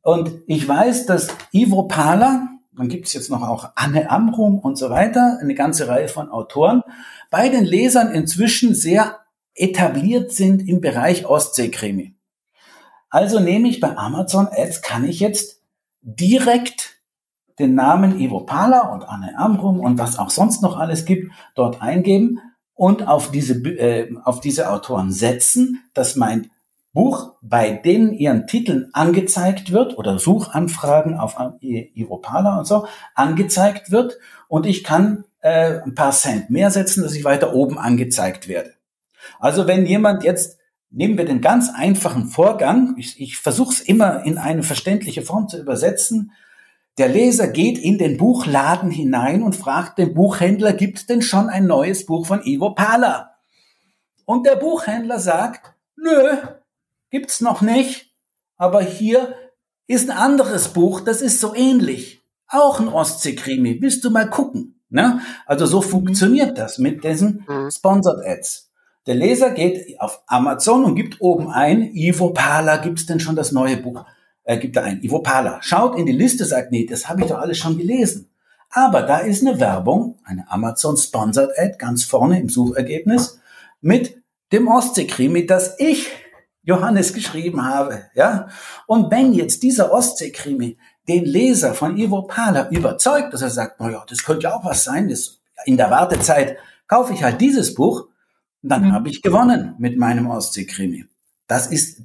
Und 0.03 0.31
ich 0.47 0.69
weiß, 0.69 1.07
dass 1.07 1.29
Ivo 1.53 1.85
Pala, 1.85 2.49
dann 2.77 2.89
gibt 2.89 3.07
es 3.07 3.15
jetzt 3.15 3.31
noch 3.31 3.43
auch 3.43 3.71
Anne 3.77 4.11
Amrum 4.11 4.59
und 4.59 4.77
so 4.77 4.91
weiter, 4.91 5.39
eine 5.41 5.55
ganze 5.55 5.89
Reihe 5.89 6.09
von 6.09 6.29
Autoren, 6.29 6.83
bei 7.31 7.49
den 7.49 7.65
Lesern 7.65 8.13
inzwischen 8.13 8.75
sehr 8.75 9.21
etabliert 9.55 10.33
sind 10.33 10.69
im 10.69 10.81
Bereich 10.83 11.25
Ostsee-Krimi. 11.25 12.15
Also 13.09 13.41
nehme 13.41 13.69
ich 13.69 13.81
bei 13.81 13.97
Amazon 13.97 14.49
Ads, 14.51 14.83
kann 14.83 15.05
ich 15.09 15.21
jetzt 15.21 15.63
direkt 16.03 16.94
den 17.59 17.75
Namen 17.75 18.19
Ivo 18.19 18.41
Pala 18.41 18.93
und 18.93 19.09
Anne 19.09 19.39
Amrum 19.39 19.81
und 19.81 19.99
was 19.99 20.19
auch 20.19 20.31
sonst 20.31 20.63
noch 20.63 20.77
alles 20.77 21.05
gibt, 21.05 21.33
dort 21.55 21.83
eingeben 21.83 22.41
und 22.75 23.07
auf 23.07 23.31
diese, 23.31 23.55
äh, 23.69 24.15
auf 24.25 24.41
diese 24.41 24.71
Autoren 24.71 25.13
setzen, 25.13 25.83
dass 25.95 26.17
mein 26.17 26.51
Buch 26.93 27.35
bei 27.43 27.71
denen 27.71 28.13
ihren 28.13 28.47
Titeln 28.47 28.91
angezeigt 28.93 29.73
wird 29.73 29.99
oder 29.99 30.19
Suchanfragen 30.19 31.17
auf 31.19 31.37
Ivo 31.61 32.19
Pala 32.19 32.59
und 32.59 32.67
so 32.67 32.87
angezeigt 33.15 33.91
wird 33.91 34.19
und 34.49 34.67
ich 34.67 34.85
kann 34.85 35.25
äh, 35.41 35.81
ein 35.81 35.95
paar 35.95 36.13
Cent 36.13 36.51
mehr 36.51 36.71
setzen, 36.71 37.03
dass 37.03 37.15
ich 37.15 37.25
weiter 37.25 37.55
oben 37.55 37.79
angezeigt 37.79 38.49
werde. 38.49 38.75
Also 39.41 39.67
wenn 39.67 39.87
jemand 39.87 40.23
jetzt 40.25 40.59
Nehmen 40.97 41.19
wir 41.19 41.25
den 41.25 41.41
ganz 41.41 41.71
einfachen 41.75 42.29
Vorgang. 42.29 42.95
Ich, 42.99 43.21
ich 43.21 43.39
versuche 43.39 43.73
es 43.73 43.81
immer 43.81 44.25
in 44.25 44.39
eine 44.39 44.63
verständliche 44.63 45.23
Form 45.23 45.49
zu 45.49 45.61
übersetzen. 45.61 46.31
Der 46.97 47.09
Leser 47.09 47.49
geht 47.49 47.79
in 47.79 47.99
den 47.99 48.17
Buchladen 48.17 48.91
hinein 48.91 49.43
und 49.43 49.57
fragt 49.57 49.99
den 49.99 50.15
Buchhändler, 50.15 50.73
gibt 50.73 51.09
denn 51.09 51.23
schon 51.23 51.49
ein 51.49 51.67
neues 51.67 52.07
Buch 52.07 52.27
von 52.27 52.45
Ivo 52.45 52.71
Pala? 52.71 53.35
Und 54.25 54.47
der 54.47 54.57
Buchhändler 54.57 55.19
sagt, 55.19 55.75
nö, 55.97 56.37
gibt's 57.11 57.41
noch 57.41 57.63
nicht, 57.63 58.15
aber 58.57 58.81
hier 58.81 59.35
ist 59.89 60.09
ein 60.09 60.17
anderes 60.17 60.69
Buch, 60.69 61.01
das 61.01 61.21
ist 61.21 61.41
so 61.41 61.55
ähnlich. 61.55 62.23
Auch 62.47 62.79
ein 62.79 62.89
Ostseekrimi, 62.89 63.83
willst 63.83 64.05
du 64.05 64.11
mal 64.11 64.31
gucken? 64.31 64.81
Ne? 64.89 65.21
Also 65.47 65.67
so 65.67 65.83
funktioniert 65.83 66.57
das 66.57 66.79
mit 66.79 67.03
diesen 67.03 67.45
mhm. 67.49 67.71
Sponsored 67.73 68.25
Ads. 68.25 68.71
Der 69.07 69.17
Leser 69.17 69.51
geht 69.51 70.01
auf 70.01 70.23
Amazon 70.29 70.85
und 70.85 70.95
gibt 70.95 71.21
oben 71.21 71.51
ein, 71.51 71.93
Ivo 71.93 72.31
Pala, 72.31 72.77
gibt's 72.77 73.05
denn 73.05 73.19
schon 73.19 73.37
das 73.37 73.51
neue 73.51 73.77
Buch? 73.79 74.05
Äh, 74.45 74.59
gibt 74.59 74.77
da 74.77 74.83
ein, 74.83 75.03
Ivo 75.03 75.21
Pala, 75.21 75.59
schaut 75.63 75.99
in 75.99 76.07
die 76.07 76.13
Liste, 76.13 76.45
sagt, 76.45 76.71
nee, 76.71 76.87
das 76.87 77.09
habe 77.09 77.23
ich 77.23 77.29
doch 77.29 77.39
alles 77.39 77.59
schon 77.59 77.77
gelesen. 77.77 78.31
Aber 78.71 79.03
da 79.03 79.19
ist 79.19 79.47
eine 79.47 79.61
Werbung, 79.61 80.19
eine 80.25 80.51
Amazon 80.51 80.97
Sponsored 80.97 81.59
Ad, 81.59 81.77
ganz 81.79 82.05
vorne 82.05 82.41
im 82.41 82.49
Suchergebnis, 82.49 83.41
mit 83.81 84.23
dem 84.53 84.69
Ostseekrimi, 84.69 85.47
das 85.47 85.79
ich, 85.79 86.11
Johannes, 86.63 87.13
geschrieben 87.13 87.65
habe, 87.65 88.07
ja. 88.15 88.49
Und 88.87 89.11
wenn 89.11 89.33
jetzt 89.33 89.63
dieser 89.63 89.93
Ostseekrimi 89.93 90.79
den 91.09 91.25
Leser 91.25 91.75
von 91.75 91.97
Ivo 91.97 92.23
Pala 92.23 92.69
überzeugt, 92.71 93.33
dass 93.35 93.43
er 93.43 93.51
sagt, 93.51 93.81
naja, 93.81 94.05
das 94.09 94.25
könnte 94.25 94.45
ja 94.45 94.55
auch 94.55 94.65
was 94.65 94.85
sein, 94.85 95.09
das, 95.09 95.41
in 95.67 95.77
der 95.77 95.91
Wartezeit 95.91 96.57
kaufe 96.89 97.13
ich 97.13 97.23
halt 97.23 97.41
dieses 97.41 97.75
Buch, 97.75 98.09
dann 98.63 98.87
mhm. 98.87 98.93
habe 98.93 99.09
ich 99.09 99.23
gewonnen 99.23 99.75
mit 99.79 99.99
meinem 99.99 100.29
Ostseekrimi. 100.31 101.07
Das 101.47 101.67
ist 101.67 102.01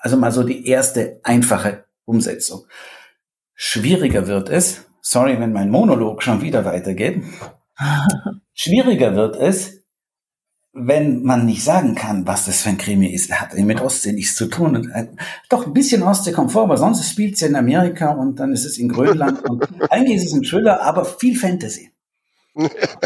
also 0.00 0.16
mal 0.16 0.32
so 0.32 0.42
die 0.42 0.66
erste 0.66 1.20
einfache 1.22 1.84
Umsetzung. 2.04 2.66
Schwieriger 3.54 4.26
wird 4.26 4.48
es, 4.48 4.86
sorry, 5.00 5.38
wenn 5.38 5.52
mein 5.52 5.70
Monolog 5.70 6.22
schon 6.22 6.42
wieder 6.42 6.64
weitergeht, 6.64 7.22
schwieriger 8.54 9.14
wird 9.14 9.36
es, 9.36 9.80
wenn 10.72 11.22
man 11.24 11.46
nicht 11.46 11.64
sagen 11.64 11.94
kann, 11.94 12.26
was 12.26 12.46
das 12.46 12.62
für 12.62 12.70
ein 12.70 12.78
Krimi 12.78 13.08
ist. 13.08 13.28
Er 13.28 13.40
hat 13.40 13.54
mit 13.54 13.80
Ostsee 13.80 14.12
nichts 14.12 14.36
zu 14.36 14.46
tun. 14.46 14.76
Und, 14.76 14.90
äh, 14.90 15.08
doch 15.48 15.66
ein 15.66 15.72
bisschen 15.72 16.02
Ostsee 16.02 16.32
kommt 16.32 16.52
vor, 16.52 16.62
aber 16.62 16.76
sonst 16.76 17.08
spielt 17.08 17.34
es 17.34 17.40
ja 17.40 17.48
in 17.48 17.56
Amerika 17.56 18.12
und 18.12 18.38
dann 18.38 18.52
ist 18.52 18.64
es 18.64 18.78
in 18.78 18.88
Grönland 18.88 19.42
und 19.48 19.66
eigentlich 19.90 20.18
ist 20.18 20.26
es 20.26 20.32
ein 20.32 20.42
Thriller, 20.42 20.82
aber 20.82 21.04
viel 21.04 21.36
Fantasy. 21.36 21.90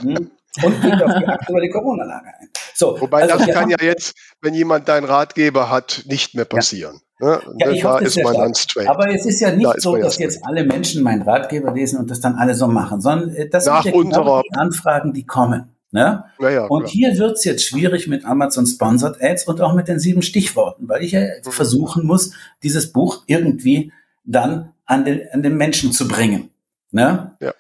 Hm? 0.01 0.31
und 0.63 0.83
geht 0.83 1.03
auf 1.03 1.13
die 1.19 1.27
aktuelle 1.27 1.69
Corona-Lage 1.71 2.27
ein. 2.27 2.49
So, 2.75 3.01
Wobei 3.01 3.23
also 3.23 3.39
das 3.39 3.55
kann 3.55 3.71
ja 3.71 3.77
jetzt, 3.81 4.15
wenn 4.41 4.55
jemand 4.55 4.89
deinen 4.89 5.05
Ratgeber 5.05 5.71
hat, 5.71 6.05
nicht 6.07 6.35
mehr 6.35 6.45
passieren. 6.45 7.01
Ja. 7.21 7.27
Ne? 7.27 7.41
Ja, 7.59 7.71
ich 7.71 7.83
da 7.83 7.95
hoffe, 7.95 8.05
ist 8.05 8.19
dann 8.19 8.55
straight. 8.55 8.89
Aber 8.89 9.09
es 9.09 9.25
ist 9.27 9.41
ja 9.41 9.53
nicht 9.53 9.67
da 9.67 9.75
so, 9.79 9.97
dass 9.97 10.19
jetzt 10.19 10.45
alle 10.45 10.65
Menschen 10.65 11.03
meinen 11.03 11.23
Ratgeber 11.23 11.73
lesen 11.73 11.99
und 11.99 12.11
das 12.11 12.21
dann 12.21 12.35
alle 12.35 12.55
so 12.55 12.67
machen, 12.67 13.01
sondern 13.01 13.35
äh, 13.35 13.49
das 13.49 13.67
Nach 13.67 13.83
sind 13.83 13.95
ja 13.95 14.03
genau 14.03 14.43
die 14.43 14.55
Anfragen, 14.57 15.13
die 15.13 15.25
kommen. 15.25 15.75
Ne? 15.93 16.25
Ja, 16.41 16.51
ja, 16.51 16.65
und 16.67 16.83
klar. 16.83 16.91
hier 16.91 17.19
wird's 17.19 17.45
jetzt 17.45 17.65
schwierig 17.65 18.09
mit 18.09 18.25
Amazon 18.25 18.67
Sponsored 18.67 19.23
Ads 19.23 19.45
und 19.45 19.61
auch 19.61 19.75
mit 19.75 19.87
den 19.87 20.01
sieben 20.01 20.23
Stichworten, 20.23 20.89
weil 20.89 21.05
ich 21.05 21.13
ja 21.13 21.21
mhm. 21.21 21.53
versuchen 21.53 22.05
muss, 22.05 22.33
dieses 22.65 22.93
Buch 22.93 23.23
irgendwie 23.27 23.93
dann 24.25 24.73
an 24.87 25.05
den, 25.05 25.21
an 25.33 25.45
den 25.45 25.57
Menschen 25.57 25.93
zu 25.93 26.09
bringen. 26.09 26.51
Ne? 26.91 27.37
Ja. 27.41 27.55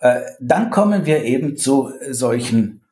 Äh, 0.00 0.20
dann 0.40 0.70
kommen 0.70 1.06
wir 1.06 1.24
eben 1.24 1.56
zu 1.56 1.92
solchen 2.10 2.82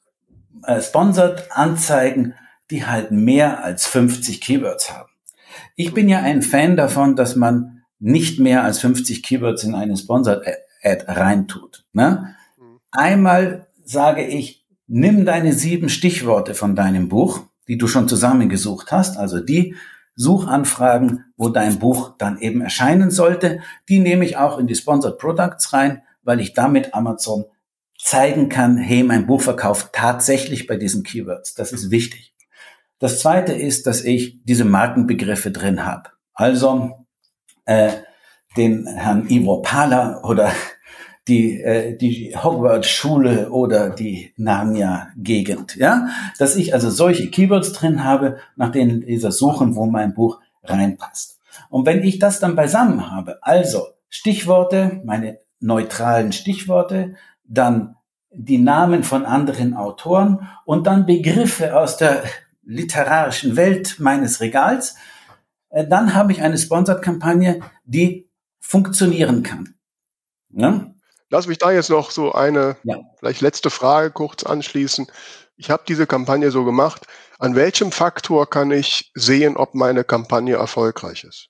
äh, 0.64 0.80
Sponsored-Anzeigen, 0.80 2.34
die 2.70 2.84
halt 2.84 3.10
mehr 3.12 3.62
als 3.62 3.86
50 3.86 4.40
Keywords 4.40 4.92
haben. 4.92 5.10
Ich 5.76 5.94
bin 5.94 6.08
ja 6.08 6.20
ein 6.20 6.42
Fan 6.42 6.76
davon, 6.76 7.16
dass 7.16 7.36
man 7.36 7.82
nicht 7.98 8.40
mehr 8.40 8.64
als 8.64 8.80
50 8.80 9.22
Keywords 9.22 9.62
in 9.64 9.74
eine 9.74 9.96
Sponsored 9.96 10.46
Ad 10.82 11.04
reintut. 11.08 11.84
Ne? 11.92 12.34
Mhm. 12.58 12.78
Einmal 12.90 13.66
sage 13.84 14.24
ich, 14.24 14.64
nimm 14.86 15.24
deine 15.24 15.52
sieben 15.52 15.88
Stichworte 15.88 16.54
von 16.54 16.76
deinem 16.76 17.08
Buch, 17.08 17.42
die 17.68 17.78
du 17.78 17.86
schon 17.88 18.08
zusammengesucht 18.08 18.92
hast, 18.92 19.16
also 19.16 19.40
die 19.40 19.74
Suchanfragen, 20.14 21.24
wo 21.36 21.48
dein 21.50 21.78
Buch 21.78 22.14
dann 22.16 22.38
eben 22.38 22.62
erscheinen 22.62 23.10
sollte, 23.10 23.60
die 23.88 23.98
nehme 23.98 24.24
ich 24.24 24.36
auch 24.36 24.58
in 24.58 24.66
die 24.66 24.74
Sponsored 24.74 25.18
Products 25.18 25.72
rein, 25.72 26.02
weil 26.26 26.40
ich 26.40 26.52
damit 26.52 26.94
Amazon 26.94 27.46
zeigen 27.98 28.48
kann, 28.48 28.76
hey, 28.76 29.02
mein 29.02 29.26
Buch 29.26 29.40
verkauft 29.40 29.90
tatsächlich 29.92 30.66
bei 30.66 30.76
diesen 30.76 31.02
Keywords. 31.02 31.54
Das 31.54 31.72
ist 31.72 31.90
wichtig. 31.90 32.34
Das 32.98 33.20
zweite 33.20 33.52
ist, 33.52 33.86
dass 33.86 34.04
ich 34.04 34.42
diese 34.44 34.64
Markenbegriffe 34.64 35.50
drin 35.50 35.84
habe. 35.84 36.10
Also 36.34 37.06
äh, 37.64 37.92
den 38.56 38.86
Herrn 38.86 39.28
Ivo 39.28 39.62
Pala 39.62 40.22
oder 40.24 40.52
die, 41.28 41.60
äh, 41.60 41.96
die 41.96 42.36
Hogwarts-Schule 42.36 43.50
oder 43.50 43.90
die 43.90 44.32
Narnia-Gegend. 44.36 45.76
Ja? 45.76 46.08
Dass 46.38 46.56
ich 46.56 46.74
also 46.74 46.90
solche 46.90 47.30
Keywords 47.30 47.72
drin 47.72 48.04
habe, 48.04 48.38
nach 48.56 48.70
denen 48.70 49.02
dieser 49.02 49.32
suchen, 49.32 49.74
wo 49.74 49.86
mein 49.86 50.14
Buch 50.14 50.40
reinpasst. 50.62 51.40
Und 51.68 51.86
wenn 51.86 52.02
ich 52.02 52.18
das 52.18 52.40
dann 52.40 52.56
beisammen 52.56 53.10
habe, 53.10 53.38
also 53.42 53.88
Stichworte, 54.08 55.02
meine 55.04 55.40
neutralen 55.60 56.32
Stichworte, 56.32 57.16
dann 57.44 57.96
die 58.30 58.58
Namen 58.58 59.02
von 59.02 59.24
anderen 59.24 59.74
Autoren 59.74 60.48
und 60.64 60.86
dann 60.86 61.06
Begriffe 61.06 61.76
aus 61.76 61.96
der 61.96 62.24
literarischen 62.62 63.56
Welt 63.56 63.96
meines 63.98 64.40
Regals, 64.40 64.96
äh, 65.70 65.86
dann 65.86 66.14
habe 66.14 66.32
ich 66.32 66.42
eine 66.42 66.58
Sponsored-Kampagne, 66.58 67.60
die 67.84 68.28
funktionieren 68.60 69.42
kann. 69.42 69.74
Ja? 70.50 70.90
Lass 71.30 71.46
mich 71.46 71.58
da 71.58 71.72
jetzt 71.72 71.90
noch 71.90 72.10
so 72.10 72.32
eine 72.32 72.76
ja. 72.84 72.98
vielleicht 73.18 73.40
letzte 73.40 73.70
Frage 73.70 74.10
kurz 74.10 74.44
anschließen. 74.44 75.06
Ich 75.56 75.70
habe 75.70 75.84
diese 75.88 76.06
Kampagne 76.06 76.50
so 76.50 76.64
gemacht. 76.64 77.06
An 77.38 77.54
welchem 77.54 77.92
Faktor 77.92 78.48
kann 78.48 78.70
ich 78.70 79.10
sehen, 79.14 79.56
ob 79.56 79.74
meine 79.74 80.04
Kampagne 80.04 80.56
erfolgreich 80.56 81.24
ist? 81.24 81.48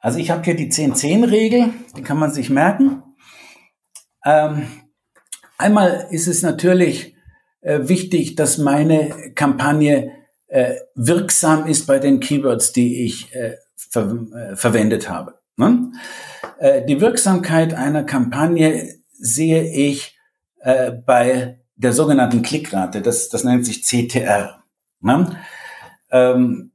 Also 0.00 0.18
ich 0.18 0.30
habe 0.30 0.42
hier 0.42 0.56
die 0.56 0.70
10-10-Regel, 0.70 1.74
die 1.96 2.02
kann 2.02 2.18
man 2.18 2.32
sich 2.32 2.50
merken. 2.50 3.02
Ähm, 4.24 4.66
einmal 5.58 6.08
ist 6.10 6.26
es 6.26 6.42
natürlich 6.42 7.14
äh, 7.60 7.80
wichtig, 7.82 8.34
dass 8.34 8.58
meine 8.58 9.32
Kampagne 9.34 10.12
äh, 10.48 10.74
wirksam 10.94 11.66
ist 11.66 11.86
bei 11.86 11.98
den 11.98 12.20
Keywords, 12.20 12.72
die 12.72 13.04
ich 13.04 13.34
äh, 13.34 13.56
ver 13.76 14.26
äh, 14.34 14.56
verwendet 14.56 15.08
habe. 15.08 15.38
Ne? 15.56 15.92
Äh, 16.58 16.84
die 16.86 17.00
Wirksamkeit 17.00 17.74
einer 17.74 18.04
Kampagne 18.04 18.94
sehe 19.12 19.64
ich 19.64 20.18
äh, 20.60 20.92
bei 20.92 21.60
der 21.76 21.92
sogenannten 21.92 22.42
Klickrate. 22.42 23.02
Das, 23.02 23.28
das 23.28 23.44
nennt 23.44 23.66
sich 23.66 23.84
CTR. 23.84 24.62
Ne? 25.00 25.36
Ähm, 26.10 26.72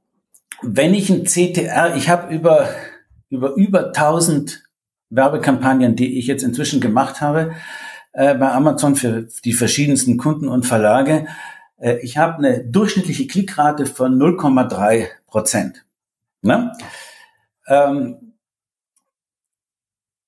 wenn 0.62 0.94
ich 0.94 1.10
ein 1.10 1.26
CTR, 1.26 1.96
ich 1.96 2.10
habe 2.10 2.34
über, 2.34 2.70
über 3.30 3.56
über 3.56 3.88
1000 3.88 4.64
Werbekampagnen, 5.10 5.96
die 5.96 6.20
ich 6.20 6.28
jetzt 6.28 6.44
inzwischen 6.44 6.82
gemacht 6.82 7.22
habe, 7.22 7.56
äh, 8.14 8.36
bei 8.36 8.52
Amazon 8.52 8.96
für 8.96 9.28
die 9.44 9.54
verschiedensten 9.54 10.18
Kunden 10.18 10.48
und 10.48 10.66
Verlage. 10.66 11.28
Äh, 11.78 11.98
ich 12.00 12.18
habe 12.18 12.38
eine 12.38 12.64
durchschnittliche 12.64 13.28
Klickrate 13.28 13.86
von 13.86 14.18
0,3 14.18 15.08
Prozent. 15.28 15.86
Ne? 16.42 16.72
Ähm, 17.68 18.34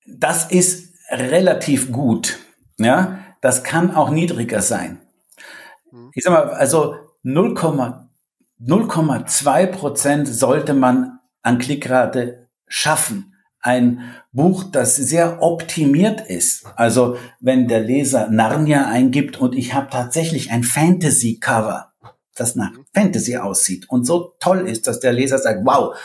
das 0.06 0.50
ist 0.50 0.94
relativ 1.10 1.92
gut. 1.92 2.38
Ja, 2.78 3.18
das 3.40 3.64
kann 3.64 3.94
auch 3.94 4.10
niedriger 4.10 4.60
sein. 4.62 5.00
Mhm. 5.90 6.10
Ich 6.14 6.24
sag 6.24 6.32
mal, 6.32 6.50
also 6.50 6.96
0,2 7.24 9.66
Prozent 9.66 10.28
sollte 10.28 10.74
man 10.74 11.18
an 11.42 11.58
Klickrate 11.58 12.47
schaffen 12.68 13.34
ein 13.60 14.00
Buch, 14.32 14.64
das 14.64 14.96
sehr 14.96 15.42
optimiert 15.42 16.22
ist. 16.22 16.64
Also 16.76 17.16
wenn 17.40 17.68
der 17.68 17.80
Leser 17.80 18.30
Narnia 18.30 18.86
eingibt 18.86 19.40
und 19.40 19.54
ich 19.54 19.74
habe 19.74 19.88
tatsächlich 19.90 20.50
ein 20.50 20.64
Fantasy-Cover, 20.64 21.92
das 22.34 22.54
nach 22.54 22.70
Fantasy 22.94 23.36
aussieht 23.36 23.90
und 23.90 24.04
so 24.04 24.34
toll 24.40 24.68
ist, 24.68 24.86
dass 24.86 25.00
der 25.00 25.12
Leser 25.12 25.38
sagt, 25.38 25.60
wow, 25.64 25.96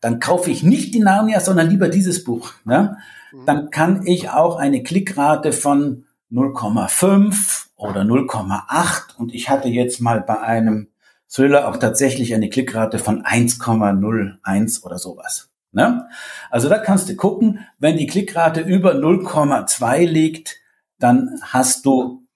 dann 0.00 0.20
kaufe 0.20 0.50
ich 0.50 0.62
nicht 0.62 0.94
die 0.94 1.00
Narnia, 1.00 1.40
sondern 1.40 1.68
lieber 1.68 1.88
dieses 1.88 2.24
Buch. 2.24 2.52
Ne? 2.64 2.96
Dann 3.44 3.70
kann 3.70 4.06
ich 4.06 4.30
auch 4.30 4.56
eine 4.56 4.82
Klickrate 4.82 5.52
von 5.52 6.04
0,5 6.32 7.66
oder 7.76 8.02
0,8 8.02 9.16
und 9.18 9.34
ich 9.34 9.50
hatte 9.50 9.68
jetzt 9.68 10.00
mal 10.00 10.20
bei 10.20 10.40
einem 10.40 10.88
Thriller 11.28 11.68
auch 11.68 11.76
tatsächlich 11.76 12.34
eine 12.34 12.48
Klickrate 12.48 12.98
von 12.98 13.24
1,01 13.24 14.82
oder 14.84 14.98
sowas. 14.98 15.49
Ne? 15.72 16.08
Also 16.50 16.68
da 16.68 16.78
kannst 16.78 17.08
du 17.08 17.16
gucken, 17.16 17.66
wenn 17.78 17.96
die 17.96 18.06
Klickrate 18.06 18.60
über 18.60 18.94
0,2 18.94 20.06
liegt, 20.06 20.56
dann 20.98 21.40
hast 21.42 21.86
du 21.86 22.26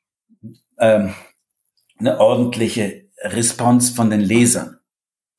ähm, 0.79 1.15
eine 1.99 2.21
ordentliche 2.21 3.09
Response 3.23 3.95
von 3.95 4.11
den 4.11 4.21
Lesern. 4.21 4.79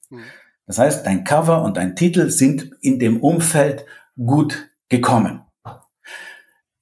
Hm. 0.09 0.23
Das 0.67 0.79
heißt, 0.79 1.05
dein 1.05 1.23
Cover 1.23 1.63
und 1.63 1.77
dein 1.77 1.95
Titel 1.95 2.29
sind 2.29 2.71
in 2.81 2.99
dem 2.99 3.21
Umfeld 3.21 3.85
gut 4.17 4.69
gekommen. 4.89 5.43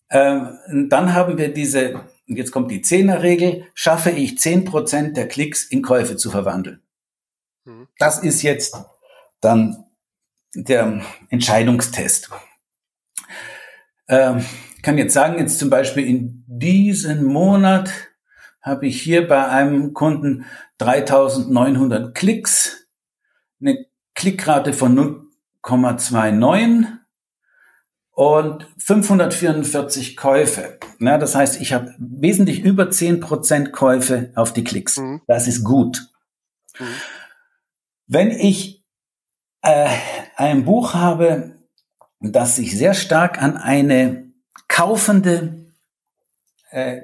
Ähm, 0.09 0.87
dann 0.89 1.13
haben 1.13 1.37
wir 1.37 1.53
diese, 1.53 2.01
jetzt 2.27 2.51
kommt 2.51 2.71
die 2.71 2.81
Zehnerregel, 2.81 3.65
schaffe 3.73 4.11
ich 4.11 4.39
zehn 4.39 4.63
Prozent 4.63 5.17
der 5.17 5.27
Klicks 5.27 5.63
in 5.63 5.81
Käufe 5.81 6.17
zu 6.17 6.29
verwandeln. 6.31 6.81
Hm. 7.65 7.87
Das 7.97 8.19
ist 8.19 8.41
jetzt 8.41 8.77
dann 9.41 9.85
der 10.55 11.01
Entscheidungstest. 11.29 12.29
Ähm, 14.07 14.45
kann 14.81 14.97
jetzt 14.97 15.13
sagen, 15.13 15.39
jetzt 15.39 15.59
zum 15.59 15.69
Beispiel 15.69 16.05
in 16.05 16.43
diesem 16.47 17.23
Monat 17.23 17.89
habe 18.61 18.87
ich 18.87 19.01
hier 19.01 19.27
bei 19.27 19.47
einem 19.47 19.93
Kunden 19.93 20.45
3900 20.77 22.13
Klicks, 22.13 22.87
eine 23.61 23.85
Klickrate 24.13 24.73
von 24.73 25.25
0,29 25.63 26.87
und 28.11 28.67
544 28.77 30.15
Käufe. 30.15 30.77
Ja, 30.99 31.17
das 31.17 31.33
heißt, 31.35 31.61
ich 31.61 31.73
habe 31.73 31.95
wesentlich 31.97 32.61
über 32.63 32.85
10% 32.85 33.71
Käufe 33.71 34.31
auf 34.35 34.53
die 34.53 34.63
Klicks. 34.63 34.97
Mhm. 34.97 35.21
Das 35.27 35.47
ist 35.47 35.63
gut. 35.63 36.09
Mhm. 36.79 36.85
Wenn 38.07 38.31
ich 38.31 38.82
äh, 39.63 39.87
ein 40.35 40.65
Buch 40.65 40.93
habe, 40.93 41.55
das 42.19 42.57
sich 42.57 42.77
sehr 42.77 42.93
stark 42.93 43.41
an 43.41 43.57
eine 43.57 44.31
kaufende 44.67 45.65
äh, 46.69 47.01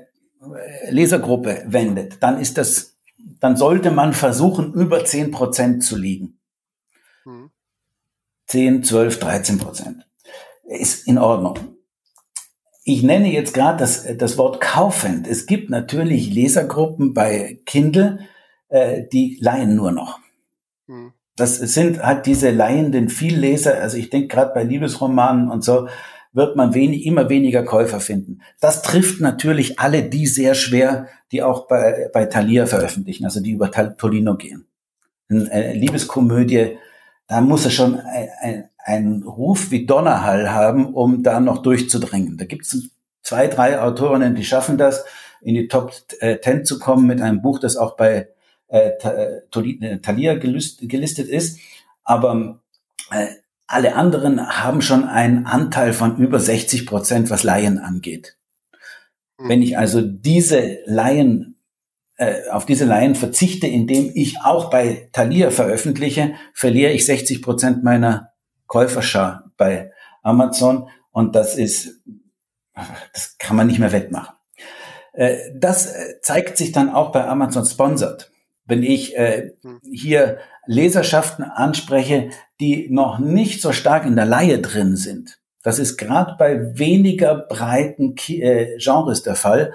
Lesergruppe 0.89 1.63
wendet, 1.67 2.21
dann 2.21 2.39
ist 2.39 2.57
das, 2.57 2.97
dann 3.39 3.57
sollte 3.57 3.91
man 3.91 4.13
versuchen, 4.13 4.73
über 4.73 5.03
10 5.03 5.31
Prozent 5.31 5.83
zu 5.83 5.97
liegen. 5.97 6.39
Mhm. 7.25 7.49
10, 8.47 8.83
12, 8.83 9.19
13 9.19 9.57
Prozent. 9.57 10.05
Ist 10.63 11.07
in 11.07 11.17
Ordnung. 11.17 11.77
Ich 12.83 13.03
nenne 13.03 13.31
jetzt 13.31 13.53
gerade 13.53 13.79
das, 13.79 14.05
das 14.17 14.37
Wort 14.37 14.61
kaufend. 14.61 15.27
Es 15.27 15.45
gibt 15.45 15.69
natürlich 15.69 16.29
Lesergruppen 16.29 17.13
bei 17.13 17.59
Kindle, 17.65 18.19
äh, 18.69 19.03
die 19.11 19.37
leihen 19.41 19.75
nur 19.75 19.91
noch. 19.91 20.19
Mhm 20.87 21.13
das 21.39 21.55
sind 21.55 22.03
halt 22.03 22.25
diese 22.25 22.51
leihenden 22.51 23.09
Vielleser. 23.09 23.79
Also 23.81 23.97
ich 23.97 24.09
denke 24.09 24.27
gerade 24.27 24.53
bei 24.53 24.63
Liebesromanen 24.63 25.49
und 25.49 25.63
so 25.63 25.87
wird 26.33 26.55
man 26.55 26.73
wenig, 26.73 27.05
immer 27.05 27.29
weniger 27.29 27.63
Käufer 27.63 27.99
finden. 27.99 28.41
Das 28.59 28.81
trifft 28.81 29.19
natürlich 29.19 29.79
alle 29.79 30.03
die 30.03 30.27
sehr 30.27 30.53
schwer, 30.53 31.07
die 31.31 31.41
auch 31.41 31.67
bei, 31.67 32.09
bei 32.13 32.25
Thalia 32.25 32.65
veröffentlichen, 32.65 33.25
also 33.25 33.41
die 33.41 33.51
über 33.51 33.71
Tolino 33.71 34.35
gehen. 34.35 34.67
Eine 35.29 35.51
äh, 35.51 35.73
Liebeskomödie, 35.73 36.77
da 37.27 37.41
muss 37.41 37.65
er 37.65 37.71
schon 37.71 37.95
ein, 37.95 38.29
ein, 38.41 38.69
ein 38.77 39.23
Ruf 39.23 39.71
wie 39.71 39.85
Donnerhall 39.85 40.51
haben, 40.51 40.93
um 40.93 41.23
da 41.23 41.39
noch 41.39 41.61
durchzudringen. 41.61 42.37
Da 42.37 42.45
gibt 42.45 42.65
es 42.65 42.89
zwei, 43.23 43.47
drei 43.47 43.79
Autorinnen, 43.79 44.35
die 44.35 44.45
schaffen 44.45 44.77
das, 44.77 45.05
in 45.41 45.55
die 45.55 45.67
Top 45.67 45.93
Ten 46.41 46.65
zu 46.65 46.79
kommen 46.79 47.07
mit 47.07 47.21
einem 47.21 47.41
Buch, 47.41 47.59
das 47.59 47.77
auch 47.77 47.95
bei 47.95 48.27
äh, 48.69 48.91
äh, 49.03 49.41
äh, 49.51 49.99
Thalia 49.99 50.35
gelistet 50.35 51.27
ist. 51.27 51.59
Aber 52.03 52.61
äh, 53.11 53.27
alle 53.67 53.95
anderen 53.95 54.63
haben 54.63 54.81
schon 54.81 55.03
einen 55.03 55.45
Anteil 55.45 55.93
von 55.93 56.17
über 56.17 56.39
60 56.39 56.85
Prozent, 56.85 57.29
was 57.29 57.43
Laien 57.43 57.77
angeht. 57.77 58.37
Mhm. 59.37 59.49
Wenn 59.49 59.61
ich 59.61 59.77
also 59.77 60.01
diese 60.01 60.79
Laien 60.85 61.59
äh, 62.17 62.49
auf 62.49 62.65
diese 62.65 62.85
Laien 62.85 63.15
verzichte, 63.15 63.65
indem 63.65 64.11
ich 64.13 64.41
auch 64.41 64.69
bei 64.69 65.09
Thalia 65.13 65.51
veröffentliche, 65.51 66.35
verliere 66.53 66.91
ich 66.91 67.05
60 67.05 67.41
Prozent 67.41 67.83
meiner 67.83 68.33
Käuferschar 68.67 69.51
bei 69.55 69.91
Amazon 70.21 70.89
und 71.11 71.35
das 71.35 71.55
ist, 71.55 72.01
das 73.13 73.37
kann 73.37 73.55
man 73.55 73.67
nicht 73.67 73.79
mehr 73.79 73.91
wettmachen. 73.91 74.35
Äh, 75.13 75.37
das 75.55 75.87
äh, 75.87 76.21
zeigt 76.21 76.57
sich 76.57 76.71
dann 76.71 76.89
auch 76.89 77.11
bei 77.11 77.25
Amazon 77.25 77.65
Sponsored. 77.65 78.29
Wenn 78.69 78.83
ich 78.83 79.17
äh, 79.17 79.51
hm. 79.61 79.79
hier 79.91 80.37
Leserschaften 80.65 81.43
anspreche, 81.43 82.29
die 82.59 82.87
noch 82.89 83.19
nicht 83.19 83.61
so 83.61 83.73
stark 83.73 84.05
in 84.05 84.15
der 84.15 84.25
Laie 84.25 84.59
drin 84.59 84.95
sind, 84.95 85.39
das 85.63 85.79
ist 85.79 85.97
gerade 85.97 86.35
bei 86.37 86.77
weniger 86.77 87.35
breiten 87.35 88.15
Genres 88.15 89.23
der 89.23 89.35
Fall, 89.35 89.73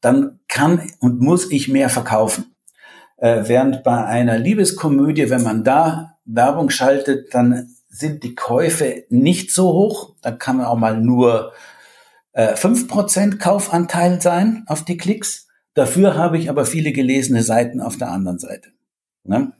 dann 0.00 0.38
kann 0.46 0.88
und 1.00 1.20
muss 1.20 1.50
ich 1.50 1.66
mehr 1.66 1.88
verkaufen. 1.88 2.54
während 3.16 3.82
bei 3.82 4.04
einer 4.04 4.38
Liebeskomödie, 4.38 5.30
wenn 5.30 5.42
man 5.42 5.64
da 5.64 6.18
Werbung 6.24 6.70
schaltet, 6.70 7.34
dann 7.34 7.74
sind 7.88 8.22
die 8.24 8.34
Käufe 8.34 9.04
nicht 9.08 9.52
so 9.52 9.72
hoch. 9.72 10.14
Da 10.20 10.32
kann 10.32 10.56
man 10.56 10.66
auch 10.66 10.76
mal 10.76 11.00
nur 11.00 11.52
äh, 12.32 12.54
5% 12.54 13.38
Kaufanteil 13.38 14.20
sein 14.20 14.64
auf 14.66 14.84
die 14.84 14.96
Klicks. 14.96 15.48
Dafür 15.74 16.14
habe 16.14 16.38
ich 16.38 16.48
aber 16.48 16.64
viele 16.64 16.92
gelesene 16.92 17.42
Seiten 17.42 17.80
auf 17.80 17.96
der 17.96 18.10
anderen 18.10 18.38
Seite. 18.38 18.70
Ne? 19.24 19.52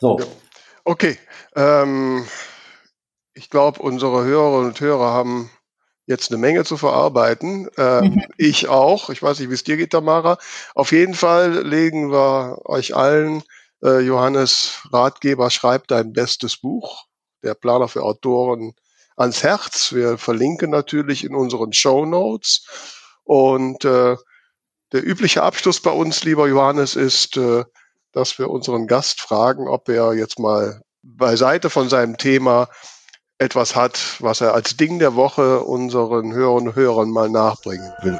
So. 0.00 0.20
Okay. 0.84 1.16
Ähm, 1.54 2.26
ich 3.34 3.50
glaube, 3.50 3.80
unsere 3.80 4.24
Hörerinnen 4.24 4.68
und 4.68 4.80
Hörer 4.80 5.12
haben 5.12 5.50
jetzt 6.06 6.30
eine 6.30 6.38
Menge 6.38 6.64
zu 6.64 6.76
verarbeiten. 6.76 7.68
Ähm, 7.78 8.04
mhm. 8.04 8.22
Ich 8.36 8.68
auch. 8.68 9.10
Ich 9.10 9.22
weiß 9.22 9.38
nicht, 9.38 9.50
wie 9.50 9.54
es 9.54 9.64
dir 9.64 9.76
geht, 9.76 9.92
Tamara. 9.92 10.38
Auf 10.74 10.90
jeden 10.90 11.14
Fall 11.14 11.66
legen 11.66 12.10
wir 12.10 12.62
euch 12.64 12.96
allen 12.96 13.44
äh, 13.82 14.00
Johannes 14.00 14.80
Ratgeber 14.92 15.50
schreibt 15.50 15.90
dein 15.90 16.12
bestes 16.12 16.56
Buch, 16.56 17.06
der 17.42 17.54
Planer 17.54 17.88
für 17.88 18.02
Autoren 18.02 18.74
ans 19.16 19.42
Herz. 19.42 19.92
Wir 19.92 20.18
verlinken 20.18 20.70
natürlich 20.70 21.24
in 21.24 21.34
unseren 21.34 21.72
Show 21.72 22.04
Notes. 22.04 22.66
Und 23.24 23.84
äh, 23.84 24.16
der 24.92 25.06
übliche 25.06 25.42
Abschluss 25.42 25.80
bei 25.80 25.90
uns, 25.90 26.24
lieber 26.24 26.48
Johannes, 26.48 26.96
ist, 26.96 27.36
äh, 27.36 27.64
dass 28.12 28.38
wir 28.38 28.50
unseren 28.50 28.86
Gast 28.86 29.20
fragen, 29.20 29.68
ob 29.68 29.88
er 29.88 30.14
jetzt 30.14 30.38
mal 30.38 30.82
beiseite 31.02 31.70
von 31.70 31.88
seinem 31.88 32.16
Thema 32.16 32.68
etwas 33.38 33.74
hat, 33.74 34.16
was 34.20 34.40
er 34.40 34.54
als 34.54 34.76
Ding 34.76 34.98
der 34.98 35.14
Woche 35.14 35.60
unseren 35.60 36.32
Hörern 36.32 36.68
und 36.68 36.76
Hörern 36.76 37.10
mal 37.10 37.30
nachbringen 37.30 37.90
will. 38.02 38.18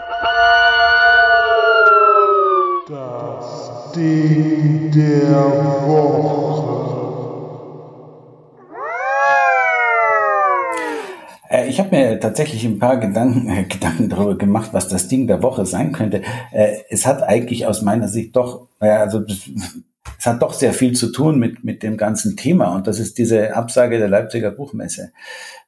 Das 2.88 3.92
Ding 3.92 4.90
der 4.92 5.86
Woche. 5.86 6.59
Äh, 11.50 11.68
ich 11.68 11.78
habe 11.78 11.94
mir 11.94 12.20
tatsächlich 12.20 12.64
ein 12.64 12.78
paar 12.78 12.98
Gedanken, 12.98 13.50
äh, 13.50 13.64
Gedanken 13.68 14.08
darüber 14.08 14.38
gemacht, 14.38 14.70
was 14.72 14.88
das 14.88 15.08
Ding 15.08 15.26
der 15.26 15.42
Woche 15.42 15.66
sein 15.66 15.92
könnte. 15.92 16.22
Äh, 16.52 16.78
es 16.88 17.06
hat 17.06 17.22
eigentlich 17.22 17.66
aus 17.66 17.82
meiner 17.82 18.08
Sicht 18.08 18.36
doch, 18.36 18.68
also 18.78 19.22
es 20.18 20.26
hat 20.26 20.40
doch 20.40 20.54
sehr 20.54 20.72
viel 20.72 20.94
zu 20.94 21.12
tun 21.12 21.38
mit, 21.38 21.64
mit 21.64 21.82
dem 21.82 21.96
ganzen 21.98 22.36
Thema 22.36 22.74
und 22.74 22.86
das 22.86 22.98
ist 22.98 23.18
diese 23.18 23.54
Absage 23.54 23.98
der 23.98 24.08
Leipziger 24.08 24.50
Buchmesse. 24.50 25.12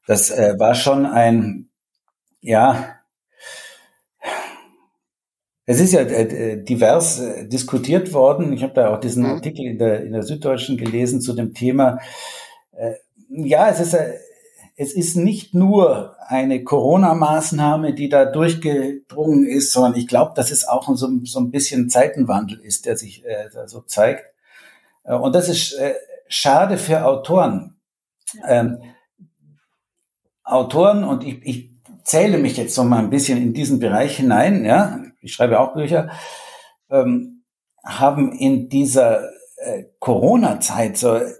Das 0.06 0.30
äh, 0.30 0.54
war 0.59 0.74
schon 0.74 1.04
ein, 1.04 1.68
ja, 2.40 2.96
es 5.64 5.80
ist 5.80 5.92
ja 5.92 6.00
äh, 6.00 6.62
divers 6.62 7.20
äh, 7.20 7.46
diskutiert 7.46 8.12
worden. 8.12 8.52
Ich 8.52 8.64
habe 8.64 8.74
da 8.74 8.92
auch 8.92 8.98
diesen 8.98 9.22
mhm. 9.22 9.30
Artikel 9.30 9.64
in 9.64 9.78
der, 9.78 10.02
in 10.02 10.12
der 10.12 10.24
Süddeutschen 10.24 10.76
gelesen 10.76 11.20
zu 11.20 11.34
dem 11.34 11.54
Thema. 11.54 12.00
Äh, 12.72 12.94
ja, 13.28 13.70
es 13.70 13.78
ist 13.78 13.94
äh, 13.94 14.14
es 14.82 14.92
ist 14.92 15.16
nicht 15.16 15.54
nur 15.54 16.16
eine 16.26 16.64
Corona-Maßnahme, 16.64 17.94
die 17.94 18.09
da 18.09 18.24
durchgedrungen 18.24 19.46
ist, 19.46 19.72
sondern 19.72 19.94
ich 19.94 20.09
glaube, 20.09 20.32
dass 20.34 20.50
es 20.50 20.66
auch 20.66 20.88
so, 20.96 21.09
so, 21.22 21.40
ein 21.40 21.50
bisschen 21.52 21.88
Zeitenwandel 21.88 22.59
ist, 22.59 22.84
der 22.86 22.96
sich 22.96 23.24
äh, 23.24 23.48
da 23.52 23.68
so 23.68 23.82
zeigt. 23.82 24.24
Äh, 25.04 25.14
und 25.14 25.34
das 25.34 25.48
ist 25.48 25.74
äh, 25.74 25.94
schade 26.26 26.78
für 26.78 27.04
Autoren. 27.04 27.76
Ähm, 28.46 28.82
Autoren, 30.42 31.04
und 31.04 31.24
ich, 31.24 31.40
ich 31.44 31.70
zähle 32.02 32.38
mich 32.38 32.56
jetzt 32.56 32.76
noch 32.76 32.84
mal 32.84 32.98
ein 32.98 33.10
bisschen 33.10 33.38
in 33.38 33.54
diesen 33.54 33.78
Bereich 33.78 34.16
hinein, 34.16 34.64
ja, 34.64 35.00
ich 35.20 35.32
schreibe 35.32 35.60
auch 35.60 35.74
Bücher, 35.74 36.10
ähm, 36.90 37.44
haben 37.84 38.32
in 38.32 38.68
dieser 38.68 39.28
äh, 39.59 39.84
Corona-Zeit 40.00 40.96
so 40.96 41.14
äh, 41.14 41.32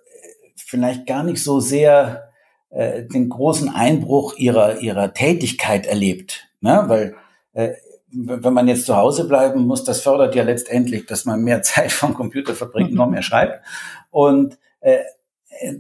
vielleicht 0.55 1.07
gar 1.07 1.25
nicht 1.25 1.43
so 1.43 1.59
sehr 1.59 2.32
äh, 2.73 3.05
den 3.05 3.29
großen 3.29 3.69
Einbruch 3.69 4.37
ihrer, 4.37 4.79
ihrer 4.81 5.13
Tätigkeit 5.13 5.87
erlebt. 5.87 6.49
Ne? 6.61 6.85
Weil 6.87 7.15
äh, 7.53 7.75
wenn 8.11 8.53
man 8.53 8.69
jetzt 8.69 8.87
zu 8.87 8.97
Hause 8.97 9.29
bleiben 9.29 9.67
muss, 9.67 9.85
das 9.85 10.01
fördert 10.01 10.35
ja 10.35 10.43
letztendlich, 10.43 11.07
dass 11.07 11.25
man 11.25 11.43
mehr 11.43 11.63
Zeit 11.63 11.93
vom 11.93 12.15
Computer 12.15 12.55
verbringt, 12.55 12.91
und 12.91 12.97
noch 12.97 13.11
mehr 13.11 13.23
schreibt. 13.23 13.65
Und 14.11 14.59
äh, 14.81 14.99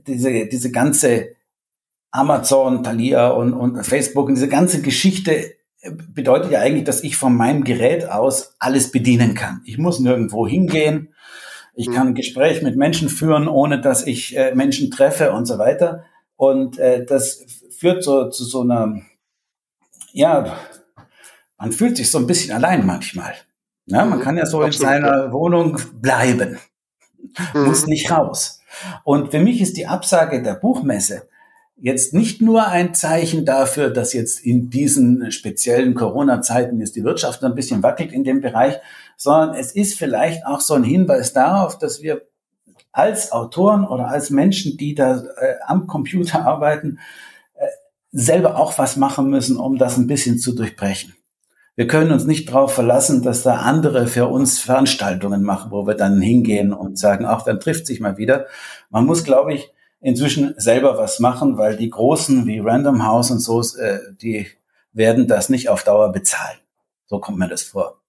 diese, 0.06 0.46
diese 0.46 0.70
ganze 0.70 1.30
Amazon, 2.10 2.82
Thalia 2.82 3.28
und, 3.30 3.54
und 3.54 3.82
Facebook 3.84 4.28
und 4.28 4.34
diese 4.34 4.48
ganze 4.48 4.82
Geschichte 4.82 5.54
bedeutet 6.12 6.52
ja 6.52 6.60
eigentlich, 6.60 6.84
dass 6.84 7.02
ich 7.02 7.16
von 7.16 7.34
meinem 7.34 7.64
Gerät 7.64 8.08
aus 8.08 8.54
alles 8.58 8.92
bedienen 8.92 9.34
kann. 9.34 9.62
Ich 9.64 9.78
muss 9.78 9.98
nirgendwo 9.98 10.46
hingehen. 10.46 11.14
Ich 11.74 11.90
kann 11.90 12.08
ein 12.08 12.14
Gespräch 12.14 12.62
mit 12.62 12.76
Menschen 12.76 13.08
führen, 13.08 13.48
ohne 13.48 13.80
dass 13.80 14.06
ich 14.06 14.36
äh, 14.36 14.54
Menschen 14.54 14.90
treffe 14.90 15.32
und 15.32 15.46
so 15.46 15.58
weiter. 15.58 16.04
Und 16.42 16.76
äh, 16.80 17.06
das 17.06 17.44
führt 17.70 18.02
so 18.02 18.28
zu 18.28 18.42
so 18.42 18.62
einer, 18.62 19.00
ja, 20.10 20.56
man 21.56 21.70
fühlt 21.70 21.96
sich 21.96 22.10
so 22.10 22.18
ein 22.18 22.26
bisschen 22.26 22.52
allein 22.52 22.84
manchmal. 22.84 23.34
Ja, 23.86 24.04
man 24.04 24.18
mhm. 24.18 24.22
kann 24.24 24.36
ja 24.36 24.44
so 24.44 24.60
Absolut. 24.60 24.74
in 24.74 25.02
seiner 25.04 25.32
Wohnung 25.32 25.78
bleiben, 26.00 26.58
mhm. 27.54 27.64
muss 27.64 27.86
nicht 27.86 28.10
raus. 28.10 28.60
Und 29.04 29.30
für 29.30 29.38
mich 29.38 29.60
ist 29.60 29.76
die 29.76 29.86
Absage 29.86 30.42
der 30.42 30.54
Buchmesse 30.54 31.28
jetzt 31.76 32.12
nicht 32.12 32.42
nur 32.42 32.66
ein 32.66 32.92
Zeichen 32.92 33.44
dafür, 33.44 33.90
dass 33.90 34.12
jetzt 34.12 34.44
in 34.44 34.68
diesen 34.68 35.30
speziellen 35.30 35.94
Corona-Zeiten 35.94 36.80
jetzt 36.80 36.96
die 36.96 37.04
Wirtschaft 37.04 37.44
ein 37.44 37.54
bisschen 37.54 37.84
wackelt 37.84 38.10
in 38.10 38.24
dem 38.24 38.40
Bereich, 38.40 38.80
sondern 39.16 39.54
es 39.54 39.70
ist 39.76 39.96
vielleicht 39.96 40.44
auch 40.44 40.60
so 40.60 40.74
ein 40.74 40.82
Hinweis 40.82 41.32
darauf, 41.32 41.78
dass 41.78 42.02
wir 42.02 42.22
als 42.92 43.32
Autoren 43.32 43.86
oder 43.86 44.08
als 44.08 44.30
Menschen, 44.30 44.76
die 44.76 44.94
da 44.94 45.16
äh, 45.16 45.54
am 45.66 45.86
Computer 45.86 46.44
arbeiten, 46.46 46.98
äh, 47.54 47.66
selber 48.10 48.58
auch 48.58 48.78
was 48.78 48.96
machen 48.96 49.28
müssen, 49.28 49.56
um 49.56 49.78
das 49.78 49.96
ein 49.96 50.06
bisschen 50.06 50.38
zu 50.38 50.54
durchbrechen. 50.54 51.14
Wir 51.74 51.86
können 51.86 52.12
uns 52.12 52.24
nicht 52.24 52.50
darauf 52.50 52.74
verlassen, 52.74 53.22
dass 53.22 53.42
da 53.42 53.56
andere 53.56 54.06
für 54.06 54.26
uns 54.26 54.58
Veranstaltungen 54.58 55.42
machen, 55.42 55.70
wo 55.70 55.86
wir 55.86 55.94
dann 55.94 56.20
hingehen 56.20 56.74
und 56.74 56.98
sagen, 56.98 57.24
ach, 57.24 57.44
dann 57.44 57.60
trifft 57.60 57.86
sich 57.86 57.98
mal 57.98 58.18
wieder. 58.18 58.46
Man 58.90 59.06
muss, 59.06 59.24
glaube 59.24 59.54
ich, 59.54 59.72
inzwischen 60.02 60.54
selber 60.58 60.98
was 60.98 61.18
machen, 61.18 61.56
weil 61.56 61.76
die 61.76 61.88
Großen 61.88 62.46
wie 62.46 62.58
Random 62.58 63.06
House 63.06 63.30
und 63.30 63.38
so, 63.38 63.62
äh, 63.78 64.00
die 64.20 64.48
werden 64.92 65.26
das 65.26 65.48
nicht 65.48 65.70
auf 65.70 65.82
Dauer 65.84 66.12
bezahlen. 66.12 66.58
So 67.06 67.20
kommt 67.20 67.38
mir 67.38 67.48
das 67.48 67.62
vor. 67.62 68.02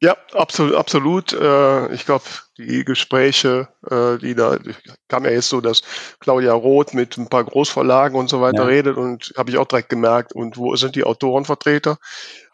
Ja, 0.00 0.16
absolut, 0.32 0.74
absolut. 0.74 1.32
Äh, 1.34 1.92
ich 1.92 2.06
glaube, 2.06 2.24
die 2.58 2.84
Gespräche, 2.84 3.68
äh, 3.90 4.18
die 4.18 4.34
da 4.34 4.58
kam 5.08 5.24
ja 5.24 5.32
jetzt 5.32 5.48
so, 5.48 5.60
dass 5.60 5.82
Claudia 6.20 6.52
Roth 6.52 6.94
mit 6.94 7.16
ein 7.16 7.28
paar 7.28 7.44
Großverlagen 7.44 8.18
und 8.18 8.28
so 8.28 8.40
weiter 8.40 8.62
ja. 8.62 8.68
redet 8.68 8.96
und 8.96 9.32
habe 9.36 9.50
ich 9.50 9.58
auch 9.58 9.66
direkt 9.66 9.88
gemerkt, 9.88 10.32
und 10.32 10.56
wo 10.56 10.76
sind 10.76 10.96
die 10.96 11.04
Autorenvertreter? 11.04 11.98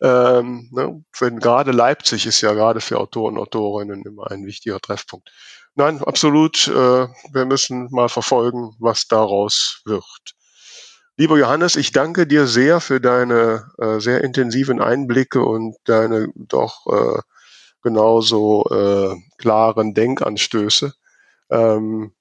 Ähm, 0.01 0.68
ne? 0.72 1.05
Wenn 1.18 1.39
gerade 1.39 1.72
Leipzig 1.72 2.27
ist 2.27 2.40
ja 2.40 2.52
gerade 2.55 2.81
für 2.81 2.98
Autoren 2.98 3.36
und 3.36 3.43
Autorinnen 3.43 4.02
immer 4.05 4.31
ein 4.31 4.47
wichtiger 4.47 4.81
Treffpunkt. 4.81 5.31
Nein, 5.74 6.02
absolut. 6.02 6.66
Äh, 6.68 6.72
wir 6.72 7.44
müssen 7.44 7.89
mal 7.90 8.09
verfolgen, 8.09 8.74
was 8.78 9.06
daraus 9.06 9.82
wird. 9.85 10.35
Lieber 11.16 11.39
Johannes, 11.39 11.77
ich 11.77 11.93
danke 11.93 12.27
dir 12.27 12.47
sehr 12.47 12.81
für 12.81 13.01
deine 13.01 13.70
äh, 13.78 14.01
sehr 14.01 14.24
intensiven 14.24 14.81
Einblicke 14.81 15.44
und 15.44 15.77
deine 15.85 16.28
doch 16.35 16.86
äh, 16.86 17.20
genauso 17.82 18.65
äh, 18.70 19.16
klaren 19.39 19.94
Denkanstöße. 19.94 20.94
Ähm, 21.51 22.12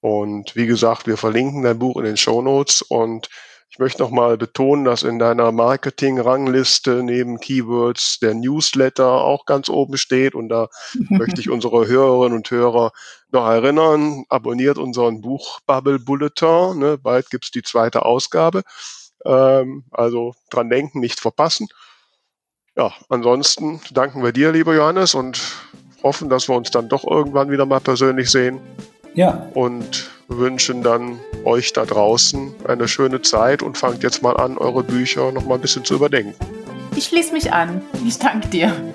und 0.00 0.54
wie 0.54 0.66
gesagt, 0.66 1.06
wir 1.06 1.16
verlinken 1.16 1.62
dein 1.62 1.78
Buch 1.78 1.96
in 1.96 2.04
den 2.04 2.16
Show 2.16 2.40
Notes 2.42 2.82
und 2.82 3.28
ich 3.70 3.78
möchte 3.78 4.02
nochmal 4.02 4.38
betonen, 4.38 4.84
dass 4.84 5.02
in 5.02 5.18
deiner 5.18 5.52
Marketing-Rangliste 5.52 7.02
neben 7.02 7.38
Keywords 7.38 8.18
der 8.18 8.34
Newsletter 8.34 9.06
auch 9.06 9.44
ganz 9.44 9.68
oben 9.68 9.98
steht. 9.98 10.34
Und 10.34 10.48
da 10.48 10.68
möchte 11.10 11.40
ich 11.40 11.50
unsere 11.50 11.86
Hörerinnen 11.86 12.38
und 12.38 12.50
Hörer 12.50 12.92
noch 13.30 13.46
erinnern, 13.46 14.24
abonniert 14.30 14.78
unseren 14.78 15.20
Buch 15.20 15.60
Bubble 15.66 15.98
Bulletin. 15.98 16.78
Ne? 16.78 16.96
Bald 16.96 17.28
gibt's 17.28 17.50
die 17.50 17.62
zweite 17.62 18.06
Ausgabe. 18.06 18.62
Ähm, 19.26 19.84
also 19.90 20.34
dran 20.50 20.70
denken, 20.70 21.00
nicht 21.00 21.20
verpassen. 21.20 21.68
Ja, 22.78 22.92
ansonsten 23.08 23.80
danken 23.90 24.22
wir 24.22 24.30
dir, 24.30 24.52
lieber 24.52 24.72
Johannes, 24.72 25.12
und 25.12 25.40
hoffen, 26.04 26.28
dass 26.28 26.48
wir 26.48 26.54
uns 26.54 26.70
dann 26.70 26.88
doch 26.88 27.04
irgendwann 27.04 27.50
wieder 27.50 27.66
mal 27.66 27.80
persönlich 27.80 28.30
sehen. 28.30 28.60
Ja. 29.14 29.48
Und 29.54 30.08
wünschen 30.28 30.84
dann 30.84 31.18
euch 31.44 31.72
da 31.72 31.84
draußen 31.84 32.54
eine 32.68 32.86
schöne 32.86 33.20
Zeit 33.20 33.64
und 33.64 33.76
fangt 33.76 34.04
jetzt 34.04 34.22
mal 34.22 34.36
an, 34.36 34.56
eure 34.58 34.84
Bücher 34.84 35.32
noch 35.32 35.44
mal 35.44 35.56
ein 35.56 35.60
bisschen 35.60 35.84
zu 35.84 35.94
überdenken. 35.94 36.34
Ich 36.94 37.06
schließe 37.06 37.32
mich 37.32 37.52
an. 37.52 37.82
Ich 38.06 38.16
danke 38.16 38.46
dir. 38.46 38.72